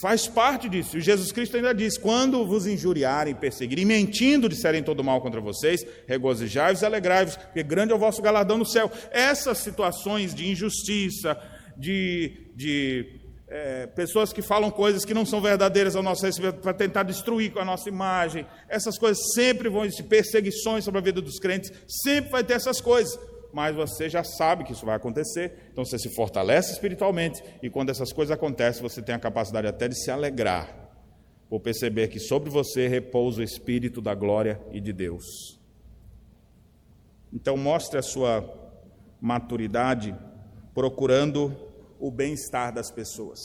Faz 0.00 0.28
parte 0.28 0.68
disso. 0.68 0.96
E 0.96 1.00
Jesus 1.00 1.32
Cristo 1.32 1.56
ainda 1.56 1.74
diz: 1.74 1.98
quando 1.98 2.46
vos 2.46 2.68
injuriarem, 2.68 3.34
perseguirem, 3.34 3.84
mentindo 3.84 4.48
disserem 4.48 4.84
todo 4.84 5.02
mal 5.02 5.20
contra 5.20 5.40
vocês, 5.40 5.84
regozijai-vos 6.06 6.82
e 6.82 6.86
alegrai-vos, 6.86 7.34
porque 7.34 7.64
grande 7.64 7.92
é 7.92 7.96
o 7.96 7.98
vosso 7.98 8.22
galardão 8.22 8.56
no 8.56 8.64
céu. 8.64 8.88
Essas 9.10 9.58
situações 9.58 10.32
de 10.36 10.48
injustiça, 10.48 11.36
de, 11.76 12.52
de 12.54 13.19
é, 13.50 13.88
pessoas 13.88 14.32
que 14.32 14.40
falam 14.40 14.70
coisas 14.70 15.04
que 15.04 15.12
não 15.12 15.26
são 15.26 15.40
verdadeiras 15.40 15.96
ao 15.96 16.02
nosso 16.02 16.24
respeito 16.24 16.60
para 16.60 16.72
tentar 16.72 17.02
destruir 17.02 17.52
com 17.52 17.58
a 17.58 17.64
nossa 17.64 17.88
imagem, 17.88 18.46
essas 18.68 18.96
coisas 18.96 19.32
sempre 19.34 19.68
vão 19.68 19.84
existir, 19.84 20.04
perseguições 20.04 20.84
sobre 20.84 21.00
a 21.00 21.02
vida 21.02 21.20
dos 21.20 21.40
crentes, 21.40 21.72
sempre 21.86 22.30
vai 22.30 22.44
ter 22.44 22.54
essas 22.54 22.80
coisas 22.80 23.18
mas 23.52 23.74
você 23.74 24.08
já 24.08 24.22
sabe 24.22 24.62
que 24.62 24.72
isso 24.72 24.86
vai 24.86 24.94
acontecer, 24.94 25.70
então 25.72 25.84
você 25.84 25.98
se 25.98 26.08
fortalece 26.14 26.72
espiritualmente 26.72 27.42
e 27.60 27.68
quando 27.68 27.90
essas 27.90 28.12
coisas 28.12 28.32
acontecem, 28.32 28.80
você 28.80 29.02
tem 29.02 29.12
a 29.12 29.18
capacidade 29.18 29.66
até 29.66 29.88
de 29.88 29.96
se 29.96 30.08
alegrar, 30.08 30.72
por 31.48 31.58
perceber 31.58 32.06
que 32.06 32.20
sobre 32.20 32.48
você 32.48 32.86
repousa 32.86 33.40
o 33.40 33.44
Espírito 33.44 34.00
da 34.00 34.14
glória 34.14 34.60
e 34.70 34.80
de 34.80 34.92
Deus. 34.92 35.58
Então, 37.32 37.56
mostre 37.56 37.98
a 37.98 38.02
sua 38.02 38.48
maturidade 39.20 40.14
procurando 40.72 41.56
o 42.00 42.10
bem-estar 42.10 42.72
das 42.74 42.90
pessoas. 42.90 43.38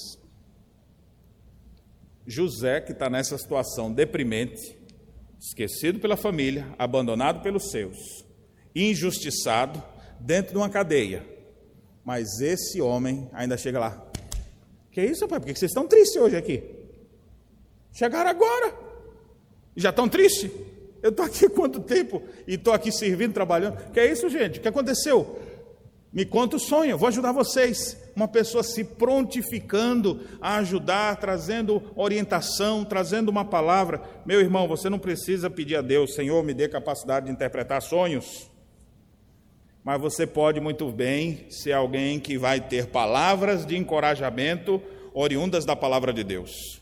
José, 2.26 2.82
que 2.82 2.94
está 2.94 3.10
nessa 3.10 3.38
situação 3.38 3.94
deprimente, 3.94 4.76
esquecido 5.40 6.00
pela 6.00 6.18
família, 6.18 6.74
abandonado 6.80 7.44
pelos 7.44 7.70
seus, 7.70 8.26
injustiçado, 8.74 9.84
dentro 10.20 10.54
de 10.54 10.58
uma 10.58 10.70
cadeia. 10.70 11.24
Mas 12.04 12.40
esse 12.40 12.82
homem 12.82 13.30
ainda 13.34 13.58
chega 13.58 13.80
lá. 13.80 14.08
Que 14.90 15.04
isso, 15.04 15.28
pai? 15.28 15.40
Por 15.40 15.48
que 15.48 15.60
vocês 15.60 15.72
estão 15.72 15.88
tristes 15.88 16.20
hoje 16.20 16.38
aqui? 16.38 16.64
Chegaram 17.92 18.30
agora. 18.30 18.74
Já 19.76 19.90
estão 19.90 20.08
tristes? 20.08 20.50
Eu 21.04 21.10
estou 21.10 21.26
aqui 21.26 21.48
quanto 21.50 21.82
tempo? 21.82 22.24
E 22.48 22.56
estou 22.56 22.74
aqui 22.74 22.92
servindo, 22.92 23.34
trabalhando. 23.34 23.92
Que 23.92 24.00
é 24.00 24.12
isso, 24.12 24.30
gente? 24.30 24.60
O 24.60 24.62
que 24.62 24.68
aconteceu? 24.68 25.40
Me 26.16 26.26
conta 26.26 26.56
o 26.56 26.60
sonho, 26.60 26.98
vou 26.98 27.10
ajudar 27.10 27.32
vocês. 27.32 27.96
Uma 28.16 28.28
pessoa 28.28 28.64
se 28.64 28.84
prontificando 28.84 30.22
a 30.42 30.56
ajudar, 30.56 31.18
trazendo 31.18 31.84
orientação, 31.96 32.84
trazendo 32.84 33.30
uma 33.30 33.46
palavra. 33.46 34.02
Meu 34.26 34.40
irmão, 34.40 34.68
você 34.68 34.90
não 34.90 34.98
precisa 34.98 35.50
pedir 35.50 35.76
a 35.76 35.82
Deus, 35.82 36.16
Senhor, 36.16 36.42
me 36.44 36.54
dê 36.54 36.68
capacidade 36.68 37.28
de 37.28 37.32
interpretar 37.32 37.82
sonhos 37.82 38.50
mas 39.86 40.02
você 40.02 40.26
pode 40.26 40.60
muito 40.60 40.92
bem 40.92 41.46
ser 41.52 41.74
alguém 41.74 42.20
que 42.20 42.40
vai 42.40 42.60
ter 42.60 42.88
palavras 42.88 43.68
de 43.68 43.78
encorajamento 43.78 44.82
oriundas 45.14 45.64
da 45.64 45.76
palavra 45.76 46.12
de 46.12 46.24
Deus. 46.24 46.82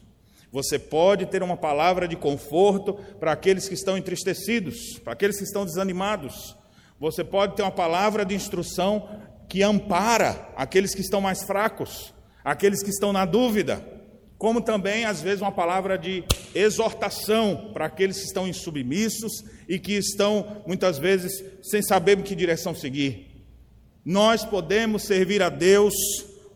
Você 0.53 0.79
pode 0.79 1.25
ter 1.25 1.43
uma 1.43 1.57
palavra 1.57 2.07
de 2.07 2.15
conforto 2.15 2.93
para 3.19 3.33
aqueles 3.33 3.67
que 3.67 3.73
estão 3.73 3.97
entristecidos, 3.97 4.97
para 5.03 5.11
aqueles 5.11 5.37
que 5.37 5.43
estão 5.43 5.65
desanimados. 5.65 6.55
Você 7.03 7.21
pode 7.21 7.57
ter 7.57 7.63
uma 7.63 7.69
palavra 7.69 8.23
de 8.23 8.33
instrução 8.33 9.09
que 9.49 9.61
ampara 9.61 10.47
aqueles 10.55 10.95
que 10.95 11.01
estão 11.01 11.19
mais 11.19 11.43
fracos, 11.43 12.13
aqueles 12.45 12.81
que 12.81 12.89
estão 12.89 13.11
na 13.11 13.25
dúvida 13.25 13.85
como 14.37 14.61
também, 14.61 15.05
às 15.05 15.21
vezes, 15.21 15.41
uma 15.41 15.53
palavra 15.53 15.97
de 15.97 16.21
exortação 16.53 17.71
para 17.73 17.85
aqueles 17.85 18.19
que 18.19 18.25
estão 18.25 18.45
insubmissos 18.45 19.43
e 19.69 19.79
que 19.79 19.93
estão, 19.93 20.61
muitas 20.67 20.97
vezes, 20.97 21.31
sem 21.61 21.81
saber 21.81 22.19
em 22.19 22.23
que 22.23 22.35
direção 22.35 22.75
seguir. 22.75 23.47
Nós 24.03 24.43
podemos 24.43 25.03
servir 25.03 25.41
a 25.41 25.47
Deus 25.47 25.93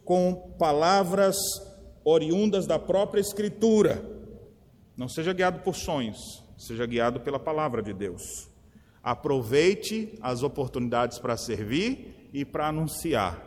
com 0.03 0.53
palavras 0.59 1.37
oriundas 2.03 2.67
da 2.67 2.77
própria 2.77 3.21
Escritura. 3.21 4.03
Não 4.97 5.07
seja 5.07 5.31
guiado 5.31 5.59
por 5.59 5.73
sonhos, 5.73 6.43
seja 6.57 6.85
guiado 6.85 7.21
pela 7.21 7.39
palavra 7.39 7.81
de 7.81 7.93
Deus. 7.93 8.49
Aproveite 9.07 10.19
as 10.21 10.43
oportunidades 10.43 11.17
para 11.17 11.37
servir 11.37 12.29
e 12.33 12.43
para 12.43 12.67
anunciar. 12.67 13.41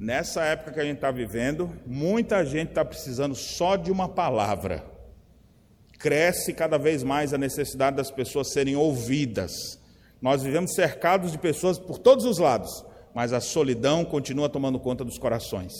Nessa 0.00 0.42
época 0.42 0.72
que 0.72 0.80
a 0.80 0.84
gente 0.84 0.96
está 0.96 1.12
vivendo, 1.12 1.70
muita 1.86 2.44
gente 2.44 2.70
está 2.70 2.84
precisando 2.84 3.36
só 3.36 3.76
de 3.76 3.92
uma 3.92 4.08
palavra. 4.08 4.84
Cresce 5.96 6.52
cada 6.52 6.76
vez 6.76 7.04
mais 7.04 7.32
a 7.32 7.38
necessidade 7.38 7.96
das 7.96 8.10
pessoas 8.10 8.50
serem 8.50 8.74
ouvidas. 8.74 9.78
Nós 10.20 10.42
vivemos 10.42 10.74
cercados 10.74 11.30
de 11.30 11.38
pessoas 11.38 11.78
por 11.78 12.00
todos 12.00 12.24
os 12.24 12.38
lados, 12.38 12.84
mas 13.14 13.32
a 13.32 13.40
solidão 13.40 14.04
continua 14.04 14.48
tomando 14.48 14.80
conta 14.80 15.04
dos 15.04 15.18
corações. 15.18 15.72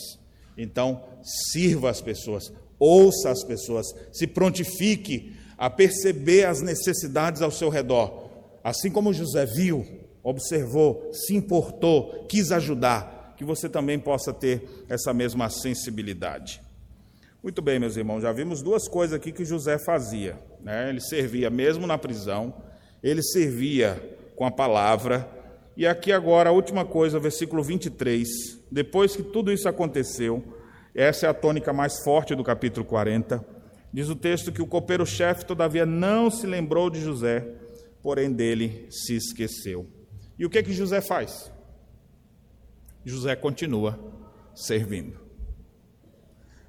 Então, 0.57 1.03
sirva 1.51 1.91
as 1.91 2.01
pessoas, 2.01 2.53
ouça 2.79 3.29
as 3.33 3.43
pessoas, 3.43 3.87
se 4.12 4.29
prontifique 4.29 5.35
a 5.59 5.68
perceber 5.68 6.45
as 6.45 6.62
necessidades 6.62 7.43
ao 7.43 7.51
seu 7.51 7.68
redor. 7.68 8.26
Assim 8.67 8.91
como 8.91 9.12
José 9.12 9.47
viu, 9.47 9.87
observou, 10.25 11.09
se 11.12 11.37
importou, 11.37 12.27
quis 12.29 12.51
ajudar, 12.51 13.33
que 13.37 13.45
você 13.45 13.69
também 13.69 13.97
possa 13.97 14.33
ter 14.33 14.69
essa 14.89 15.14
mesma 15.14 15.49
sensibilidade. 15.49 16.61
Muito 17.41 17.62
bem, 17.62 17.79
meus 17.79 17.97
irmãos, 17.97 18.23
já 18.23 18.33
vimos 18.33 18.62
duas 18.62 18.89
coisas 18.89 19.14
aqui 19.14 19.31
que 19.31 19.45
José 19.45 19.79
fazia. 19.79 20.37
Né? 20.61 20.89
Ele 20.89 21.01
servia 21.01 21.49
mesmo 21.49 21.87
na 21.87 21.97
prisão, 21.97 22.53
ele 23.05 23.23
servia 23.23 24.03
com 24.35 24.45
a 24.45 24.51
palavra. 24.51 25.31
E 25.77 25.87
aqui 25.87 26.11
agora 26.11 26.51
a 26.51 26.53
última 26.53 26.85
coisa, 26.85 27.21
versículo 27.21 27.62
23. 27.62 28.27
Depois 28.69 29.14
que 29.14 29.23
tudo 29.23 29.53
isso 29.53 29.69
aconteceu, 29.69 30.43
essa 30.93 31.27
é 31.27 31.29
a 31.29 31.35
tônica 31.35 31.73
mais 31.73 32.01
forte 32.01 32.35
do 32.35 32.43
capítulo 32.43 32.85
40. 32.85 33.45
Diz 33.93 34.09
o 34.09 34.17
texto 34.17 34.51
que 34.51 34.61
o 34.61 34.67
copeiro-chefe, 34.67 35.47
todavia, 35.47 35.87
não 35.87 36.33
se 36.33 36.49
lembrou 36.49 36.91
de 36.91 37.01
José, 37.01 37.47
porém 38.07 38.33
dele 38.33 38.87
se 38.89 39.17
esqueceu. 39.17 39.85
E 40.39 40.47
o 40.47 40.49
que 40.49 40.63
que 40.63 40.73
José 40.73 41.01
faz? 41.01 41.51
José 43.05 43.35
continua 43.35 43.99
servindo. 44.55 45.19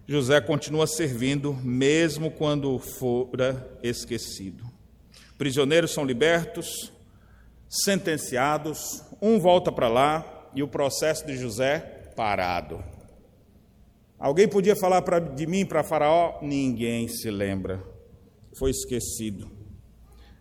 José 0.07 0.41
continua 0.41 0.87
servindo, 0.87 1.53
mesmo 1.53 2.31
quando 2.31 2.79
fora 2.79 3.77
esquecido. 3.83 4.65
Prisioneiros 5.37 5.93
são 5.93 6.03
libertos, 6.03 6.91
sentenciados, 7.69 9.03
um 9.21 9.39
volta 9.39 9.71
para 9.71 9.87
lá 9.87 10.49
e 10.55 10.63
o 10.63 10.67
processo 10.67 11.23
de 11.27 11.37
José 11.37 12.13
parado. 12.15 12.83
Alguém 14.17 14.47
podia 14.47 14.75
falar 14.75 15.03
pra, 15.03 15.19
de 15.19 15.45
mim 15.45 15.67
para 15.67 15.83
Faraó? 15.83 16.39
Ninguém 16.41 17.07
se 17.07 17.29
lembra. 17.29 17.79
Foi 18.57 18.71
esquecido. 18.71 19.56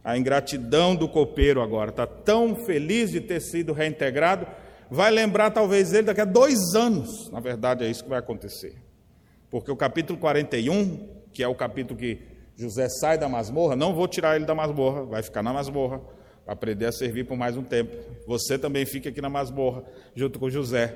A 0.06 0.16
ingratidão 0.16 0.94
do 0.94 1.08
copeiro 1.08 1.60
agora 1.60 1.90
está 1.90 2.06
tão 2.06 2.54
feliz 2.64 3.10
de 3.10 3.20
ter 3.20 3.40
sido 3.40 3.72
reintegrado, 3.72 4.46
vai 4.88 5.10
lembrar 5.10 5.50
talvez 5.50 5.92
ele 5.92 6.04
daqui 6.04 6.20
a 6.20 6.24
dois 6.24 6.76
anos. 6.76 7.28
Na 7.32 7.40
verdade, 7.40 7.84
é 7.84 7.90
isso 7.90 8.04
que 8.04 8.10
vai 8.10 8.20
acontecer. 8.20 8.76
Porque 9.50 9.68
o 9.68 9.74
capítulo 9.74 10.16
41, 10.16 11.08
que 11.32 11.42
é 11.42 11.48
o 11.48 11.56
capítulo 11.56 11.98
que 11.98 12.20
José 12.54 12.88
sai 12.88 13.18
da 13.18 13.28
masmorra, 13.28 13.74
não 13.74 13.96
vou 13.96 14.06
tirar 14.06 14.36
ele 14.36 14.44
da 14.44 14.54
masmorra, 14.54 15.04
vai 15.04 15.24
ficar 15.24 15.42
na 15.42 15.52
masmorra, 15.52 16.00
aprender 16.46 16.86
a 16.86 16.92
servir 16.92 17.24
por 17.24 17.36
mais 17.36 17.56
um 17.56 17.64
tempo. 17.64 17.96
Você 18.28 18.56
também 18.56 18.86
fica 18.86 19.08
aqui 19.08 19.20
na 19.20 19.28
masmorra, 19.28 19.82
junto 20.14 20.38
com 20.38 20.48
José. 20.48 20.94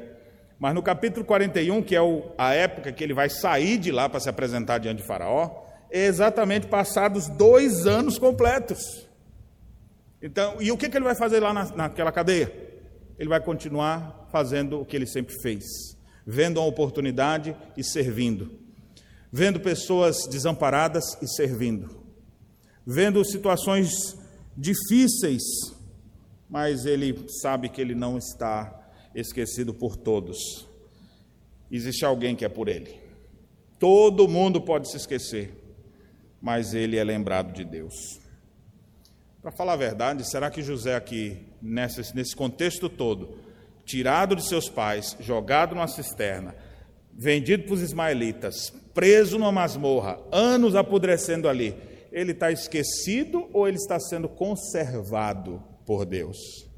Mas 0.56 0.72
no 0.72 0.84
capítulo 0.84 1.26
41, 1.26 1.82
que 1.82 1.96
é 1.96 2.00
a 2.38 2.54
época 2.54 2.92
que 2.92 3.02
ele 3.02 3.12
vai 3.12 3.28
sair 3.28 3.76
de 3.76 3.90
lá 3.90 4.08
para 4.08 4.20
se 4.20 4.28
apresentar 4.28 4.78
diante 4.78 4.98
de 4.98 5.02
Faraó, 5.02 5.68
exatamente 5.90 6.66
passados 6.66 7.28
dois 7.28 7.86
anos 7.86 8.18
completos. 8.18 9.08
Então, 10.22 10.60
e 10.60 10.70
o 10.70 10.76
que, 10.76 10.88
que 10.88 10.96
ele 10.96 11.04
vai 11.04 11.14
fazer 11.14 11.40
lá 11.40 11.52
na, 11.52 11.64
naquela 11.74 12.12
cadeia? 12.12 12.52
Ele 13.18 13.28
vai 13.28 13.40
continuar 13.40 14.28
fazendo 14.30 14.80
o 14.80 14.84
que 14.84 14.96
ele 14.96 15.06
sempre 15.06 15.34
fez 15.42 15.64
vendo 16.30 16.60
a 16.60 16.64
oportunidade 16.64 17.56
e 17.76 17.82
servindo, 17.82 18.52
vendo 19.32 19.58
pessoas 19.58 20.26
desamparadas 20.30 21.04
e 21.20 21.26
servindo, 21.26 22.02
vendo 22.86 23.24
situações 23.24 23.90
difíceis, 24.56 25.42
mas 26.48 26.84
ele 26.84 27.26
sabe 27.40 27.68
que 27.68 27.80
ele 27.80 27.94
não 27.94 28.16
está 28.16 28.76
esquecido 29.14 29.72
por 29.74 29.96
todos. 29.96 30.68
Existe 31.70 32.04
alguém 32.04 32.34
que 32.34 32.44
é 32.44 32.48
por 32.48 32.68
ele. 32.68 32.98
Todo 33.78 34.28
mundo 34.28 34.60
pode 34.60 34.90
se 34.90 34.96
esquecer, 34.96 35.52
mas 36.40 36.74
ele 36.74 36.96
é 36.96 37.04
lembrado 37.04 37.52
de 37.52 37.64
Deus. 37.64 38.20
Para 39.42 39.50
falar 39.50 39.74
a 39.74 39.76
verdade, 39.76 40.28
será 40.28 40.50
que 40.50 40.62
José 40.62 40.94
aqui, 40.94 41.38
nesse, 41.62 42.14
nesse 42.14 42.36
contexto 42.36 42.88
todo, 42.88 43.38
tirado 43.84 44.36
de 44.36 44.46
seus 44.46 44.68
pais, 44.68 45.16
jogado 45.20 45.74
numa 45.74 45.88
cisterna, 45.88 46.54
vendido 47.12 47.64
para 47.64 47.74
os 47.74 47.82
ismaelitas, 47.82 48.70
preso 48.94 49.38
numa 49.38 49.52
masmorra, 49.52 50.18
anos 50.30 50.74
apodrecendo 50.74 51.48
ali, 51.48 51.74
ele 52.12 52.32
está 52.32 52.50
esquecido 52.50 53.48
ou 53.52 53.66
ele 53.66 53.76
está 53.76 53.98
sendo 53.98 54.28
conservado 54.28 55.62
por 55.86 56.04
Deus? 56.04 56.68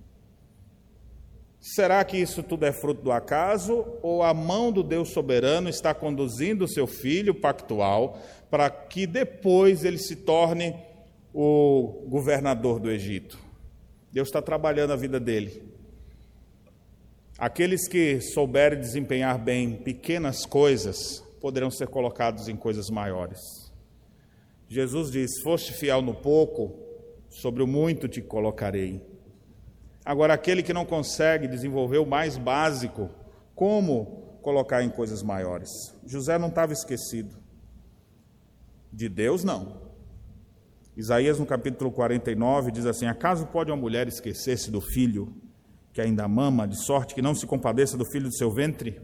Será 1.60 2.04
que 2.04 2.16
isso 2.16 2.42
tudo 2.42 2.66
é 2.66 2.72
fruto 2.72 3.02
do 3.02 3.12
acaso 3.12 3.86
ou 4.02 4.22
a 4.22 4.34
mão 4.34 4.72
do 4.72 4.82
Deus 4.82 5.10
soberano 5.10 5.68
está 5.68 5.94
conduzindo 5.94 6.64
o 6.64 6.68
seu 6.68 6.88
filho 6.88 7.34
pactual 7.34 8.18
para 8.52 8.68
que 8.68 9.06
depois 9.06 9.82
ele 9.82 9.96
se 9.96 10.14
torne 10.14 10.76
o 11.32 12.04
governador 12.06 12.78
do 12.78 12.90
Egito? 12.90 13.38
Deus 14.12 14.28
está 14.28 14.42
trabalhando 14.42 14.92
a 14.92 14.96
vida 14.96 15.18
dele. 15.18 15.62
Aqueles 17.38 17.88
que 17.88 18.20
souberem 18.20 18.78
desempenhar 18.78 19.38
bem 19.38 19.72
pequenas 19.72 20.44
coisas 20.44 21.24
poderão 21.40 21.70
ser 21.70 21.88
colocados 21.88 22.46
em 22.46 22.54
coisas 22.54 22.90
maiores. 22.90 23.40
Jesus 24.68 25.10
diz: 25.10 25.40
Foste 25.42 25.72
fiel 25.72 26.02
no 26.02 26.12
pouco, 26.12 26.78
sobre 27.30 27.62
o 27.62 27.66
muito 27.66 28.06
te 28.06 28.20
colocarei. 28.20 29.00
Agora, 30.04 30.34
aquele 30.34 30.62
que 30.62 30.74
não 30.74 30.84
consegue 30.84 31.48
desenvolver 31.48 31.96
o 31.96 32.06
mais 32.06 32.36
básico, 32.36 33.08
como 33.54 34.38
colocar 34.42 34.82
em 34.82 34.90
coisas 34.90 35.22
maiores? 35.22 35.70
José 36.04 36.36
não 36.36 36.48
estava 36.48 36.74
esquecido. 36.74 37.41
De 38.92 39.08
Deus, 39.08 39.42
não. 39.42 39.80
Isaías, 40.96 41.38
no 41.38 41.46
capítulo 41.46 41.90
49, 41.90 42.70
diz 42.70 42.84
assim: 42.84 43.06
Acaso 43.06 43.46
pode 43.46 43.70
uma 43.70 43.76
mulher 43.76 44.06
esquecer-se 44.06 44.70
do 44.70 44.80
filho 44.80 45.34
que 45.92 46.00
ainda 46.00 46.28
mama, 46.28 46.66
de 46.66 46.76
sorte 46.76 47.14
que 47.14 47.22
não 47.22 47.34
se 47.34 47.46
compadeça 47.46 47.96
do 47.96 48.04
filho 48.04 48.28
do 48.28 48.36
seu 48.36 48.50
ventre? 48.50 49.00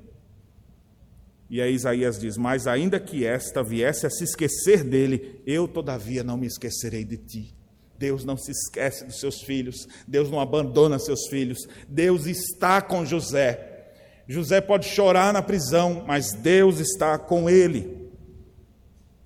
E 1.49 1.63
aí 1.63 1.73
Isaías 1.73 2.19
diz: 2.19 2.37
Mas 2.37 2.67
ainda 2.67 3.01
que 3.01 3.25
esta 3.25 3.63
viesse 3.63 4.07
a 4.07 4.11
se 4.11 4.25
esquecer 4.25 4.85
dele, 4.85 5.41
eu 5.47 5.67
todavia 5.67 6.23
não 6.23 6.37
me 6.37 6.47
esquecerei 6.47 7.05
de 7.05 7.17
ti. 7.17 7.55
Deus 7.99 8.25
não 8.25 8.37
se 8.37 8.53
esquece 8.53 9.05
dos 9.05 9.19
seus 9.19 9.43
filhos, 9.43 9.89
Deus 10.07 10.31
não 10.31 10.39
abandona 10.39 10.99
seus 10.99 11.27
filhos, 11.29 11.67
Deus 11.89 12.27
está 12.27 12.81
com 12.81 13.05
José. 13.05 13.93
José 14.29 14.61
pode 14.61 14.87
chorar 14.87 15.33
na 15.33 15.43
prisão, 15.43 16.05
mas 16.07 16.33
Deus 16.33 16.79
está 16.79 17.19
com 17.19 17.49
ele. 17.49 17.98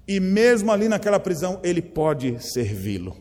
E 0.06 0.18
mesmo 0.18 0.72
ali 0.72 0.88
naquela 0.88 1.20
prisão, 1.20 1.60
ele 1.62 1.80
pode 1.80 2.42
servi-lo. 2.42 3.16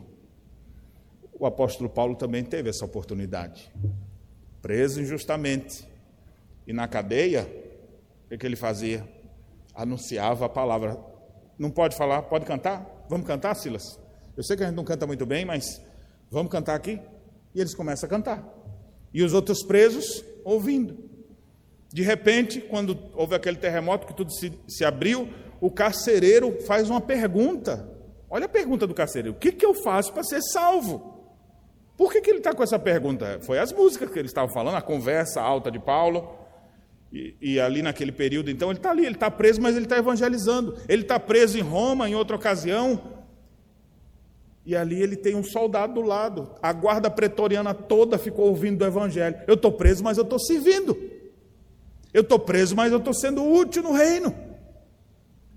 O 1.34 1.46
apóstolo 1.46 1.90
Paulo 1.90 2.16
também 2.16 2.44
teve 2.44 2.70
essa 2.70 2.86
oportunidade 2.86 3.72
preso 4.62 5.02
injustamente. 5.02 5.88
E 6.68 6.72
na 6.72 6.88
cadeia, 6.88 7.48
o 8.32 8.38
que, 8.38 8.46
ele 8.46 8.56
fazia? 8.56 9.08
Anunciava 9.74 10.46
a 10.46 10.50
palavra. 10.50 10.98
Não 11.58 11.72
pode 11.72 11.96
falar? 11.98 12.22
Pode 12.24 12.46
cantar? 12.46 13.06
Vamos 13.10 13.26
cantar, 13.26 13.56
Silas? 13.56 14.00
Eu 14.38 14.44
sei 14.44 14.56
que 14.56 14.64
a 14.64 14.68
gente 14.68 14.76
não 14.76 14.84
canta 14.84 15.08
muito 15.08 15.26
bem, 15.26 15.44
mas 15.44 15.82
vamos 16.30 16.52
cantar 16.52 16.76
aqui? 16.76 17.00
E 17.54 17.60
eles 17.60 17.74
começam 17.74 18.08
a 18.08 18.10
cantar. 18.10 18.48
E 19.14 19.24
os 19.24 19.34
outros 19.34 19.64
presos 19.64 20.24
ouvindo. 20.46 21.10
De 21.90 22.04
repente, 22.04 22.62
quando 22.62 22.98
houve 23.14 23.36
aquele 23.36 23.58
terremoto 23.58 24.08
que 24.08 24.14
tudo 24.14 24.32
se, 24.32 24.54
se 24.68 24.86
abriu, 24.86 25.28
o 25.62 25.70
carcereiro 25.70 26.60
faz 26.66 26.90
uma 26.90 27.00
pergunta. 27.00 27.88
Olha 28.28 28.46
a 28.46 28.50
pergunta 28.50 28.88
do 28.88 28.96
carcereiro: 28.96 29.38
o 29.38 29.40
que, 29.40 29.52
que 29.52 29.66
eu 29.66 29.76
faço 29.76 30.12
para 30.12 30.24
ser 30.24 30.42
salvo? 30.42 31.22
Por 31.96 32.12
que, 32.12 32.20
que 32.20 32.32
ele 32.32 32.40
está 32.40 32.52
com 32.52 32.64
essa 32.64 32.80
pergunta? 32.80 33.40
Foi 33.42 33.60
as 33.60 33.72
músicas 33.72 34.10
que 34.10 34.18
eles 34.18 34.32
estavam 34.32 34.52
falando, 34.52 34.76
a 34.76 34.82
conversa 34.82 35.40
alta 35.40 35.70
de 35.70 35.78
Paulo. 35.78 36.36
E, 37.14 37.36
e 37.40 37.60
ali 37.60 37.82
naquele 37.84 38.12
período, 38.12 38.50
então, 38.50 38.70
ele 38.70 38.80
está 38.80 38.90
ali, 38.90 39.06
ele 39.06 39.16
está 39.16 39.30
preso, 39.30 39.62
mas 39.62 39.76
ele 39.76 39.86
está 39.86 39.98
evangelizando. 39.98 40.76
Ele 40.90 41.04
está 41.04 41.20
preso 41.20 41.60
em 41.60 41.62
Roma 41.62 42.10
em 42.10 42.16
outra 42.16 42.36
ocasião. 42.36 43.22
E 44.66 44.76
ali 44.76 45.00
ele 45.00 45.16
tem 45.16 45.36
um 45.36 45.44
soldado 45.44 45.94
do 45.94 46.02
lado. 46.02 46.56
A 46.62 46.74
guarda 46.74 47.10
pretoriana 47.10 47.74
toda 47.74 48.18
ficou 48.18 48.48
ouvindo 48.48 48.80
do 48.80 48.86
evangelho. 48.86 49.36
Eu 49.46 49.56
estou 49.56 49.72
preso, 49.72 50.04
mas 50.04 50.18
eu 50.18 50.24
estou 50.24 50.40
servindo. 50.40 50.98
Eu 52.12 52.22
estou 52.22 52.40
preso, 52.40 52.76
mas 52.76 52.92
eu 52.92 52.98
estou 52.98 53.14
sendo 53.14 53.44
útil 53.44 53.84
no 53.84 53.92
reino. 53.92 54.34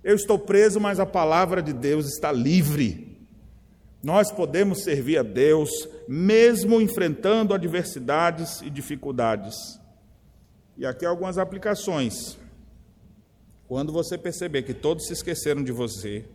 Eu 0.04 0.14
estou 0.14 0.38
preso, 0.38 0.78
mas 0.78 1.00
a 1.00 1.06
palavra 1.06 1.62
de 1.62 1.72
Deus 1.72 2.06
está 2.06 2.30
livre. 2.30 3.18
Nós 4.02 4.30
podemos 4.30 4.82
servir 4.82 5.16
a 5.16 5.22
Deus 5.22 5.70
mesmo 6.06 6.78
enfrentando 6.78 7.54
adversidades 7.54 8.60
e 8.60 8.68
dificuldades. 8.68 9.54
E 10.76 10.84
aqui 10.84 11.06
algumas 11.06 11.38
aplicações. 11.38 12.38
Quando 13.66 13.94
você 13.94 14.18
perceber 14.18 14.62
que 14.64 14.74
todos 14.74 15.06
se 15.06 15.14
esqueceram 15.14 15.64
de 15.64 15.72
você, 15.72 16.26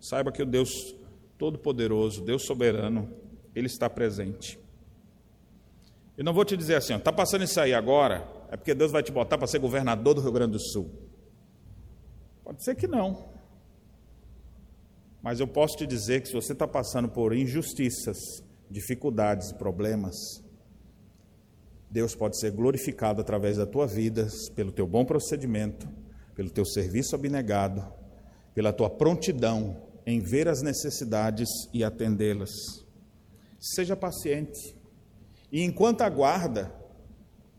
saiba 0.00 0.30
que 0.30 0.42
o 0.42 0.46
Deus 0.46 0.94
Todo-Poderoso, 1.36 2.22
Deus 2.22 2.44
Soberano, 2.46 3.10
Ele 3.52 3.66
está 3.66 3.90
presente. 3.90 4.56
E 6.16 6.22
não 6.22 6.32
vou 6.32 6.44
te 6.44 6.56
dizer 6.56 6.76
assim, 6.76 6.94
está 6.94 7.12
passando 7.12 7.42
isso 7.42 7.60
aí 7.60 7.74
agora, 7.74 8.28
é 8.50 8.56
porque 8.56 8.74
Deus 8.74 8.92
vai 8.92 9.02
te 9.02 9.10
botar 9.10 9.36
para 9.36 9.48
ser 9.48 9.58
governador 9.58 10.14
do 10.14 10.20
Rio 10.20 10.32
Grande 10.32 10.52
do 10.52 10.60
Sul. 10.60 11.07
Pode 12.48 12.64
ser 12.64 12.76
que 12.76 12.86
não. 12.86 13.28
Mas 15.20 15.38
eu 15.38 15.46
posso 15.46 15.76
te 15.76 15.86
dizer 15.86 16.22
que 16.22 16.28
se 16.28 16.32
você 16.32 16.54
está 16.54 16.66
passando 16.66 17.06
por 17.06 17.36
injustiças, 17.36 18.42
dificuldades, 18.70 19.52
problemas, 19.52 20.42
Deus 21.90 22.14
pode 22.14 22.40
ser 22.40 22.52
glorificado 22.52 23.20
através 23.20 23.58
da 23.58 23.66
tua 23.66 23.86
vida, 23.86 24.26
pelo 24.54 24.72
teu 24.72 24.86
bom 24.86 25.04
procedimento, 25.04 25.86
pelo 26.34 26.48
teu 26.48 26.64
serviço 26.64 27.14
abnegado, 27.14 27.86
pela 28.54 28.72
tua 28.72 28.88
prontidão 28.88 29.82
em 30.06 30.18
ver 30.18 30.48
as 30.48 30.62
necessidades 30.62 31.50
e 31.70 31.84
atendê-las. 31.84 32.50
Seja 33.60 33.94
paciente. 33.94 34.74
E 35.52 35.62
enquanto 35.62 36.00
aguarda 36.00 36.72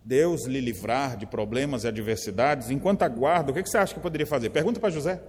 Deus 0.03 0.45
lhe 0.45 0.59
livrar 0.59 1.17
de 1.17 1.25
problemas 1.25 1.83
e 1.83 1.87
adversidades, 1.87 2.69
enquanto 2.69 3.03
aguarda, 3.03 3.51
o 3.51 3.53
que 3.53 3.67
você 3.67 3.77
acha 3.77 3.93
que 3.93 3.99
eu 3.99 4.03
poderia 4.03 4.27
fazer? 4.27 4.49
Pergunta 4.49 4.79
para 4.79 4.89
José. 4.89 5.21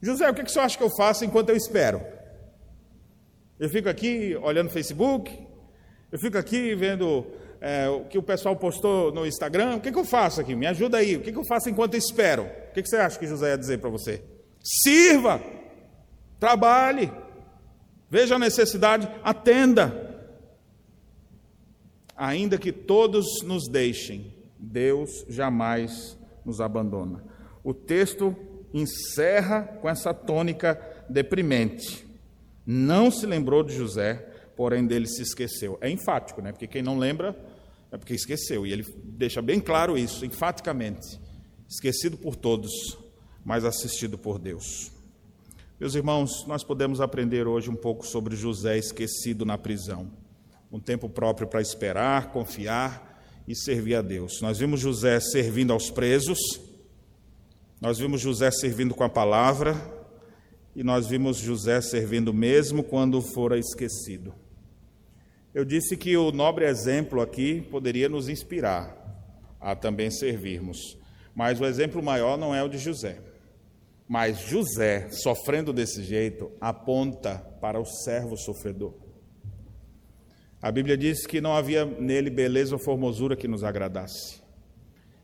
José, 0.00 0.28
o 0.30 0.34
que 0.34 0.42
você 0.42 0.58
acha 0.58 0.78
que 0.78 0.84
eu 0.84 0.90
faço 0.96 1.24
enquanto 1.24 1.50
eu 1.50 1.56
espero? 1.56 2.00
Eu 3.58 3.68
fico 3.68 3.88
aqui 3.88 4.36
olhando 4.42 4.68
o 4.68 4.72
Facebook, 4.72 5.30
eu 6.10 6.18
fico 6.18 6.38
aqui 6.38 6.74
vendo 6.74 7.26
é, 7.60 7.88
o 7.88 8.04
que 8.04 8.16
o 8.16 8.22
pessoal 8.22 8.56
postou 8.56 9.12
no 9.12 9.26
Instagram. 9.26 9.76
O 9.76 9.80
que, 9.80 9.90
eu 9.90 10.04
faço 10.04 10.40
aqui? 10.40 10.54
Me 10.54 10.66
ajuda 10.66 10.98
aí. 10.98 11.16
O 11.16 11.20
que, 11.20 11.30
eu 11.30 11.44
faço 11.44 11.68
enquanto 11.68 11.94
eu 11.94 11.98
espero? 11.98 12.44
O 12.44 12.72
que 12.72 12.82
você 12.82 12.96
acha 12.96 13.18
que 13.18 13.26
José 13.26 13.50
ia 13.50 13.58
dizer 13.58 13.78
para 13.78 13.90
você? 13.90 14.22
Sirva, 14.62 15.40
trabalhe, 16.38 17.12
veja 18.08 18.36
a 18.36 18.38
necessidade, 18.38 19.08
atenda. 19.22 20.09
Ainda 22.20 22.58
que 22.58 22.70
todos 22.70 23.42
nos 23.42 23.66
deixem, 23.66 24.34
Deus 24.58 25.24
jamais 25.26 26.18
nos 26.44 26.60
abandona. 26.60 27.24
O 27.64 27.72
texto 27.72 28.36
encerra 28.74 29.62
com 29.80 29.88
essa 29.88 30.12
tônica 30.12 30.78
deprimente. 31.08 32.06
Não 32.66 33.10
se 33.10 33.24
lembrou 33.24 33.62
de 33.62 33.74
José, 33.74 34.16
porém 34.54 34.86
dele 34.86 35.06
se 35.06 35.22
esqueceu. 35.22 35.78
É 35.80 35.88
enfático, 35.88 36.42
né? 36.42 36.52
Porque 36.52 36.66
quem 36.66 36.82
não 36.82 36.98
lembra 36.98 37.34
é 37.90 37.96
porque 37.96 38.12
esqueceu. 38.12 38.66
E 38.66 38.72
ele 38.74 38.84
deixa 39.02 39.40
bem 39.40 39.58
claro 39.58 39.96
isso, 39.96 40.26
enfaticamente. 40.26 41.18
Esquecido 41.66 42.18
por 42.18 42.36
todos, 42.36 42.98
mas 43.42 43.64
assistido 43.64 44.18
por 44.18 44.38
Deus. 44.38 44.92
Meus 45.80 45.94
irmãos, 45.94 46.44
nós 46.46 46.62
podemos 46.62 47.00
aprender 47.00 47.46
hoje 47.46 47.70
um 47.70 47.76
pouco 47.76 48.06
sobre 48.06 48.36
José 48.36 48.76
esquecido 48.76 49.46
na 49.46 49.56
prisão. 49.56 50.10
Um 50.70 50.78
tempo 50.78 51.08
próprio 51.08 51.48
para 51.48 51.60
esperar, 51.60 52.30
confiar 52.32 53.10
e 53.46 53.54
servir 53.56 53.96
a 53.96 54.02
Deus. 54.02 54.40
Nós 54.40 54.58
vimos 54.58 54.80
José 54.80 55.18
servindo 55.18 55.72
aos 55.72 55.90
presos, 55.90 56.38
nós 57.80 57.98
vimos 57.98 58.20
José 58.20 58.50
servindo 58.50 58.94
com 58.94 59.02
a 59.02 59.08
palavra, 59.08 59.74
e 60.74 60.84
nós 60.84 61.08
vimos 61.08 61.38
José 61.38 61.80
servindo 61.80 62.32
mesmo 62.32 62.84
quando 62.84 63.20
fora 63.20 63.58
esquecido. 63.58 64.32
Eu 65.52 65.64
disse 65.64 65.96
que 65.96 66.16
o 66.16 66.30
nobre 66.30 66.64
exemplo 66.64 67.20
aqui 67.20 67.60
poderia 67.62 68.08
nos 68.08 68.28
inspirar 68.28 68.96
a 69.60 69.74
também 69.74 70.10
servirmos, 70.10 70.96
mas 71.34 71.60
o 71.60 71.66
exemplo 71.66 72.00
maior 72.02 72.38
não 72.38 72.54
é 72.54 72.62
o 72.62 72.68
de 72.68 72.78
José. 72.78 73.18
Mas 74.06 74.40
José, 74.40 75.08
sofrendo 75.10 75.72
desse 75.72 76.02
jeito, 76.02 76.50
aponta 76.60 77.38
para 77.60 77.80
o 77.80 77.84
servo 77.84 78.36
sofredor. 78.36 79.09
A 80.62 80.70
Bíblia 80.70 80.96
diz 80.96 81.26
que 81.26 81.40
não 81.40 81.54
havia 81.54 81.84
nele 81.84 82.28
beleza 82.28 82.74
ou 82.74 82.78
formosura 82.78 83.34
que 83.34 83.48
nos 83.48 83.64
agradasse. 83.64 84.40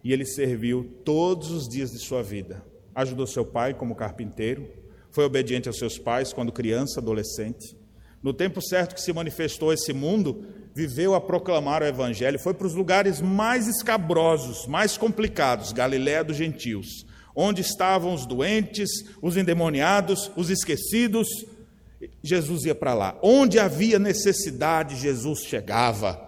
E 0.02 0.12
ele 0.12 0.24
serviu 0.24 0.84
todos 1.04 1.50
os 1.50 1.68
dias 1.68 1.90
de 1.90 1.98
sua 1.98 2.22
vida. 2.22 2.62
Ajudou 2.94 3.26
seu 3.26 3.44
pai 3.44 3.74
como 3.74 3.94
carpinteiro, 3.94 4.66
foi 5.10 5.24
obediente 5.24 5.68
aos 5.68 5.78
seus 5.78 5.98
pais 5.98 6.32
quando 6.32 6.52
criança, 6.52 7.00
adolescente. 7.00 7.76
No 8.22 8.32
tempo 8.32 8.62
certo 8.62 8.94
que 8.94 9.00
se 9.00 9.12
manifestou 9.12 9.72
esse 9.72 9.92
mundo, 9.92 10.46
viveu 10.74 11.14
a 11.14 11.20
proclamar 11.20 11.82
o 11.82 11.86
evangelho, 11.86 12.38
foi 12.38 12.54
para 12.54 12.66
os 12.66 12.74
lugares 12.74 13.20
mais 13.20 13.66
escabrosos, 13.66 14.66
mais 14.66 14.96
complicados, 14.96 15.72
Galiléia 15.72 16.24
dos 16.24 16.36
gentios 16.36 17.06
onde 17.36 17.60
estavam 17.60 18.14
os 18.14 18.24
doentes, 18.24 18.88
os 19.20 19.36
endemoniados, 19.36 20.32
os 20.34 20.48
esquecidos. 20.48 21.28
Jesus 22.22 22.64
ia 22.64 22.74
para 22.74 22.94
lá. 22.94 23.18
Onde 23.22 23.58
havia 23.58 23.98
necessidade, 23.98 24.96
Jesus 24.96 25.40
chegava. 25.40 26.20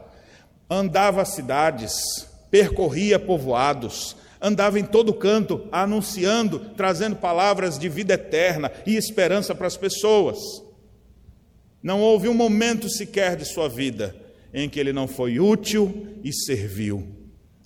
Andava 0.70 1.24
cidades, 1.24 2.26
percorria 2.50 3.18
povoados, 3.18 4.16
andava 4.40 4.78
em 4.78 4.84
todo 4.84 5.14
canto 5.14 5.66
anunciando, 5.72 6.60
trazendo 6.76 7.16
palavras 7.16 7.78
de 7.78 7.88
vida 7.88 8.14
eterna 8.14 8.70
e 8.86 8.96
esperança 8.96 9.54
para 9.54 9.66
as 9.66 9.76
pessoas. 9.76 10.38
Não 11.82 12.00
houve 12.00 12.28
um 12.28 12.34
momento 12.34 12.88
sequer 12.88 13.36
de 13.36 13.44
sua 13.44 13.68
vida 13.68 14.14
em 14.52 14.68
que 14.68 14.80
ele 14.80 14.92
não 14.92 15.06
foi 15.06 15.38
útil 15.38 16.18
e 16.24 16.32
serviu. 16.32 17.06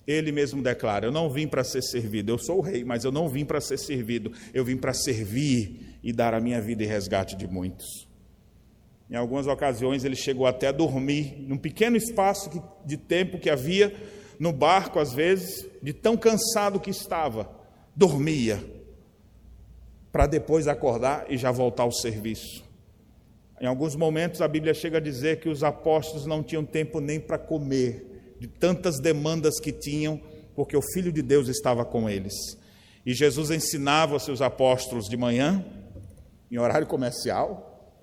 Ele 0.05 0.31
mesmo 0.31 0.61
declara: 0.61 1.05
Eu 1.05 1.11
não 1.11 1.29
vim 1.29 1.47
para 1.47 1.63
ser 1.63 1.81
servido, 1.81 2.31
eu 2.31 2.37
sou 2.37 2.59
o 2.59 2.61
rei, 2.61 2.83
mas 2.83 3.03
eu 3.03 3.11
não 3.11 3.29
vim 3.29 3.45
para 3.45 3.61
ser 3.61 3.77
servido, 3.77 4.31
eu 4.53 4.63
vim 4.63 4.75
para 4.75 4.93
servir 4.93 5.79
e 6.03 6.11
dar 6.11 6.33
a 6.33 6.39
minha 6.39 6.59
vida 6.59 6.83
em 6.83 6.87
resgate 6.87 7.35
de 7.35 7.47
muitos. 7.47 8.07
Em 9.09 9.15
algumas 9.15 9.47
ocasiões 9.47 10.03
ele 10.03 10.15
chegou 10.15 10.45
até 10.45 10.67
a 10.67 10.71
dormir 10.71 11.35
num 11.47 11.57
pequeno 11.57 11.95
espaço 11.95 12.49
de 12.85 12.97
tempo 12.97 13.39
que 13.39 13.49
havia 13.49 13.93
no 14.39 14.51
barco, 14.51 14.99
às 14.99 15.13
vezes, 15.13 15.65
de 15.81 15.93
tão 15.93 16.17
cansado 16.17 16.79
que 16.79 16.89
estava, 16.89 17.49
dormia, 17.95 18.63
para 20.11 20.27
depois 20.27 20.67
acordar 20.67 21.25
e 21.29 21.37
já 21.37 21.51
voltar 21.51 21.83
ao 21.83 21.91
serviço. 21.91 22.63
Em 23.61 23.65
alguns 23.65 23.95
momentos 23.95 24.41
a 24.41 24.47
Bíblia 24.47 24.73
chega 24.73 24.97
a 24.97 25.01
dizer 25.01 25.39
que 25.39 25.47
os 25.47 25.63
apóstolos 25.63 26.25
não 26.25 26.43
tinham 26.43 26.65
tempo 26.65 26.99
nem 26.99 27.19
para 27.19 27.37
comer, 27.37 28.35
de 28.39 28.47
tantas 28.47 28.99
demandas 28.99 29.59
que 29.59 29.71
tinham, 29.71 30.19
porque 30.55 30.75
o 30.75 30.81
Filho 30.93 31.11
de 31.11 31.21
Deus 31.21 31.47
estava 31.47 31.85
com 31.85 32.09
eles. 32.09 32.33
E 33.05 33.13
Jesus 33.13 33.51
ensinava 33.51 34.13
aos 34.13 34.23
seus 34.23 34.41
apóstolos 34.41 35.07
de 35.07 35.15
manhã, 35.15 35.63
em 36.53 36.59
horário 36.59 36.85
comercial, 36.85 37.97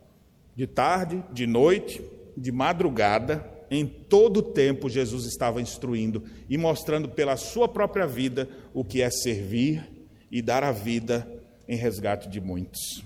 de 0.57 0.66
tarde, 0.66 1.22
de 1.32 1.46
noite, 1.46 2.03
de 2.36 2.51
madrugada, 2.51 3.48
em 3.70 3.86
todo 3.86 4.42
tempo 4.42 4.88
Jesus 4.88 5.24
estava 5.24 5.62
instruindo 5.62 6.24
e 6.48 6.59
mostrando 6.59 7.09
pela 7.09 7.36
sua 7.36 7.68
própria 7.68 8.07
vida 8.07 8.48
o 8.74 8.84
que 8.84 9.01
é 9.01 9.09
servir 9.09 9.88
e 10.28 10.42
dar 10.42 10.64
a 10.64 10.72
vida 10.72 11.26
em 11.68 11.76
resgate 11.76 12.28
de 12.28 12.40
muitos. 12.40 13.05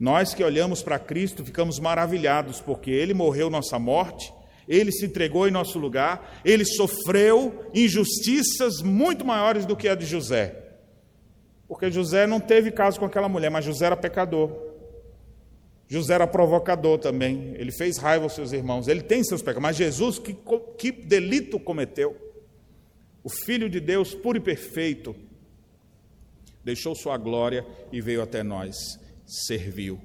Nós 0.00 0.34
que 0.34 0.42
olhamos 0.42 0.82
para 0.82 0.98
Cristo 0.98 1.44
ficamos 1.44 1.78
maravilhados 1.78 2.60
porque 2.60 2.90
ele 2.90 3.14
morreu 3.14 3.48
nossa 3.48 3.78
morte 3.78 4.34
ele 4.68 4.92
se 4.92 5.06
entregou 5.06 5.46
em 5.48 5.50
nosso 5.50 5.78
lugar, 5.78 6.40
ele 6.44 6.64
sofreu 6.64 7.66
injustiças 7.74 8.80
muito 8.80 9.24
maiores 9.24 9.66
do 9.66 9.76
que 9.76 9.88
a 9.88 9.94
de 9.94 10.06
José. 10.06 10.56
Porque 11.66 11.90
José 11.90 12.26
não 12.26 12.38
teve 12.38 12.70
caso 12.70 12.98
com 12.98 13.06
aquela 13.06 13.28
mulher, 13.28 13.50
mas 13.50 13.64
José 13.64 13.86
era 13.86 13.96
pecador. 13.96 14.71
José 15.92 16.14
era 16.14 16.26
provocador 16.26 16.98
também, 16.98 17.54
ele 17.58 17.70
fez 17.70 17.98
raiva 17.98 18.24
aos 18.24 18.32
seus 18.32 18.50
irmãos, 18.52 18.88
ele 18.88 19.02
tem 19.02 19.22
seus 19.22 19.42
pecados, 19.42 19.60
mas 19.60 19.76
Jesus, 19.76 20.18
que, 20.18 20.34
que 20.78 20.90
delito 20.90 21.60
cometeu? 21.60 22.16
O 23.22 23.28
Filho 23.28 23.68
de 23.68 23.78
Deus, 23.78 24.14
puro 24.14 24.38
e 24.38 24.40
perfeito, 24.40 25.14
deixou 26.64 26.94
sua 26.94 27.18
glória 27.18 27.66
e 27.92 28.00
veio 28.00 28.22
até 28.22 28.42
nós, 28.42 28.74
serviu. 29.26 30.00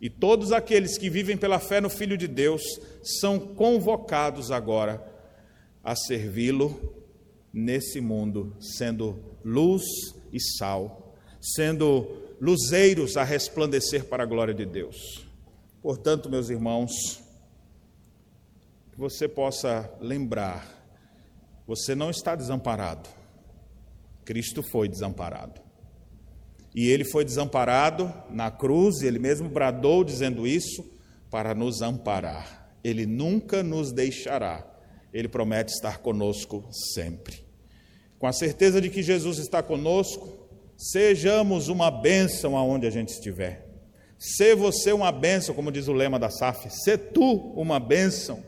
E 0.00 0.08
todos 0.08 0.50
aqueles 0.50 0.96
que 0.96 1.10
vivem 1.10 1.36
pela 1.36 1.58
fé 1.58 1.78
no 1.78 1.90
Filho 1.90 2.16
de 2.16 2.26
Deus 2.26 2.62
são 3.02 3.38
convocados 3.38 4.50
agora 4.50 5.06
a 5.84 5.94
servi-lo 5.94 6.96
nesse 7.52 8.00
mundo, 8.00 8.56
sendo 8.58 9.22
luz 9.44 9.82
e 10.32 10.40
sal, 10.40 11.14
sendo 11.38 12.31
luzeiros 12.42 13.16
a 13.16 13.22
resplandecer 13.22 14.06
para 14.06 14.24
a 14.24 14.26
glória 14.26 14.52
de 14.52 14.66
Deus. 14.66 15.24
Portanto, 15.80 16.28
meus 16.28 16.50
irmãos, 16.50 17.22
que 18.90 18.98
você 18.98 19.28
possa 19.28 19.88
lembrar, 20.00 20.66
você 21.68 21.94
não 21.94 22.10
está 22.10 22.34
desamparado. 22.34 23.08
Cristo 24.24 24.60
foi 24.60 24.88
desamparado. 24.88 25.60
E 26.74 26.88
ele 26.88 27.04
foi 27.04 27.24
desamparado 27.24 28.12
na 28.28 28.50
cruz, 28.50 29.02
ele 29.02 29.20
mesmo 29.20 29.48
bradou 29.48 30.02
dizendo 30.02 30.44
isso 30.44 30.84
para 31.30 31.54
nos 31.54 31.80
amparar. 31.80 32.74
Ele 32.82 33.06
nunca 33.06 33.62
nos 33.62 33.92
deixará. 33.92 34.66
Ele 35.14 35.28
promete 35.28 35.72
estar 35.72 35.98
conosco 35.98 36.68
sempre. 36.92 37.44
Com 38.18 38.26
a 38.26 38.32
certeza 38.32 38.80
de 38.80 38.90
que 38.90 39.00
Jesus 39.00 39.38
está 39.38 39.62
conosco, 39.62 40.41
sejamos 40.90 41.68
uma 41.68 41.90
bênção 41.90 42.56
aonde 42.56 42.86
a 42.86 42.90
gente 42.90 43.10
estiver. 43.10 43.66
Se 44.18 44.54
você 44.54 44.92
uma 44.92 45.12
bênção, 45.12 45.54
como 45.54 45.72
diz 45.72 45.88
o 45.88 45.92
lema 45.92 46.18
da 46.18 46.30
SAF, 46.30 46.70
se 46.70 46.96
tu 46.96 47.52
uma 47.56 47.78
bênção, 47.80 48.42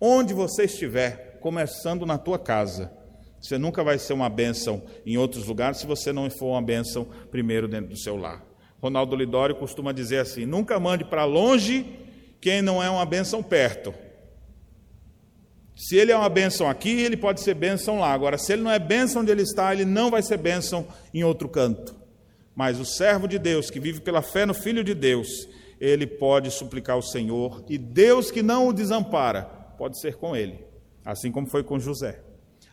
onde 0.00 0.32
você 0.32 0.64
estiver, 0.64 1.38
começando 1.40 2.06
na 2.06 2.18
tua 2.18 2.38
casa 2.38 2.96
você 3.46 3.58
nunca 3.58 3.84
vai 3.84 3.98
ser 3.98 4.12
uma 4.12 4.28
bênção 4.28 4.82
em 5.04 5.16
outros 5.16 5.46
lugares 5.46 5.78
se 5.78 5.86
você 5.86 6.12
não 6.12 6.28
for 6.30 6.46
uma 6.46 6.62
bênção 6.62 7.06
primeiro 7.30 7.68
dentro 7.68 7.90
do 7.90 7.96
seu 7.96 8.16
lar. 8.16 8.44
Ronaldo 8.80 9.14
Lidório 9.14 9.54
costuma 9.54 9.92
dizer 9.92 10.18
assim: 10.18 10.44
nunca 10.44 10.80
mande 10.80 11.04
para 11.04 11.24
longe 11.24 11.86
quem 12.40 12.60
não 12.60 12.82
é 12.82 12.90
uma 12.90 13.06
bênção 13.06 13.42
perto. 13.42 13.94
Se 15.76 15.94
ele 15.94 16.10
é 16.10 16.16
uma 16.16 16.30
bênção 16.30 16.70
aqui, 16.70 17.02
ele 17.02 17.18
pode 17.18 17.42
ser 17.42 17.52
bênção 17.52 18.00
lá. 18.00 18.10
Agora, 18.10 18.38
se 18.38 18.50
ele 18.54 18.62
não 18.62 18.70
é 18.70 18.78
bênção 18.78 19.20
onde 19.20 19.30
ele 19.30 19.42
está, 19.42 19.74
ele 19.74 19.84
não 19.84 20.10
vai 20.10 20.22
ser 20.22 20.38
bênção 20.38 20.88
em 21.12 21.22
outro 21.22 21.50
canto. 21.50 21.94
Mas 22.54 22.80
o 22.80 22.84
servo 22.86 23.28
de 23.28 23.38
Deus, 23.38 23.68
que 23.68 23.78
vive 23.78 24.00
pela 24.00 24.22
fé 24.22 24.46
no 24.46 24.54
Filho 24.54 24.82
de 24.82 24.94
Deus, 24.94 25.46
ele 25.78 26.06
pode 26.06 26.50
suplicar 26.50 26.96
ao 26.96 27.02
Senhor, 27.02 27.62
e 27.68 27.76
Deus 27.76 28.30
que 28.30 28.42
não 28.42 28.68
o 28.68 28.72
desampara, 28.72 29.42
pode 29.76 30.00
ser 30.00 30.16
com 30.16 30.34
ele, 30.34 30.64
assim 31.04 31.30
como 31.30 31.46
foi 31.46 31.62
com 31.62 31.78
José, 31.78 32.22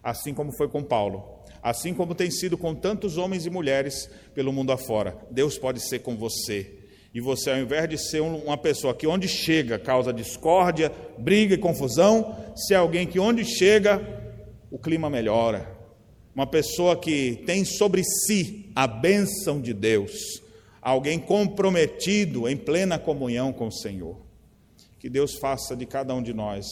assim 0.02 0.34
como 0.34 0.56
foi 0.56 0.70
com 0.70 0.82
Paulo, 0.82 1.44
assim 1.62 1.94
como 1.94 2.16
tem 2.16 2.32
sido 2.32 2.58
com 2.58 2.74
tantos 2.74 3.18
homens 3.18 3.46
e 3.46 3.50
mulheres 3.50 4.10
pelo 4.34 4.54
mundo 4.54 4.72
afora. 4.72 5.18
Deus 5.30 5.58
pode 5.58 5.82
ser 5.82 6.00
com 6.00 6.16
você. 6.16 6.83
E 7.14 7.22
você, 7.22 7.52
ao 7.52 7.58
invés 7.58 7.88
de 7.88 7.98
ser 7.98 8.22
uma 8.22 8.58
pessoa 8.58 8.94
que 8.94 9.06
onde 9.06 9.28
chega 9.28 9.78
causa 9.78 10.12
discórdia, 10.12 10.92
briga 11.18 11.54
e 11.54 11.58
confusão, 11.58 12.36
se 12.56 12.74
é 12.74 12.78
alguém 12.78 13.06
que 13.06 13.20
onde 13.20 13.46
chega 13.46 14.02
o 14.72 14.80
clima 14.80 15.10
melhora. 15.10 15.72
Uma 16.34 16.48
pessoa 16.48 16.96
que 16.96 17.44
tem 17.46 17.64
sobre 17.64 18.04
si 18.04 18.72
a 18.76 18.88
bênção 18.88 19.62
de 19.62 19.72
Deus, 19.72 20.42
alguém 20.82 21.20
comprometido 21.20 22.50
em 22.50 22.58
plena 22.58 22.98
comunhão 22.98 23.54
com 23.54 23.68
o 23.68 23.72
Senhor. 23.72 24.18
Que 24.98 25.08
Deus 25.08 25.36
faça 25.36 25.76
de 25.76 25.86
cada 25.86 26.16
um 26.16 26.24
de 26.24 26.34
nós 26.34 26.66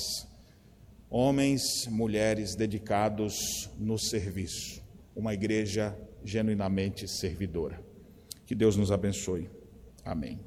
homens, 1.12 1.62
mulheres 1.90 2.56
dedicados 2.56 3.70
no 3.78 4.00
serviço, 4.00 4.82
uma 5.14 5.34
igreja 5.34 5.94
genuinamente 6.24 7.06
servidora. 7.06 7.84
Que 8.48 8.56
Deus 8.56 8.78
nos 8.78 8.94
abençoe. 8.94 9.61
Amém. 10.06 10.42